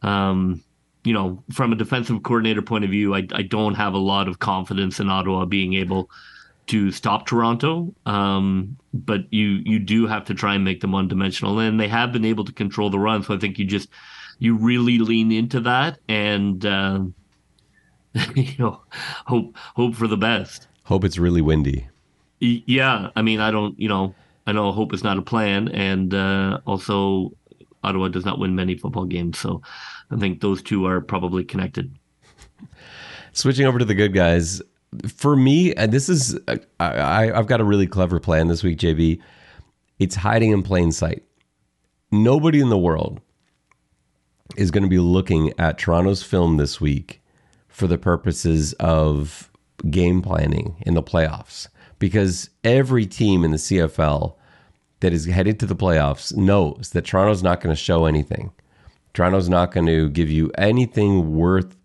Um, 0.02 0.64
you 1.04 1.14
know, 1.14 1.44
from 1.52 1.72
a 1.72 1.76
defensive 1.76 2.24
coordinator 2.24 2.62
point 2.62 2.84
of 2.84 2.90
view, 2.90 3.14
I, 3.14 3.28
I 3.34 3.44
don't 3.44 3.76
have 3.76 3.94
a 3.94 4.00
lot 4.00 4.28
of 4.28 4.40
confidence 4.40 5.00
in 5.00 5.10
Ottawa 5.10 5.46
being 5.46 5.74
able 5.76 6.10
to 6.68 6.92
stop 6.92 7.28
Toronto. 7.28 7.94
Um, 8.06 8.78
but 8.94 9.32
you 9.32 9.62
you 9.66 9.80
do 9.80 10.08
have 10.08 10.26
to 10.26 10.34
try 10.34 10.56
and 10.56 10.64
make 10.64 10.82
them 10.82 10.92
one 10.92 11.08
dimensional, 11.08 11.60
and 11.60 11.80
they 11.80 11.88
have 11.88 12.12
been 12.12 12.26
able 12.26 12.46
to 12.46 12.52
control 12.54 12.90
the 12.90 13.00
run. 13.00 13.24
So 13.24 13.36
I 13.36 13.38
think 13.38 13.60
you 13.60 13.66
just 13.66 13.90
you 14.40 14.56
really 14.58 14.98
lean 14.98 15.32
into 15.32 15.60
that 15.62 16.00
and 16.10 16.66
uh, 16.66 17.02
you 18.36 18.58
know 18.58 18.82
hope 19.26 19.56
hope 19.76 19.96
for 19.96 20.08
the 20.08 20.18
best. 20.18 20.68
Hope 20.86 21.04
it's 21.04 21.18
really 21.18 21.42
windy. 21.42 21.88
Yeah, 22.40 23.10
I 23.16 23.22
mean, 23.22 23.40
I 23.40 23.52
don't, 23.52 23.80
you 23.80 23.88
know, 23.88 24.14
I 24.46 24.52
know 24.52 24.72
hope 24.72 24.94
is 24.94 25.04
not 25.04 25.18
a 25.18 25.22
plan, 25.22 25.70
and 25.70 26.14
uh, 26.14 26.60
also 26.66 27.32
Ottawa 27.84 28.10
does 28.10 28.26
not 28.26 28.40
win 28.40 28.56
many 28.56 28.76
football 28.76 29.06
games, 29.06 29.40
so 29.40 29.62
I 30.12 30.18
think 30.18 30.42
those 30.42 30.62
two 30.62 30.86
are 30.86 31.02
probably 31.02 31.44
connected. 31.44 31.98
Switching 33.32 33.66
over 33.66 33.80
to 33.80 33.86
the 33.86 33.96
good 33.96 34.14
guys, 34.14 34.62
for 35.08 35.36
me, 35.36 35.74
and 35.76 35.92
this 35.92 36.10
is, 36.10 36.38
I, 36.80 37.32
I've 37.32 37.48
got 37.48 37.62
a 37.62 37.66
really 37.66 37.88
clever 37.88 38.20
plan 38.20 38.48
this 38.48 38.64
week, 38.64 38.80
JB. 38.80 39.20
It's 40.00 40.16
hiding 40.16 40.52
in 40.52 40.62
plain 40.62 40.92
sight. 40.92 41.24
Nobody 42.12 42.60
in 42.60 42.70
the 42.70 42.78
world 42.78 43.22
is 44.58 44.72
going 44.72 44.84
to 44.84 44.90
be 44.90 45.00
looking 45.00 45.54
at 45.60 45.78
Toronto's 45.78 46.24
film 46.24 46.58
this 46.58 46.80
week 46.80 47.22
for 47.68 47.88
the 47.88 47.98
purposes 47.98 48.74
of 48.74 49.52
game 49.90 50.22
planning 50.22 50.76
in 50.86 50.94
the 50.94 51.04
playoffs 51.04 51.68
because 52.00 52.50
every 52.64 53.06
team 53.06 53.44
in 53.44 53.52
the 53.52 53.58
CFL 53.58 54.36
that 55.00 55.14
is 55.14 55.26
headed 55.26 55.60
to 55.60 55.66
the 55.66 55.76
playoffs 55.76 56.36
knows 56.36 56.92
that 56.94 57.06
Toronto's 57.06 57.44
not 57.44 57.62
going 57.62 57.76
to 57.76 57.82
show 57.82 58.06
anything. 58.06 58.52
Toronto's 59.14 59.50
not 59.50 59.72
going 59.72 59.88
to 59.88 60.10
give 60.10 60.30
you 60.30 60.52
anything 60.58 61.36
worth 61.36 61.76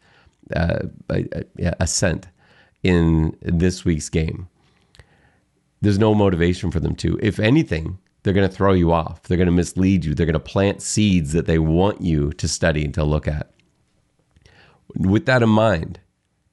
uh, 0.55 0.81
a, 1.11 1.45
a 1.81 1.87
cent 1.87 2.29
in 2.83 3.37
this 3.41 3.85
week's 3.85 4.09
game. 4.09 4.49
There's 5.81 5.99
no 5.99 6.15
motivation 6.15 6.71
for 6.71 6.81
them 6.81 6.95
to. 6.97 7.19
If 7.23 7.39
anything, 7.39 7.99
they're 8.23 8.35
going 8.35 8.49
to 8.49 8.55
throw 8.55 8.73
you 8.73 8.93
off. 8.93 9.23
They're 9.23 9.39
going 9.39 9.47
to 9.47 9.53
mislead 9.53 10.05
you. 10.05 10.15
They're 10.15 10.27
going 10.27 10.35
to 10.35 10.41
plant 10.41 10.83
seeds 10.83 11.33
that 11.33 11.47
they 11.47 11.59
want 11.59 12.03
you 12.03 12.33
to 12.33 12.49
study 12.49 12.85
and 12.85 12.95
to 12.95 13.05
look 13.05 13.27
at. 13.27 13.51
With 14.95 15.27
that 15.27 15.43
in 15.43 15.49
mind, 15.49 16.01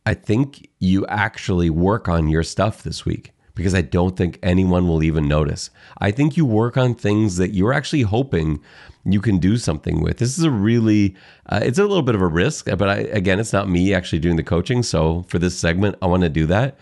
I 0.05 0.13
think 0.13 0.69
you 0.79 1.05
actually 1.07 1.69
work 1.69 2.07
on 2.07 2.29
your 2.29 2.43
stuff 2.43 2.83
this 2.83 3.03
week 3.03 3.33
because 3.57 3.75
I 3.75 3.81
don't 3.81 4.15
think 4.15 4.39
anyone 4.41 4.87
will 4.87 5.03
even 5.03 5.27
notice. 5.27 5.69
I 5.97 6.11
think 6.11 6.37
you 6.37 6.45
work 6.45 6.77
on 6.77 6.95
things 6.95 7.37
that 7.37 7.53
you're 7.53 7.73
actually 7.73 8.03
hoping 8.03 8.61
you 9.03 9.19
can 9.19 9.39
do 9.39 9.57
something 9.57 10.01
with. 10.01 10.17
This 10.17 10.37
is 10.37 10.43
a 10.43 10.51
really, 10.51 11.15
uh, 11.47 11.59
it's 11.63 11.79
a 11.79 11.81
little 11.81 12.03
bit 12.03 12.15
of 12.15 12.21
a 12.21 12.27
risk, 12.27 12.67
but 12.67 12.87
I, 12.87 12.97
again, 12.97 13.39
it's 13.39 13.53
not 13.53 13.67
me 13.67 13.93
actually 13.93 14.19
doing 14.19 14.35
the 14.35 14.43
coaching. 14.43 14.83
So 14.83 15.25
for 15.27 15.39
this 15.39 15.57
segment, 15.57 15.97
I 16.01 16.05
want 16.05 16.23
to 16.23 16.29
do 16.29 16.45
that. 16.45 16.77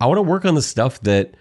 I 0.00 0.06
want 0.06 0.18
to 0.18 0.22
work 0.22 0.44
on 0.44 0.54
the 0.54 0.62
stuff 0.62 1.00
that 1.02 1.34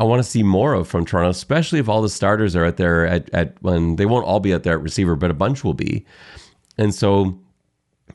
I 0.00 0.04
want 0.04 0.22
to 0.22 0.30
see 0.30 0.44
more 0.44 0.74
of 0.74 0.86
from 0.86 1.04
Toronto, 1.04 1.30
especially 1.30 1.80
if 1.80 1.88
all 1.88 2.00
the 2.00 2.08
starters 2.08 2.54
are 2.54 2.64
out 2.64 2.76
there 2.76 3.06
at, 3.06 3.28
at 3.34 3.60
when 3.62 3.96
they 3.96 4.06
won't 4.06 4.24
all 4.24 4.40
be 4.40 4.54
out 4.54 4.62
there 4.62 4.74
at 4.74 4.82
receiver, 4.82 5.16
but 5.16 5.30
a 5.30 5.34
bunch 5.34 5.64
will 5.64 5.74
be. 5.74 6.06
And 6.76 6.94
so 6.94 7.38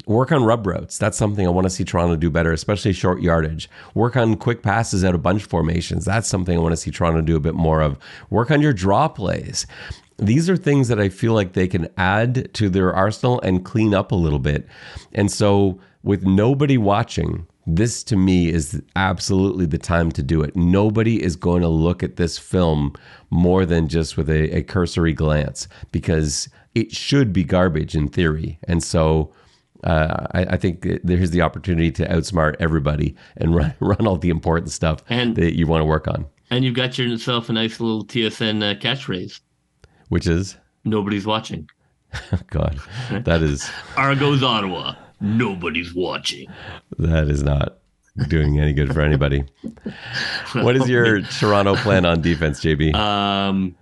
Work 0.06 0.32
on 0.32 0.44
rub 0.44 0.68
routes. 0.68 0.98
That's 0.98 1.18
something 1.18 1.48
I 1.48 1.50
want 1.50 1.66
to 1.66 1.70
see 1.70 1.84
Toronto 1.84 2.16
do 2.16 2.30
better, 2.30 2.52
especially 2.52 2.94
short 2.94 3.22
yardage. 3.22 3.70
Work 3.94 4.18
on 4.18 4.36
quick 4.36 4.62
passes 4.62 5.04
out 5.04 5.16
of 5.16 5.24
bunch 5.24 5.44
formations. 5.44 6.06
That's 6.06 6.28
something 6.28 6.58
I 6.58 6.62
want 6.62 6.74
to 6.74 6.78
see 6.78 6.92
Toronto 6.92 7.22
do 7.22 7.36
a 7.36 7.40
bit 7.40 7.56
more 7.56 7.82
of. 7.82 7.98
Work 8.30 8.52
on 8.52 8.62
your 8.62 8.74
draw 8.74 9.08
plays. 9.08 9.66
These 10.18 10.50
are 10.50 10.58
things 10.58 10.88
that 10.90 11.00
I 11.00 11.10
feel 11.10 11.34
like 11.34 11.54
they 11.54 11.68
can 11.68 11.88
add 11.98 12.54
to 12.56 12.70
their 12.70 12.94
arsenal 12.94 13.42
and 13.42 13.66
clean 13.66 13.94
up 13.94 14.12
a 14.12 14.16
little 14.16 14.40
bit. 14.40 14.68
And 15.14 15.32
so, 15.32 15.80
with 16.04 16.24
nobody 16.24 16.78
watching, 16.78 17.48
this 17.66 18.04
to 18.04 18.18
me 18.18 18.50
is 18.50 18.82
absolutely 18.96 19.66
the 19.66 19.78
time 19.78 20.12
to 20.12 20.22
do 20.22 20.42
it. 20.42 20.56
Nobody 20.56 21.24
is 21.24 21.36
going 21.36 21.62
to 21.62 21.70
look 21.70 22.04
at 22.04 22.18
this 22.18 22.38
film 22.38 22.94
more 23.30 23.66
than 23.66 23.88
just 23.88 24.18
with 24.18 24.30
a, 24.30 24.58
a 24.58 24.64
cursory 24.64 25.14
glance 25.14 25.68
because 25.92 26.50
it 26.76 26.92
should 26.92 27.32
be 27.32 27.44
garbage 27.44 27.96
in 27.96 28.10
theory. 28.10 28.60
And 28.68 28.84
so, 28.84 29.32
uh, 29.84 30.28
I, 30.32 30.46
I, 30.46 30.58
think 30.58 30.88
there's 31.04 31.32
the 31.32 31.42
opportunity 31.42 31.92
to 31.92 32.08
outsmart 32.08 32.56
everybody 32.60 33.16
and 33.38 33.56
run 33.56 33.74
run 33.80 34.08
all 34.08 34.18
the 34.18 34.30
important 34.30 34.72
stuff 34.72 35.04
and, 35.10 35.36
that 35.36 35.58
you 35.58 35.68
want 35.68 35.82
to 35.82 35.86
work 35.86 36.08
on. 36.08 36.26
And 36.50 36.64
you've 36.64 36.76
got 36.76 36.98
yourself 36.98 37.50
a 37.50 37.54
nice 37.54 37.80
little 37.80 38.06
TSN 38.06 38.64
uh, 38.64 38.80
catchphrase, 38.80 39.42
which 40.10 40.28
is 40.28 40.56
nobody's 40.86 41.26
watching. 41.26 41.70
God, 42.48 42.80
that 43.10 43.42
is 43.42 43.70
Argos 43.98 44.44
Ottawa. 44.44 44.96
Nobody's 45.20 45.94
watching. 45.94 46.48
That 46.98 47.28
is 47.28 47.44
not 47.44 47.78
doing 48.28 48.60
any 48.60 48.74
good 48.74 48.94
for 48.94 49.02
anybody. 49.02 49.44
what 50.54 50.76
is 50.76 50.88
your 50.88 51.22
Toronto 51.22 51.76
plan 51.76 52.06
on 52.06 52.22
defense, 52.22 52.60
JB? 52.60 52.94
Um, 52.94 53.76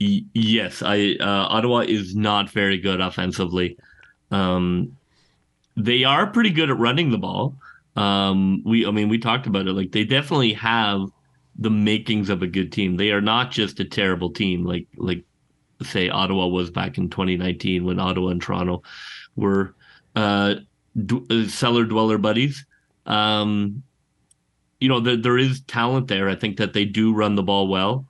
y- 0.00 0.24
yes, 0.34 0.82
I 0.82 1.16
uh, 1.20 1.46
Ottawa 1.48 1.80
is 1.80 2.14
not 2.14 2.50
very 2.50 2.78
good 2.78 3.00
offensively. 3.00 3.78
Um, 4.30 4.96
they 5.76 6.04
are 6.04 6.26
pretty 6.26 6.50
good 6.50 6.70
at 6.70 6.78
running 6.78 7.10
the 7.10 7.18
ball. 7.18 7.56
Um, 7.96 8.62
we, 8.64 8.86
I 8.86 8.90
mean, 8.90 9.08
we 9.08 9.18
talked 9.18 9.46
about 9.46 9.66
it. 9.66 9.72
Like 9.72 9.92
they 9.92 10.04
definitely 10.04 10.52
have 10.54 11.08
the 11.58 11.70
makings 11.70 12.30
of 12.30 12.42
a 12.42 12.46
good 12.46 12.72
team. 12.72 12.96
They 12.96 13.10
are 13.10 13.20
not 13.20 13.50
just 13.50 13.80
a 13.80 13.84
terrible 13.84 14.30
team, 14.30 14.64
like 14.64 14.86
like 14.96 15.24
say 15.82 16.08
Ottawa 16.08 16.46
was 16.46 16.70
back 16.70 16.98
in 16.98 17.08
2019 17.08 17.84
when 17.84 17.98
Ottawa 17.98 18.28
and 18.28 18.40
Toronto 18.42 18.82
were 19.36 19.74
uh, 20.14 20.56
d- 21.06 21.26
uh, 21.30 21.48
cellar 21.48 21.84
dweller 21.84 22.18
buddies. 22.18 22.64
Um, 23.06 23.82
you 24.78 24.88
know, 24.88 25.00
there, 25.00 25.16
there 25.16 25.38
is 25.38 25.60
talent 25.62 26.08
there. 26.08 26.28
I 26.28 26.34
think 26.34 26.56
that 26.58 26.72
they 26.72 26.84
do 26.84 27.14
run 27.14 27.34
the 27.34 27.42
ball 27.42 27.68
well, 27.68 28.06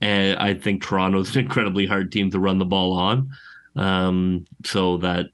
and 0.00 0.38
I 0.38 0.54
think 0.54 0.82
Toronto's 0.82 1.34
an 1.36 1.42
incredibly 1.42 1.86
hard 1.86 2.12
team 2.12 2.30
to 2.30 2.38
run 2.38 2.58
the 2.58 2.64
ball 2.64 2.92
on. 2.92 3.30
Um, 3.76 4.44
so 4.64 4.98
that 4.98 5.26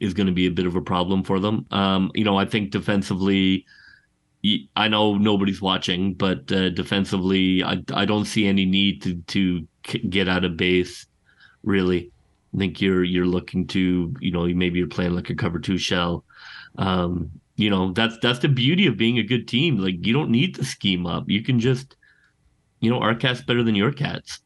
is 0.00 0.14
going 0.14 0.26
to 0.26 0.32
be 0.32 0.46
a 0.46 0.50
bit 0.50 0.66
of 0.66 0.76
a 0.76 0.80
problem 0.80 1.24
for 1.24 1.40
them. 1.40 1.66
Um, 1.70 2.10
you 2.14 2.24
know, 2.24 2.36
I 2.36 2.44
think 2.44 2.70
defensively, 2.70 3.66
I 4.76 4.88
know 4.88 5.16
nobody's 5.16 5.60
watching, 5.60 6.14
but 6.14 6.50
uh, 6.52 6.70
defensively, 6.70 7.62
I, 7.64 7.82
I 7.92 8.04
don't 8.04 8.24
see 8.24 8.46
any 8.46 8.64
need 8.64 9.02
to 9.02 9.16
to 9.28 9.66
get 10.08 10.28
out 10.28 10.44
of 10.44 10.56
base. 10.56 11.06
Really, 11.64 12.12
I 12.54 12.58
think 12.58 12.80
you're 12.80 13.04
you're 13.04 13.26
looking 13.26 13.66
to 13.68 14.14
you 14.20 14.30
know 14.30 14.46
maybe 14.46 14.78
you're 14.78 14.88
playing 14.88 15.14
like 15.14 15.30
a 15.30 15.34
cover 15.34 15.58
two 15.58 15.78
shell. 15.78 16.24
Um, 16.76 17.30
you 17.56 17.70
know 17.70 17.92
that's 17.92 18.16
that's 18.22 18.38
the 18.38 18.48
beauty 18.48 18.86
of 18.86 18.96
being 18.96 19.18
a 19.18 19.24
good 19.24 19.48
team. 19.48 19.78
Like 19.78 20.06
you 20.06 20.12
don't 20.12 20.30
need 20.30 20.54
to 20.54 20.64
scheme 20.64 21.06
up. 21.06 21.28
You 21.28 21.42
can 21.42 21.58
just 21.58 21.96
you 22.80 22.90
know 22.90 23.00
our 23.00 23.14
cat's 23.14 23.42
better 23.42 23.64
than 23.64 23.74
your 23.74 23.92
cats. 23.92 24.40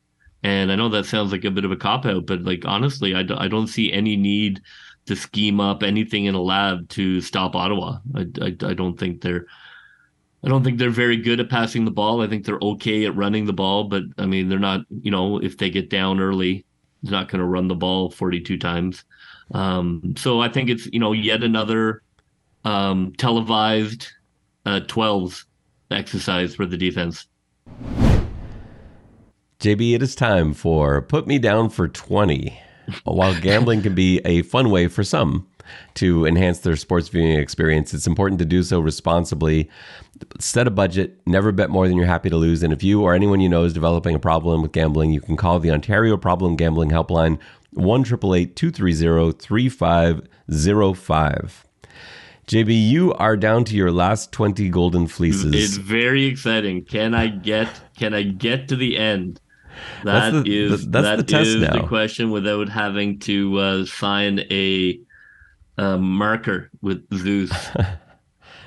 And 0.45 0.73
I 0.73 0.77
know 0.77 0.89
that 0.89 1.07
sounds 1.07 1.31
like 1.31 1.45
a 1.45 1.53
bit 1.53 1.65
of 1.65 1.71
a 1.71 1.77
cop 1.77 2.05
out, 2.05 2.27
but 2.27 2.43
like 2.43 2.65
honestly, 2.65 3.15
I, 3.15 3.23
d- 3.23 3.37
I 3.37 3.47
don't 3.47 3.69
see 3.69 3.93
any 3.93 4.17
need 4.17 4.61
to 5.07 5.17
scheme 5.17 5.61
up 5.61 5.83
anything 5.83 6.27
in 6.27 6.35
a 6.35 6.41
lab 6.41 6.89
to 6.91 7.21
stop 7.21 7.57
Ottawa. 7.57 7.99
I, 8.15 8.27
I, 8.41 8.47
I 8.47 8.75
don't 8.75 8.99
think 8.99 9.21
they're 9.21 9.47
I 10.45 10.49
don't 10.49 10.65
think 10.65 10.79
they're 10.79 10.91
very 10.91 11.17
good 11.17 11.39
at 11.39 11.49
passing 11.49 11.85
the 11.85 11.93
ball. 11.93 12.21
I 12.21 12.27
think 12.27 12.45
they're 12.45 12.59
okay 12.61 13.05
at 13.05 13.15
running 13.15 13.47
the 13.47 13.53
ball, 13.53 13.85
but 13.85 14.03
I 14.19 14.27
mean, 14.27 14.49
they're 14.49 14.59
not, 14.59 14.81
you 14.91 15.11
know, 15.11 15.41
if 15.41 15.57
they 15.57 15.71
get 15.71 15.89
down 15.89 16.19
early, 16.19 16.65
they're 17.03 17.13
not 17.13 17.29
going 17.29 17.39
to 17.39 17.47
run 17.47 17.69
the 17.69 17.77
ball 17.77 18.11
42 18.11 18.59
times. 18.59 19.05
Um, 19.55 20.15
so 20.17 20.41
I 20.41 20.49
think 20.49 20.69
it's, 20.69 20.87
you 20.87 20.99
know, 20.99 21.13
yet 21.13 21.45
another 21.45 22.03
um, 22.65 23.13
televised 23.19 24.09
uh, 24.67 24.81
12s 24.81 25.45
exercise 25.93 26.57
for 26.57 26.67
the 26.67 26.77
defense. 26.77 27.29
JB, 29.61 29.95
it 29.95 30.03
is 30.03 30.17
time 30.17 30.55
for 30.55 31.01
Put 31.03 31.29
Me 31.29 31.39
Down 31.39 31.71
for 31.71 31.87
20. 31.87 32.59
While 33.05 33.39
gambling 33.41 33.83
can 33.83 33.95
be 33.95 34.21
a 34.25 34.43
fun 34.43 34.71
way 34.71 34.89
for 34.89 35.05
some 35.05 35.47
to 35.95 36.27
enhance 36.27 36.59
their 36.61 36.77
sports 36.77 37.09
viewing 37.09 37.33
experience, 37.33 37.95
it's 37.95 38.07
important 38.07 38.39
to 38.41 38.45
do 38.45 38.63
so 38.63 38.81
responsibly. 38.81 39.71
Set 40.39 40.67
a 40.67 40.71
budget, 40.71 41.21
never 41.27 41.53
bet 41.53 41.71
more 41.71 41.89
than 41.89 41.97
you're 41.97 42.07
happy 42.07 42.31
to 42.31 42.37
lose. 42.37 42.63
And 42.63 42.73
if 42.73 42.83
you 42.83 43.03
or 43.03 43.15
anyone 43.15 43.41
you 43.41 43.49
know 43.49 43.65
is 43.65 43.73
developing 43.73 44.15
a 44.15 44.21
problem 44.21 44.63
with 44.63 44.73
gambling, 44.73 45.13
you 45.13 45.21
can 45.21 45.37
call 45.37 45.59
the 45.59 45.71
Ontario 45.71 46.17
Problem 46.17 46.57
Gambling 46.57 46.91
Helpline 46.91 47.39
1 47.73 48.05
230 48.05 49.33
3505. 49.33 51.65
JB, 52.47 52.89
you 52.89 53.13
are 53.15 53.37
down 53.37 53.65
to 53.65 53.77
your 53.77 53.93
last 53.93 54.33
20 54.33 54.69
golden 54.69 55.07
fleeces. 55.07 55.55
It's 55.55 55.77
very 55.77 56.25
exciting. 56.25 56.85
Can 56.85 57.15
I 57.15 57.29
get 57.29 57.69
can 57.97 58.15
I 58.15 58.25
get 58.25 58.67
to 58.69 58.77
the 58.77 58.99
end? 58.99 59.41
That 60.05 60.33
That's 60.33 60.45
the- 60.45 60.59
is 60.59 60.89
that's 60.89 61.05
that 61.05 61.17
the 61.17 61.23
test 61.23 61.49
is 61.49 61.63
now. 61.63 61.73
the 61.83 61.87
question 61.87 62.31
without 62.31 62.69
having 62.69 63.19
to 63.21 63.59
uh, 63.59 63.85
sign 63.87 64.41
a, 64.51 64.99
uh 65.79 65.97
marker 65.99 66.71
with 66.81 67.07
Zeus. 67.15 67.53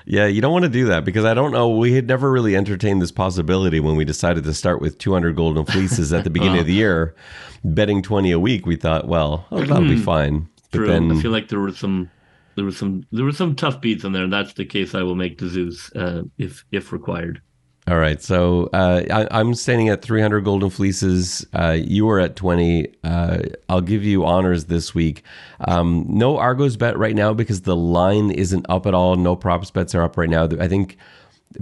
Yeah, 0.07 0.27
you 0.27 0.39
don't 0.39 0.51
want 0.53 0.65
to 0.65 0.69
do 0.69 0.85
that 0.85 1.03
because 1.03 1.25
I 1.25 1.33
don't 1.33 1.51
know. 1.51 1.67
We 1.67 1.93
had 1.93 2.07
never 2.07 2.31
really 2.31 2.55
entertained 2.55 3.01
this 3.01 3.11
possibility 3.11 3.79
when 3.79 3.95
we 3.95 4.05
decided 4.05 4.43
to 4.43 4.53
start 4.53 4.79
with 4.79 4.99
200 4.99 5.35
golden 5.35 5.65
fleeces 5.73 6.13
at 6.13 6.23
the 6.23 6.29
beginning 6.29 6.59
of 6.59 6.67
the 6.67 6.73
year, 6.73 7.15
betting 7.63 8.03
20 8.03 8.29
a 8.29 8.39
week. 8.39 8.67
We 8.67 8.75
thought, 8.75 9.07
well, 9.07 9.47
oh, 9.51 9.65
that'll 9.65 9.81
be 9.87 9.97
fine. 9.97 10.47
But 10.69 10.77
True. 10.77 10.87
then, 10.87 11.11
I 11.11 11.19
feel 11.21 11.31
like 11.31 11.47
there 11.47 11.59
were 11.59 11.71
some 11.73 12.11
there 12.55 12.63
were 12.65 12.71
some 12.71 13.03
there 13.11 13.25
were 13.25 13.31
some 13.31 13.55
tough 13.55 13.81
beats 13.81 14.03
in 14.03 14.11
there, 14.11 14.25
and 14.25 14.31
that's 14.31 14.53
the 14.53 14.65
case 14.65 14.93
I 14.93 15.01
will 15.01 15.15
make 15.15 15.39
to 15.39 15.49
Zeus 15.49 15.91
uh, 15.95 16.21
if 16.37 16.63
if 16.71 16.91
required. 16.93 17.41
All 17.87 17.97
right. 17.97 18.19
So 18.19 18.67
uh, 18.73 19.03
I, 19.11 19.39
I'm 19.39 19.53
standing 19.53 19.89
at 19.89 20.01
300 20.01 20.41
golden 20.43 20.71
fleeces. 20.71 21.45
Uh, 21.53 21.77
you 21.79 22.09
are 22.09 22.19
at 22.19 22.35
20. 22.35 22.87
Uh, 23.03 23.37
I'll 23.69 23.81
give 23.81 24.03
you 24.03 24.25
honors 24.25 24.65
this 24.65 24.95
week. 24.95 25.21
Um, 25.59 26.05
no 26.09 26.37
Argos 26.37 26.77
bet 26.77 26.97
right 26.97 27.13
now 27.13 27.33
because 27.33 27.61
the 27.61 27.75
line 27.75 28.31
isn't 28.31 28.65
up 28.69 28.87
at 28.87 28.95
all. 28.95 29.15
No 29.17 29.35
props 29.35 29.69
bets 29.69 29.93
are 29.93 30.01
up 30.01 30.17
right 30.17 30.29
now. 30.29 30.49
I 30.59 30.67
think 30.67 30.97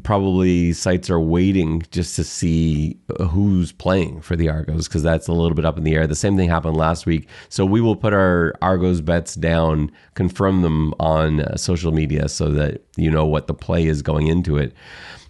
probably 0.02 0.74
sites 0.74 1.10
are 1.10 1.20
waiting 1.20 1.84
just 1.92 2.16
to 2.16 2.24
see 2.24 2.98
who's 3.30 3.74
playing 3.74 4.22
for 4.22 4.36
the 4.36 4.50
Argos 4.50 4.88
because 4.88 5.04
that's 5.04 5.28
a 5.28 5.34
little 5.34 5.56
bit 5.56 5.66
up 5.66 5.78
in 5.78 5.84
the 5.84 5.94
air. 5.94 6.08
The 6.08 6.16
same 6.16 6.38
thing 6.38 6.50
happened 6.50 6.78
last 6.78 7.06
week. 7.06 7.28
So 7.50 7.66
we 7.66 7.82
will 7.82 7.98
put 7.98 8.14
our 8.14 8.54
Argos 8.62 9.02
bets 9.02 9.36
down, 9.36 9.92
confirm 10.16 10.62
them 10.62 10.94
on 11.00 11.42
uh, 11.42 11.58
social 11.58 11.92
media 11.92 12.30
so 12.30 12.50
that 12.52 12.82
you 12.96 13.12
know 13.12 13.26
what 13.26 13.48
the 13.48 13.54
play 13.54 13.86
is 13.86 14.02
going 14.02 14.28
into 14.28 14.58
it. 14.58 14.74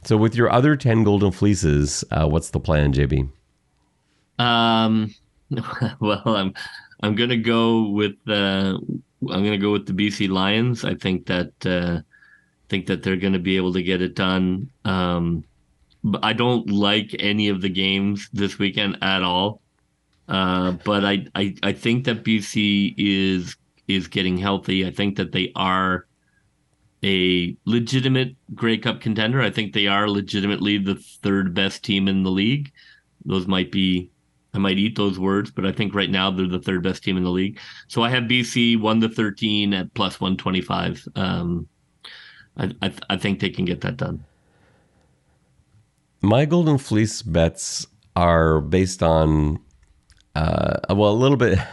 So 0.06 0.18
with 0.18 0.36
your 0.36 0.52
other 0.52 0.76
10 0.76 1.04
golden 1.04 1.32
fleeces, 1.32 2.04
uh, 2.12 2.28
what's 2.28 2.50
the 2.50 2.60
plan, 2.60 2.94
JB? 2.94 3.30
Um, 4.40 5.14
well, 6.00 6.24
I'm 6.26 6.54
I'm 7.02 7.16
gonna 7.16 7.38
go 7.38 7.90
with 7.90 8.16
uh, 8.28 8.78
I'm 9.30 9.44
gonna 9.44 9.58
go 9.58 9.72
with 9.72 9.86
the 9.86 9.94
BC 9.94 10.30
Lions. 10.30 10.84
I 10.84 10.96
think 10.96 11.26
that 11.28 11.52
uh, 11.66 12.02
think 12.70 12.88
that 12.88 13.04
they're 13.04 13.18
gonna 13.18 13.40
be 13.40 13.58
able 13.58 13.74
to 13.74 13.84
get 13.84 14.02
it 14.02 14.16
done. 14.16 14.70
Um, 14.86 15.44
I 16.22 16.34
don't 16.34 16.70
like 16.70 17.16
any 17.20 17.50
of 17.50 17.62
the 17.62 17.70
games 17.70 18.30
this 18.34 18.60
weekend 18.60 18.98
at 19.02 19.24
all. 19.24 19.62
Uh, 20.28 20.72
but 20.84 21.06
I, 21.06 21.26
I 21.36 21.56
I 21.64 21.74
think 21.74 22.06
that 22.06 22.24
BC 22.24 22.96
is 22.98 23.56
is 23.88 24.08
getting 24.08 24.38
healthy. 24.38 24.86
I 24.86 24.92
think 24.92 25.18
that 25.18 25.32
they 25.32 25.52
are 25.56 26.06
a 27.04 27.58
legitimate 27.66 28.36
Grey 28.56 28.78
Cup 28.78 29.02
contender. 29.02 29.42
I 29.42 29.50
think 29.50 29.74
they 29.74 29.88
are 29.88 30.10
legitimately 30.10 30.78
the 30.78 30.96
third 30.96 31.54
best 31.54 31.84
team 31.84 32.08
in 32.08 32.24
the 32.24 32.32
league. 32.32 32.72
Those 33.26 33.48
might 33.48 33.72
be 33.72 34.10
I 34.54 34.60
might 34.60 34.78
eat 34.78 34.96
those 34.96 35.18
words, 35.18 35.50
but 35.50 35.66
I 35.66 35.72
think 35.72 35.96
right 35.96 36.10
now 36.10 36.30
they're 36.30 36.48
the 36.48 36.60
third 36.60 36.84
best 36.84 37.04
team 37.04 37.18
in 37.18 37.24
the 37.24 37.32
league. 37.32 37.60
So 37.88 38.04
I 38.04 38.10
have 38.10 38.24
BC 38.24 38.80
one 38.80 39.02
to 39.02 39.10
thirteen 39.10 39.74
at 39.74 39.94
plus 39.94 40.22
one 40.22 40.38
twenty 40.38 40.62
five. 40.62 41.06
Um, 41.16 41.68
I, 42.58 42.72
I 42.82 42.94
I 43.10 43.18
think 43.18 43.40
they 43.40 43.50
can 43.50 43.66
get 43.66 43.82
that 43.82 43.98
done. 43.98 44.24
My 46.22 46.46
golden 46.46 46.78
fleece 46.78 47.22
bets 47.22 47.86
are 48.16 48.62
based 48.62 49.04
on, 49.04 49.60
uh, 50.36 50.78
well, 50.90 51.12
a 51.12 51.14
little 51.14 51.38
bit. 51.38 51.60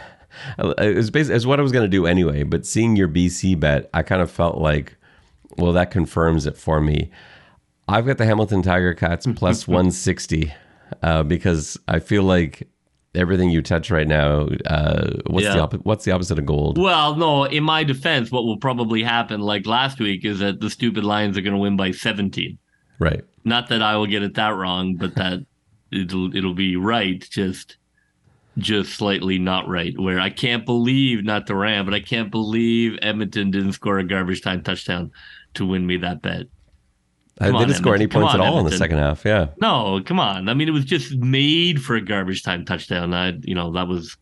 It 0.57 0.95
was 0.95 1.11
based 1.11 1.29
as 1.29 1.45
what 1.45 1.59
I 1.59 1.61
was 1.61 1.73
going 1.73 1.83
to 1.83 1.89
do 1.89 2.05
anyway. 2.05 2.43
But 2.43 2.65
seeing 2.65 2.95
your 2.95 3.09
BC 3.09 3.59
bet, 3.59 3.89
I 3.93 4.01
kind 4.01 4.21
of 4.21 4.31
felt 4.31 4.59
like, 4.59 4.95
well, 5.57 5.73
that 5.73 5.91
confirms 5.91 6.45
it 6.45 6.57
for 6.57 6.81
me. 6.81 7.11
I've 7.87 8.05
got 8.05 8.17
the 8.17 8.25
Hamilton 8.25 8.61
Tiger 8.61 8.93
Cats 8.93 9.27
plus 9.35 9.67
160 9.67 10.53
uh, 11.01 11.23
because 11.23 11.77
I 11.87 11.99
feel 11.99 12.23
like 12.23 12.67
everything 13.13 13.49
you 13.49 13.61
touch 13.61 13.91
right 13.91 14.07
now. 14.07 14.47
Uh, 14.65 15.11
what's 15.27 15.45
the 15.47 15.53
Yeah. 15.55 15.59
opposite? 15.61 15.85
What's 15.85 16.05
the 16.05 16.11
opposite 16.11 16.39
of 16.39 16.45
gold? 16.45 16.77
Well, 16.77 17.15
no, 17.15 17.43
in 17.45 17.63
my 17.63 17.83
defense, 17.83 18.31
what 18.31 18.45
will 18.45 18.57
probably 18.57 19.03
happen, 19.03 19.41
like 19.41 19.65
last 19.67 19.99
week, 19.99 20.23
is 20.23 20.39
that 20.39 20.61
the 20.61 20.69
stupid 20.69 21.03
Lions 21.03 21.37
are 21.37 21.41
going 21.41 21.53
to 21.55 21.59
win 21.59 21.75
by 21.75 21.91
seventeen. 21.91 22.57
Right. 22.99 23.21
Not 23.43 23.67
that 23.69 23.81
I 23.81 23.97
will 23.97 24.05
get 24.07 24.23
it 24.23 24.35
that 24.35 24.49
wrong, 24.55 24.95
but 24.95 25.15
that 25.15 25.39
it'll 25.91 26.33
it'll 26.35 26.53
be 26.53 26.75
right, 26.77 27.19
just 27.29 27.77
just 28.57 28.93
slightly 28.93 29.39
not 29.39 29.67
right. 29.67 29.93
Where 29.97 30.19
I 30.19 30.29
can't 30.29 30.65
believe 30.65 31.23
not 31.25 31.47
the 31.47 31.55
Ram, 31.55 31.85
but 31.85 31.93
I 31.93 31.99
can't 32.01 32.29
believe 32.31 32.97
Edmonton 33.01 33.49
didn't 33.51 33.73
score 33.73 33.97
a 33.99 34.03
garbage 34.07 34.41
time 34.41 34.61
touchdown 34.61 35.11
to 35.55 35.65
win 35.65 35.85
me 35.85 35.97
that 35.97 36.21
bet. 36.21 36.47
I 37.39 37.47
Come 37.47 37.55
on, 37.55 37.67
didn't 37.67 37.77
score 37.77 37.95
any 37.95 38.03
Edmonton. 38.03 38.21
Come 38.21 38.21
points 38.21 38.35
at 38.35 38.41
on, 38.41 38.47
all 38.47 38.59
in 38.59 38.65
the 38.65 38.77
second 38.77 38.99
half. 38.99 39.25
Yeah. 39.25 39.47
No, 39.59 40.01
come 40.05 40.19
on. 40.19 40.47
I 40.47 40.53
mean, 40.53 40.67
it 40.67 40.71
was 40.71 40.85
just 40.85 41.15
made 41.15 41.81
for 41.81 41.95
a 41.95 42.01
garbage 42.01 42.43
time 42.43 42.65
touchdown. 42.65 43.13
I, 43.13 43.33
you 43.41 43.55
know, 43.55 43.71
that 43.71 43.87
was 43.87 44.15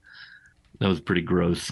that 0.79 0.87
was 0.87 1.01
pretty 1.01 1.21
gross. 1.21 1.71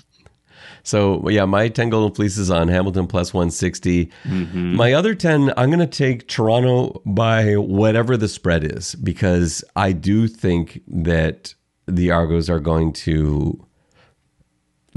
So 0.83 1.27
yeah, 1.29 1.45
my 1.45 1.67
ten 1.69 1.89
golden 1.89 2.15
fleeces 2.15 2.49
on 2.49 2.67
Hamilton 2.67 3.07
plus 3.07 3.33
one 3.33 3.49
Mm-hmm. 3.49 4.75
My 4.75 4.93
other 4.93 5.15
ten, 5.15 5.53
I'm 5.57 5.69
going 5.69 5.79
to 5.79 5.87
take 5.87 6.27
Toronto 6.27 7.01
by 7.05 7.55
whatever 7.55 8.17
the 8.17 8.27
spread 8.27 8.63
is 8.63 8.95
because 8.95 9.63
I 9.75 9.91
do 9.91 10.27
think 10.27 10.81
that 10.87 11.53
the 11.87 12.11
Argos 12.11 12.49
are 12.49 12.59
going 12.59 12.93
to 12.93 13.66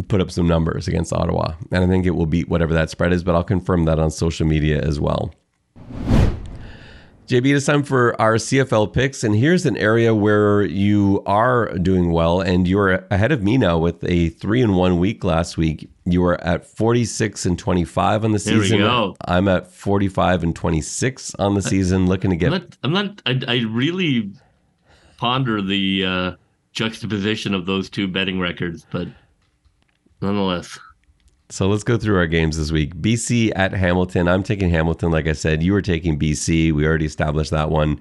put 0.03 0.21
up 0.21 0.31
some 0.31 0.47
numbers 0.47 0.89
against 0.89 1.13
Ottawa, 1.13 1.55
and 1.73 1.85
I 1.85 1.87
think 1.87 2.07
it 2.07 2.11
will 2.11 2.27
beat 2.27 2.49
whatever 2.49 2.73
that 2.75 2.91
spread 2.91 3.13
is. 3.13 3.23
But 3.25 3.35
I'll 3.35 3.45
confirm 3.45 3.85
that 3.87 3.99
on 3.99 4.11
social 4.11 4.47
media 4.47 4.81
as 4.81 4.99
well. 5.01 5.33
JB, 7.27 7.55
it's 7.55 7.65
time 7.67 7.85
for 7.85 8.21
our 8.21 8.35
CFL 8.37 8.93
picks, 8.93 9.23
and 9.23 9.37
here's 9.37 9.65
an 9.65 9.77
area 9.77 10.13
where 10.13 10.63
you 10.65 11.23
are 11.27 11.73
doing 11.79 12.11
well, 12.11 12.41
and 12.41 12.67
you're 12.67 13.05
ahead 13.13 13.31
of 13.31 13.41
me 13.41 13.57
now 13.57 13.79
with 13.79 14.03
a 14.03 14.31
three 14.31 14.61
and 14.63 14.77
one 14.77 14.99
week 14.99 15.23
last 15.23 15.57
week. 15.57 15.89
You 16.05 16.23
were 16.23 16.43
at 16.43 16.67
46 16.67 17.47
and 17.47 17.57
25 17.57 18.25
on 18.25 18.33
the 18.33 18.39
There 18.39 18.57
we 18.59 18.63
season. 18.65 18.79
go. 18.79 19.15
I'm 19.27 19.47
at 19.47 19.69
45 19.71 20.43
and 20.43 20.57
26 20.57 21.37
on 21.37 21.55
the 21.55 21.63
season, 21.63 22.09
looking 22.09 22.31
to 22.31 22.35
I'm 22.35 22.39
get. 22.41 22.51
not. 22.51 22.79
I'm 22.83 22.93
not 22.93 23.23
I, 23.27 23.41
I 23.47 23.57
really 23.71 24.33
ponder 25.19 25.63
the 25.63 26.05
uh, 26.05 26.33
juxtaposition 26.73 27.55
of 27.55 27.65
those 27.65 27.89
two 27.89 28.09
betting 28.09 28.41
records, 28.41 28.87
but 28.91 29.07
nonetheless, 30.21 30.79
So 31.51 31.69
let's 31.69 31.83
go 31.85 31.97
through 31.99 32.17
our 32.17 32.27
games 32.29 32.57
this 32.59 32.71
week. 32.71 32.95
BC 32.97 33.53
at 33.57 33.73
Hamilton. 33.73 34.29
I'm 34.29 34.43
taking 34.45 34.71
Hamilton, 34.71 35.11
like 35.11 35.27
I 35.27 35.33
said. 35.33 35.63
You 35.63 35.73
were 35.73 35.83
taking 35.83 36.19
BC. 36.19 36.73
We 36.73 36.87
already 36.87 37.07
established 37.07 37.51
that 37.51 37.71
one. 37.71 38.01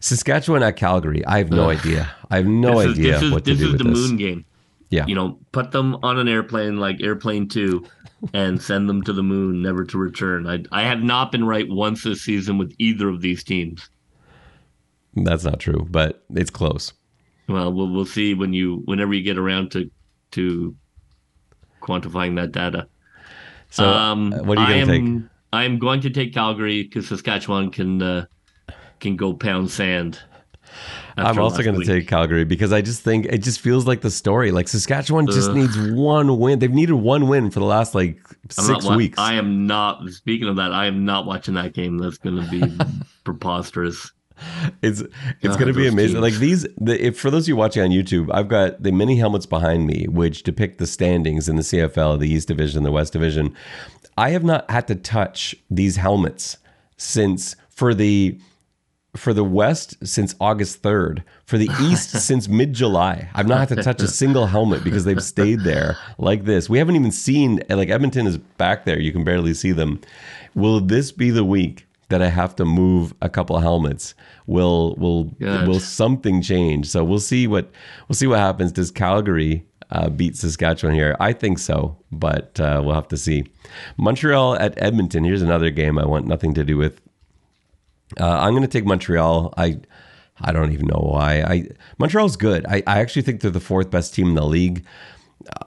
Saskatchewan 0.00 0.62
at 0.62 0.76
Calgary. 0.76 1.24
I 1.26 1.38
have 1.38 1.50
no 1.50 1.70
idea. 1.70 2.08
I 2.30 2.36
have 2.36 2.46
no 2.46 2.78
this 2.80 2.86
is, 2.90 2.92
idea 2.98 3.12
this 3.14 3.22
is, 3.22 3.32
what 3.32 3.44
to 3.46 3.50
this 3.52 3.58
do 3.60 3.66
is 3.66 3.72
with 3.72 3.78
the 3.78 3.84
this. 3.84 3.98
moon 3.98 4.16
game. 4.16 4.44
Yeah. 4.90 5.06
You 5.06 5.14
know, 5.16 5.38
put 5.52 5.72
them 5.72 5.96
on 6.04 6.18
an 6.18 6.28
airplane 6.28 6.76
like 6.78 7.02
Airplane 7.02 7.48
Two, 7.48 7.84
and 8.32 8.62
send 8.62 8.88
them 8.88 9.02
to 9.02 9.12
the 9.12 9.22
moon, 9.22 9.60
never 9.62 9.84
to 9.84 9.98
return. 9.98 10.46
I 10.46 10.64
I 10.70 10.82
have 10.84 11.00
not 11.02 11.32
been 11.32 11.44
right 11.44 11.68
once 11.68 12.04
this 12.04 12.22
season 12.22 12.58
with 12.58 12.72
either 12.78 13.08
of 13.08 13.20
these 13.22 13.42
teams. 13.42 13.90
That's 15.14 15.44
not 15.44 15.60
true, 15.60 15.86
but 15.90 16.24
it's 16.34 16.50
close. 16.50 16.92
Well, 17.48 17.72
we'll 17.72 17.88
we'll 17.90 18.06
see 18.06 18.34
when 18.34 18.52
you 18.52 18.82
whenever 18.86 19.14
you 19.14 19.22
get 19.22 19.38
around 19.38 19.70
to 19.72 19.90
to 20.32 20.76
quantifying 21.84 22.36
that 22.36 22.52
data. 22.52 22.86
So, 23.70 23.84
uh, 23.84 24.14
what 24.42 24.58
are 24.58 24.70
you 24.70 24.86
going 24.86 24.86
to 24.86 25.20
take? 25.20 25.30
I 25.52 25.64
am 25.64 25.78
going 25.78 26.00
to 26.00 26.10
take 26.10 26.34
Calgary 26.34 26.82
because 26.82 27.08
Saskatchewan 27.08 27.70
can 27.70 28.02
uh, 28.02 28.26
can 29.00 29.16
go 29.16 29.32
pound 29.34 29.70
sand. 29.70 30.20
I'm 31.16 31.38
also 31.38 31.62
going 31.62 31.80
to 31.80 31.86
take 31.86 32.08
Calgary 32.08 32.44
because 32.44 32.72
I 32.72 32.80
just 32.82 33.02
think 33.02 33.26
it 33.26 33.38
just 33.38 33.60
feels 33.60 33.86
like 33.86 34.00
the 34.00 34.10
story. 34.10 34.50
Like 34.50 34.66
Saskatchewan 34.66 35.26
just 35.26 35.52
needs 35.52 35.78
one 35.92 36.38
win. 36.38 36.58
They've 36.58 36.72
needed 36.72 36.94
one 36.94 37.28
win 37.28 37.50
for 37.50 37.60
the 37.60 37.66
last 37.66 37.94
like 37.94 38.18
6 38.50 38.86
weeks. 38.90 39.18
I 39.18 39.34
am 39.34 39.66
not. 39.66 40.08
Speaking 40.10 40.48
of 40.48 40.56
that, 40.56 40.72
I 40.72 40.86
am 40.86 41.04
not 41.04 41.26
watching 41.26 41.54
that 41.54 41.72
game. 41.72 41.98
That's 41.98 42.18
going 42.18 42.42
to 42.42 42.50
be 42.50 42.76
preposterous. 43.24 44.10
It's 44.82 45.00
it's 45.40 45.56
going 45.56 45.68
to 45.68 45.72
be 45.72 45.86
amazing. 45.86 46.20
Teams. 46.20 46.22
Like 46.22 46.34
these, 46.34 46.66
the, 46.76 47.06
if 47.06 47.18
for 47.18 47.30
those 47.30 47.44
of 47.44 47.48
you 47.48 47.56
watching 47.56 47.82
on 47.82 47.90
YouTube, 47.90 48.30
I've 48.32 48.48
got 48.48 48.82
the 48.82 48.92
mini 48.92 49.16
helmets 49.16 49.46
behind 49.46 49.86
me, 49.86 50.06
which 50.08 50.42
depict 50.42 50.78
the 50.78 50.86
standings 50.86 51.48
in 51.48 51.56
the 51.56 51.62
CFL, 51.62 52.18
the 52.18 52.28
East 52.28 52.48
Division, 52.48 52.82
the 52.82 52.92
West 52.92 53.12
Division. 53.12 53.54
I 54.16 54.30
have 54.30 54.44
not 54.44 54.68
had 54.70 54.86
to 54.88 54.94
touch 54.94 55.54
these 55.70 55.96
helmets 55.96 56.58
since 56.96 57.56
for 57.68 57.94
the 57.94 58.38
for 59.16 59.32
the 59.32 59.44
West 59.44 60.06
since 60.06 60.34
August 60.40 60.82
3rd. 60.82 61.22
For 61.46 61.58
the 61.58 61.70
East 61.80 62.10
since 62.20 62.48
mid 62.48 62.72
July. 62.72 63.28
I've 63.34 63.48
not 63.48 63.68
had 63.68 63.76
to 63.76 63.82
touch 63.82 64.02
a 64.02 64.08
single 64.08 64.46
helmet 64.46 64.82
because 64.82 65.04
they've 65.04 65.22
stayed 65.22 65.60
there 65.60 65.96
like 66.18 66.44
this. 66.44 66.68
We 66.68 66.78
haven't 66.78 66.96
even 66.96 67.12
seen, 67.12 67.62
like 67.68 67.90
Edmonton 67.90 68.26
is 68.26 68.38
back 68.38 68.84
there. 68.84 68.98
You 68.98 69.12
can 69.12 69.24
barely 69.24 69.54
see 69.54 69.72
them. 69.72 70.00
Will 70.54 70.80
this 70.80 71.12
be 71.12 71.30
the 71.30 71.44
week 71.44 71.86
that 72.14 72.22
I 72.22 72.28
have 72.28 72.54
to 72.56 72.64
move 72.64 73.12
a 73.20 73.28
couple 73.28 73.58
helmets? 73.58 74.14
Will 74.46 74.94
will 74.94 75.24
Good. 75.24 75.66
will 75.66 75.80
something 75.80 76.40
change? 76.42 76.86
So 76.86 77.02
we'll 77.02 77.18
see 77.18 77.48
what 77.48 77.72
we'll 78.06 78.14
see 78.14 78.28
what 78.28 78.38
happens. 78.38 78.70
Does 78.70 78.92
Calgary 78.92 79.66
uh, 79.90 80.10
beat 80.10 80.36
Saskatchewan 80.36 80.94
here? 80.94 81.16
I 81.18 81.32
think 81.32 81.58
so, 81.58 81.96
but 82.12 82.60
uh, 82.60 82.80
we'll 82.84 82.94
have 82.94 83.08
to 83.08 83.16
see. 83.16 83.50
Montreal 83.96 84.54
at 84.60 84.80
Edmonton. 84.80 85.24
Here's 85.24 85.42
another 85.42 85.70
game 85.70 85.98
I 85.98 86.06
want 86.06 86.28
nothing 86.28 86.54
to 86.54 86.62
do 86.62 86.76
with 86.76 87.00
uh, 88.20 88.38
I'm 88.42 88.52
going 88.52 88.62
to 88.62 88.68
take 88.68 88.86
Montreal. 88.86 89.52
I 89.56 89.80
I 90.40 90.52
don't 90.52 90.72
even 90.72 90.86
know 90.86 91.02
why. 91.12 91.42
I 91.42 91.68
Montreal's 91.98 92.36
good. 92.36 92.64
I, 92.66 92.84
I 92.86 93.00
actually 93.00 93.22
think 93.22 93.40
they're 93.40 93.50
the 93.50 93.58
fourth 93.58 93.90
best 93.90 94.14
team 94.14 94.28
in 94.28 94.34
the 94.36 94.46
league. 94.46 94.84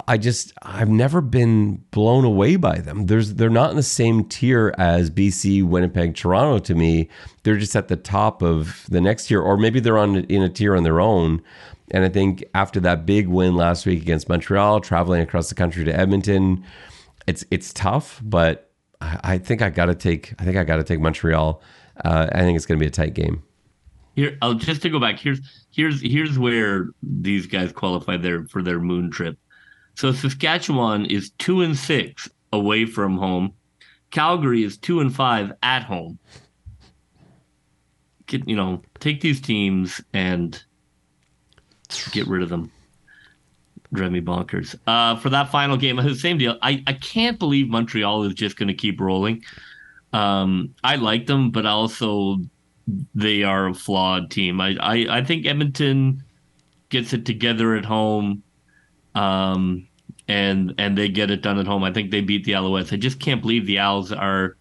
I 0.08 0.18
just 0.18 0.54
I've 0.62 0.90
never 0.90 1.22
been 1.22 1.84
blown 1.92 2.26
away 2.26 2.56
by 2.56 2.80
them. 2.80 3.06
There's 3.06 3.36
they're 3.36 3.50
not 3.50 3.72
in 3.72 3.76
the 3.76 3.84
same 3.84 4.24
tier 4.26 4.74
as 4.78 5.10
BC, 5.10 5.64
Winnipeg, 5.64 6.16
Toronto 6.16 6.60
to 6.60 6.76
me. 6.76 7.10
They're 7.44 7.58
just 7.58 7.76
at 7.76 7.88
the 7.88 7.96
top 7.96 8.42
of 8.42 8.86
the 8.90 9.02
next 9.02 9.28
tier, 9.28 9.42
or 9.42 9.58
maybe 9.58 9.80
they're 9.80 9.98
on 9.98 10.18
in 10.26 10.42
a 10.42 10.50
tier 10.50 10.76
on 10.76 10.84
their 10.84 11.02
own. 11.02 11.42
And 11.92 12.04
I 12.04 12.10
think 12.10 12.44
after 12.54 12.80
that 12.82 13.06
big 13.06 13.28
win 13.28 13.56
last 13.56 13.86
week 13.86 14.02
against 14.02 14.28
Montreal, 14.28 14.82
traveling 14.82 15.22
across 15.22 15.50
the 15.50 15.56
country 15.56 15.86
to 15.86 15.96
Edmonton, 15.96 16.64
it's 17.28 17.46
it's 17.52 17.74
tough, 17.74 18.22
but 18.24 18.72
I, 19.02 19.20
I 19.24 19.38
think 19.38 19.62
I 19.62 19.70
got 19.70 19.86
to 19.86 19.96
take 19.96 20.34
I 20.40 20.44
think 20.44 20.58
I 20.58 20.64
got 20.64 20.78
to 20.78 20.84
take 20.84 21.00
Montreal 21.00 21.62
uh, 22.04 22.28
I 22.32 22.42
think 22.42 22.56
it's 22.56 22.66
going 22.66 22.80
to 22.80 22.84
be 22.84 22.88
a 22.88 22.92
tight 22.92 23.14
game. 23.14 23.44
Here, 24.16 24.38
I'll 24.42 24.56
just 24.56 24.82
to 24.82 24.90
go 24.90 25.00
back. 25.00 25.20
Here's 25.20 25.40
here's 25.72 26.02
here's 26.02 26.40
where 26.40 26.90
these 27.04 27.46
guys 27.46 27.72
qualify 27.72 28.18
their 28.18 28.46
for 28.48 28.64
their 28.64 28.80
moon 28.80 29.12
trip. 29.12 29.38
So 29.98 30.12
Saskatchewan 30.12 31.06
is 31.08 31.32
two 31.40 31.62
and 31.62 31.76
six 31.76 32.30
away 32.54 32.86
from 32.86 33.18
home. 33.18 33.54
Calgary 34.12 34.64
is 34.64 34.78
two 34.78 35.00
and 35.00 35.14
five 35.14 35.54
at 35.64 35.82
home. 35.82 36.20
Get 38.28 38.48
you 38.48 38.56
know, 38.56 38.84
take 39.00 39.22
these 39.22 39.42
teams 39.42 40.00
and 40.14 40.64
get 42.12 42.28
rid 42.28 42.44
of 42.44 42.50
them. 42.50 42.72
Drive 43.92 44.12
me 44.12 44.22
bonkers. 44.22 44.76
Uh, 44.86 45.16
for 45.16 45.32
that 45.32 45.50
final 45.50 45.78
game, 45.78 45.96
the 45.96 46.14
same 46.20 46.38
deal. 46.38 46.60
I, 46.62 46.84
I 46.86 46.94
can't 46.94 47.40
believe 47.40 47.68
Montreal 47.68 48.22
is 48.26 48.36
just 48.36 48.56
going 48.56 48.68
to 48.68 48.76
keep 48.76 49.02
rolling. 49.02 49.44
Um, 50.14 50.76
I 50.84 50.98
like 50.98 51.26
them, 51.26 51.50
but 51.50 51.66
also 51.66 52.38
they 53.16 53.42
are 53.42 53.70
a 53.70 53.74
flawed 53.74 54.30
team. 54.30 54.62
I, 54.62 54.78
I, 54.80 55.08
I 55.10 55.24
think 55.24 55.48
Edmonton 55.48 56.24
gets 56.90 57.14
it 57.14 57.26
together 57.26 57.76
at 57.76 57.84
home, 57.84 58.44
um, 59.16 59.87
and 60.28 60.74
and 60.78 60.98
they 60.98 61.10
get 61.10 61.32
it 61.32 61.42
done 61.42 61.60
at 61.60 61.68
home. 61.68 61.84
I 61.84 61.94
think 61.94 62.12
they 62.12 62.22
beat 62.22 62.44
the 62.44 62.54
Alouettes. 62.54 62.94
I 62.94 62.98
just 62.98 63.20
can't 63.20 63.42
believe 63.42 63.66
the 63.66 63.80
Owls 63.80 64.12
are 64.12 64.58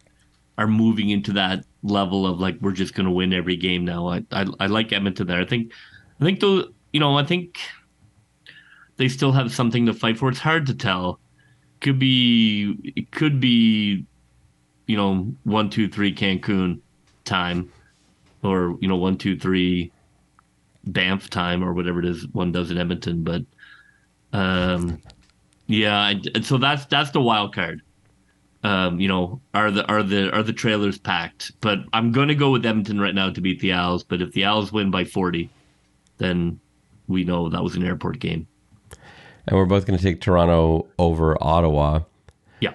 are 0.59 0.67
moving 0.67 1.11
into 1.11 1.33
that 1.33 1.65
level 1.83 2.27
of 2.27 2.41
like 2.41 2.57
we're 2.61 2.73
just 2.73 2.95
going 2.95 3.07
to 3.07 3.13
win 3.13 3.33
every 3.33 3.57
game 3.57 3.85
now. 3.85 4.09
I, 4.09 4.25
I 4.33 4.47
I 4.61 4.67
like 4.67 4.93
Edmonton 4.93 5.27
there. 5.27 5.41
I 5.41 5.47
think 5.47 5.73
I 6.21 6.25
think 6.25 6.41
though 6.41 6.65
you 6.93 7.01
know 7.01 7.19
I 7.19 7.25
think 7.25 7.59
they 8.97 9.09
still 9.09 9.33
have 9.33 9.53
something 9.53 9.87
to 9.87 9.93
fight 9.93 10.19
for. 10.19 10.29
It's 10.29 10.39
hard 10.39 10.67
to 10.67 10.75
tell. 10.75 11.21
Could 11.81 11.99
be 11.99 12.77
it 12.97 13.11
could 13.11 13.41
be 13.41 14.07
you 14.87 14.97
know, 14.97 15.33
one, 15.45 15.69
two, 15.69 15.89
three 15.89 16.15
Cancun 16.15 16.81
time, 17.25 17.73
or 18.43 18.79
you 18.81 18.89
know, 18.89 18.97
one, 18.97 19.19
two, 19.19 19.39
three 19.39 19.93
Banff 20.85 21.29
time, 21.29 21.65
or 21.65 21.73
whatever 21.73 21.99
it 21.99 22.05
is 22.05 22.27
one 22.29 22.53
does 22.53 22.71
in 22.71 22.79
Edmonton. 22.79 23.25
But 23.25 23.43
um, 24.33 25.03
yeah, 25.67 26.15
so 26.43 26.59
that's 26.59 26.87
that's 26.87 27.11
the 27.11 27.21
wild 27.21 27.55
card. 27.55 27.83
Um, 28.63 28.99
you 28.99 29.09
know, 29.09 29.41
are 29.55 29.71
the 29.71 29.85
are 29.87 30.03
the 30.03 30.31
are 30.33 30.43
the 30.43 30.53
trailers 30.53 30.99
packed? 30.99 31.53
But 31.61 31.81
I'm 31.93 32.13
going 32.13 32.29
to 32.29 32.35
go 32.35 32.51
with 32.51 32.65
Edmonton 32.65 33.01
right 33.01 33.15
now 33.15 33.31
to 33.31 33.41
beat 33.41 33.61
the 33.61 33.73
Owls. 33.73 34.03
But 34.03 34.23
if 34.23 34.33
the 34.33 34.45
Owls 34.45 34.73
win 34.73 34.91
by 34.91 35.05
40, 35.05 35.49
then 36.19 36.59
we 37.07 37.25
know 37.25 37.49
that 37.49 37.63
was 37.63 37.77
an 37.77 37.85
airport 37.85 38.19
game. 38.19 38.47
And 39.47 39.57
we're 39.57 39.67
both 39.67 39.87
going 39.87 39.99
to 39.99 40.03
take 40.03 40.21
Toronto 40.21 40.87
over 40.99 41.41
Ottawa. 41.41 42.01
Yeah 42.61 42.75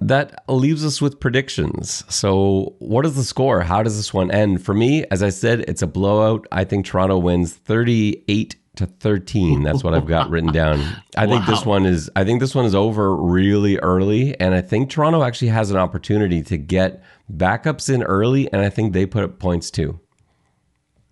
that 0.00 0.44
leaves 0.48 0.84
us 0.84 1.00
with 1.00 1.18
predictions. 1.18 2.04
So, 2.08 2.74
what 2.78 3.04
is 3.06 3.16
the 3.16 3.24
score? 3.24 3.62
How 3.62 3.82
does 3.82 3.96
this 3.96 4.12
one 4.12 4.30
end? 4.30 4.64
For 4.64 4.74
me, 4.74 5.04
as 5.10 5.22
I 5.22 5.30
said, 5.30 5.60
it's 5.60 5.82
a 5.82 5.86
blowout. 5.86 6.46
I 6.52 6.64
think 6.64 6.86
Toronto 6.86 7.18
wins 7.18 7.54
38 7.54 8.56
to 8.76 8.86
13. 8.86 9.62
That's 9.62 9.82
what 9.82 9.94
I've 9.94 10.06
got 10.06 10.30
written 10.30 10.52
down. 10.52 10.80
I 11.16 11.26
wow. 11.26 11.32
think 11.32 11.46
this 11.46 11.64
one 11.64 11.86
is 11.86 12.10
I 12.16 12.24
think 12.24 12.40
this 12.40 12.54
one 12.54 12.64
is 12.64 12.74
over 12.74 13.14
really 13.16 13.78
early 13.78 14.38
and 14.40 14.54
I 14.54 14.60
think 14.60 14.90
Toronto 14.90 15.22
actually 15.22 15.48
has 15.48 15.70
an 15.70 15.76
opportunity 15.76 16.42
to 16.42 16.56
get 16.56 17.02
backups 17.32 17.92
in 17.92 18.02
early 18.02 18.50
and 18.52 18.62
I 18.62 18.70
think 18.70 18.92
they 18.92 19.06
put 19.06 19.24
up 19.24 19.38
points 19.38 19.70
too. 19.70 20.00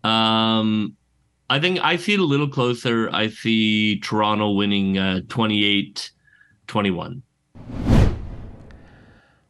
Um 0.03 0.97
I 1.51 1.61
think 1.61 1.79
I 1.83 1.97
see 1.97 2.15
it 2.15 2.21
a 2.21 2.25
little 2.25 2.49
closer. 2.49 3.11
I 3.13 3.29
see 3.29 4.01
Toronto 4.01 4.51
winning 4.51 4.99
uh, 4.99 5.21
28 5.29 6.11
21. 6.67 7.23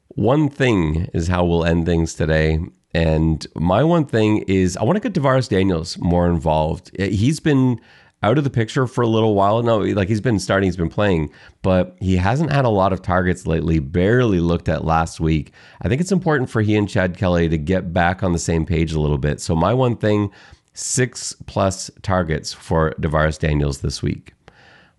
One 0.09 0.49
thing 0.49 1.09
is 1.13 1.29
how 1.29 1.45
we'll 1.45 1.65
end 1.65 1.87
things 1.87 2.15
today. 2.15 2.61
And 2.95 3.45
my 3.57 3.83
one 3.83 4.07
thing 4.07 4.45
is 4.47 4.77
I 4.77 4.85
want 4.85 5.03
to 5.03 5.09
get 5.09 5.21
DaVaris 5.21 5.49
Daniels 5.49 5.99
more 5.99 6.29
involved. 6.29 6.91
He's 6.97 7.41
been 7.41 7.81
out 8.25 8.39
of 8.39 8.45
the 8.45 8.51
picture 8.51 8.87
for 8.87 9.03
a 9.03 9.07
little 9.07 9.35
while. 9.35 9.63
No, 9.63 9.79
like 9.79 10.09
he's 10.09 10.21
been 10.21 10.39
starting, 10.39 10.67
he's 10.67 10.79
been 10.79 10.89
playing, 10.89 11.31
but 11.61 11.95
he 12.01 12.17
hasn't 12.17 12.51
had 12.51 12.65
a 12.65 12.71
lot 12.71 12.93
of 12.93 13.03
targets 13.03 13.47
lately. 13.47 13.79
Barely 13.79 14.41
looked 14.41 14.69
at 14.69 14.85
last 14.85 15.21
week. 15.21 15.53
I 15.83 15.89
think 15.89 16.01
it's 16.01 16.11
important 16.11 16.49
for 16.49 16.63
he 16.63 16.75
and 16.75 16.89
Chad 16.89 17.19
Kelly 17.19 17.51
to 17.51 17.59
get 17.59 17.93
back 17.93 18.23
on 18.23 18.33
the 18.33 18.39
same 18.39 18.65
page 18.65 18.93
a 18.93 19.01
little 19.01 19.19
bit. 19.19 19.43
So 19.43 19.55
my 19.55 19.75
one 19.75 19.97
thing, 19.97 20.33
six 20.73 21.37
plus 21.45 21.91
targets 22.01 22.53
for 22.53 22.95
DaVaris 22.99 23.39
Daniels 23.39 23.83
this 23.83 24.03
week. 24.03 24.33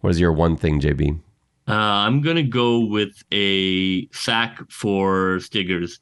What 0.01 0.11
is 0.11 0.19
your 0.19 0.31
one 0.31 0.55
thing, 0.55 0.79
JB? 0.79 1.19
Uh, 1.67 1.73
I'm 1.73 2.21
going 2.21 2.35
to 2.35 2.43
go 2.43 2.79
with 2.85 3.23
a 3.31 4.07
sack 4.09 4.59
for 4.69 5.37
Stiggers. 5.37 5.97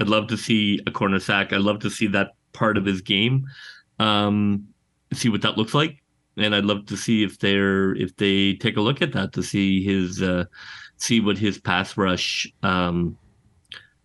I'd 0.00 0.08
love 0.08 0.26
to 0.28 0.36
see 0.36 0.80
a 0.86 0.90
corner 0.90 1.18
sack. 1.18 1.54
I'd 1.54 1.62
love 1.62 1.78
to 1.78 1.90
see 1.90 2.08
that 2.08 2.32
part 2.52 2.76
of 2.76 2.84
his 2.84 3.00
game. 3.00 3.46
Um, 3.98 4.68
see 5.14 5.30
what 5.30 5.40
that 5.42 5.56
looks 5.56 5.72
like, 5.72 6.02
and 6.38 6.54
I'd 6.54 6.64
love 6.64 6.86
to 6.86 6.96
see 6.96 7.22
if 7.22 7.38
they're 7.38 7.94
if 7.96 8.16
they 8.16 8.54
take 8.54 8.76
a 8.76 8.80
look 8.80 9.02
at 9.02 9.12
that 9.12 9.32
to 9.34 9.42
see 9.42 9.82
his 9.82 10.22
uh, 10.22 10.44
see 10.96 11.20
what 11.20 11.38
his 11.38 11.58
pass 11.58 11.96
rush 11.96 12.52
um, 12.62 13.16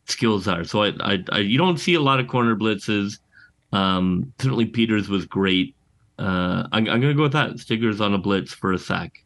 skills 0.06 0.48
are. 0.48 0.64
So 0.64 0.84
I, 0.84 0.94
I, 1.00 1.24
I, 1.32 1.40
you 1.40 1.58
don't 1.58 1.78
see 1.78 1.96
a 1.96 2.02
lot 2.02 2.20
of 2.20 2.28
corner 2.28 2.56
blitzes. 2.56 3.20
Um, 3.72 4.32
certainly 4.40 4.66
Peters 4.66 5.10
was 5.10 5.26
great. 5.26 5.76
Uh, 6.20 6.68
I'm, 6.72 6.88
I'm 6.88 7.02
going 7.02 7.02
to 7.02 7.14
go 7.14 7.24
with 7.24 7.34
that. 7.34 7.52
Stiggers 7.54 8.00
on 8.00 8.14
a 8.14 8.18
blitz 8.18 8.54
for 8.54 8.72
a 8.72 8.78
sack. 8.78 9.24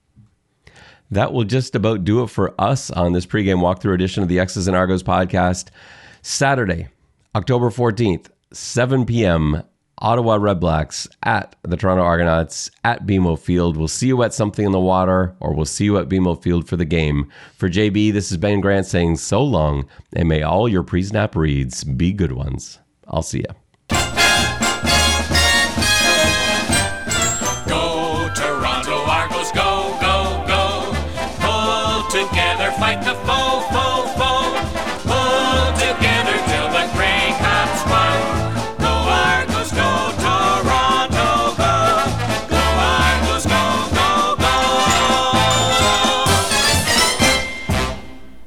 That 1.12 1.34
will 1.34 1.44
just 1.44 1.76
about 1.76 2.04
do 2.04 2.24
it 2.24 2.28
for 2.28 2.54
us 2.60 2.92
on 2.92 3.14
this 3.14 3.26
pregame 3.26 3.62
walkthrough 3.62 3.94
edition 3.94 4.24
of 4.24 4.30
the 4.30 4.40
X's 4.40 4.68
and 4.68 4.76
Argos 4.76 5.04
podcast. 5.04 5.70
Saturday, 6.22 6.90
October 7.36 7.70
14th, 7.70 8.28
7 8.52 9.06
p.m., 9.06 9.64
Ottawa 10.00 10.38
Redblacks 10.38 11.08
at 11.24 11.56
the 11.64 11.76
Toronto 11.76 12.04
Argonauts 12.04 12.70
at 12.84 13.06
BMO 13.06 13.38
Field. 13.38 13.78
We'll 13.78 13.88
see 13.88 14.08
you 14.08 14.22
at 14.24 14.34
something 14.34 14.66
in 14.66 14.72
the 14.72 14.80
water, 14.80 15.36
or 15.40 15.54
we'll 15.54 15.66
see 15.66 15.86
you 15.86 15.98
at 15.98 16.10
BMO 16.10 16.42
Field 16.42 16.68
for 16.68 16.78
the 16.78 16.86
game. 16.86 17.32
For 17.56 17.70
JB, 17.70 18.14
this 18.14 18.32
is 18.32 18.38
Ben 18.38 18.62
Grant 18.62 18.86
saying 18.86 19.18
so 19.18 19.44
long, 19.44 19.88
and 20.14 20.30
may 20.30 20.44
all 20.44 20.70
your 20.70 20.84
pre 20.84 21.04
snap 21.04 21.36
reads 21.36 21.84
be 21.84 22.14
good 22.14 22.32
ones. 22.32 22.80
I'll 23.08 23.24
see 23.24 23.40
you. 23.40 23.67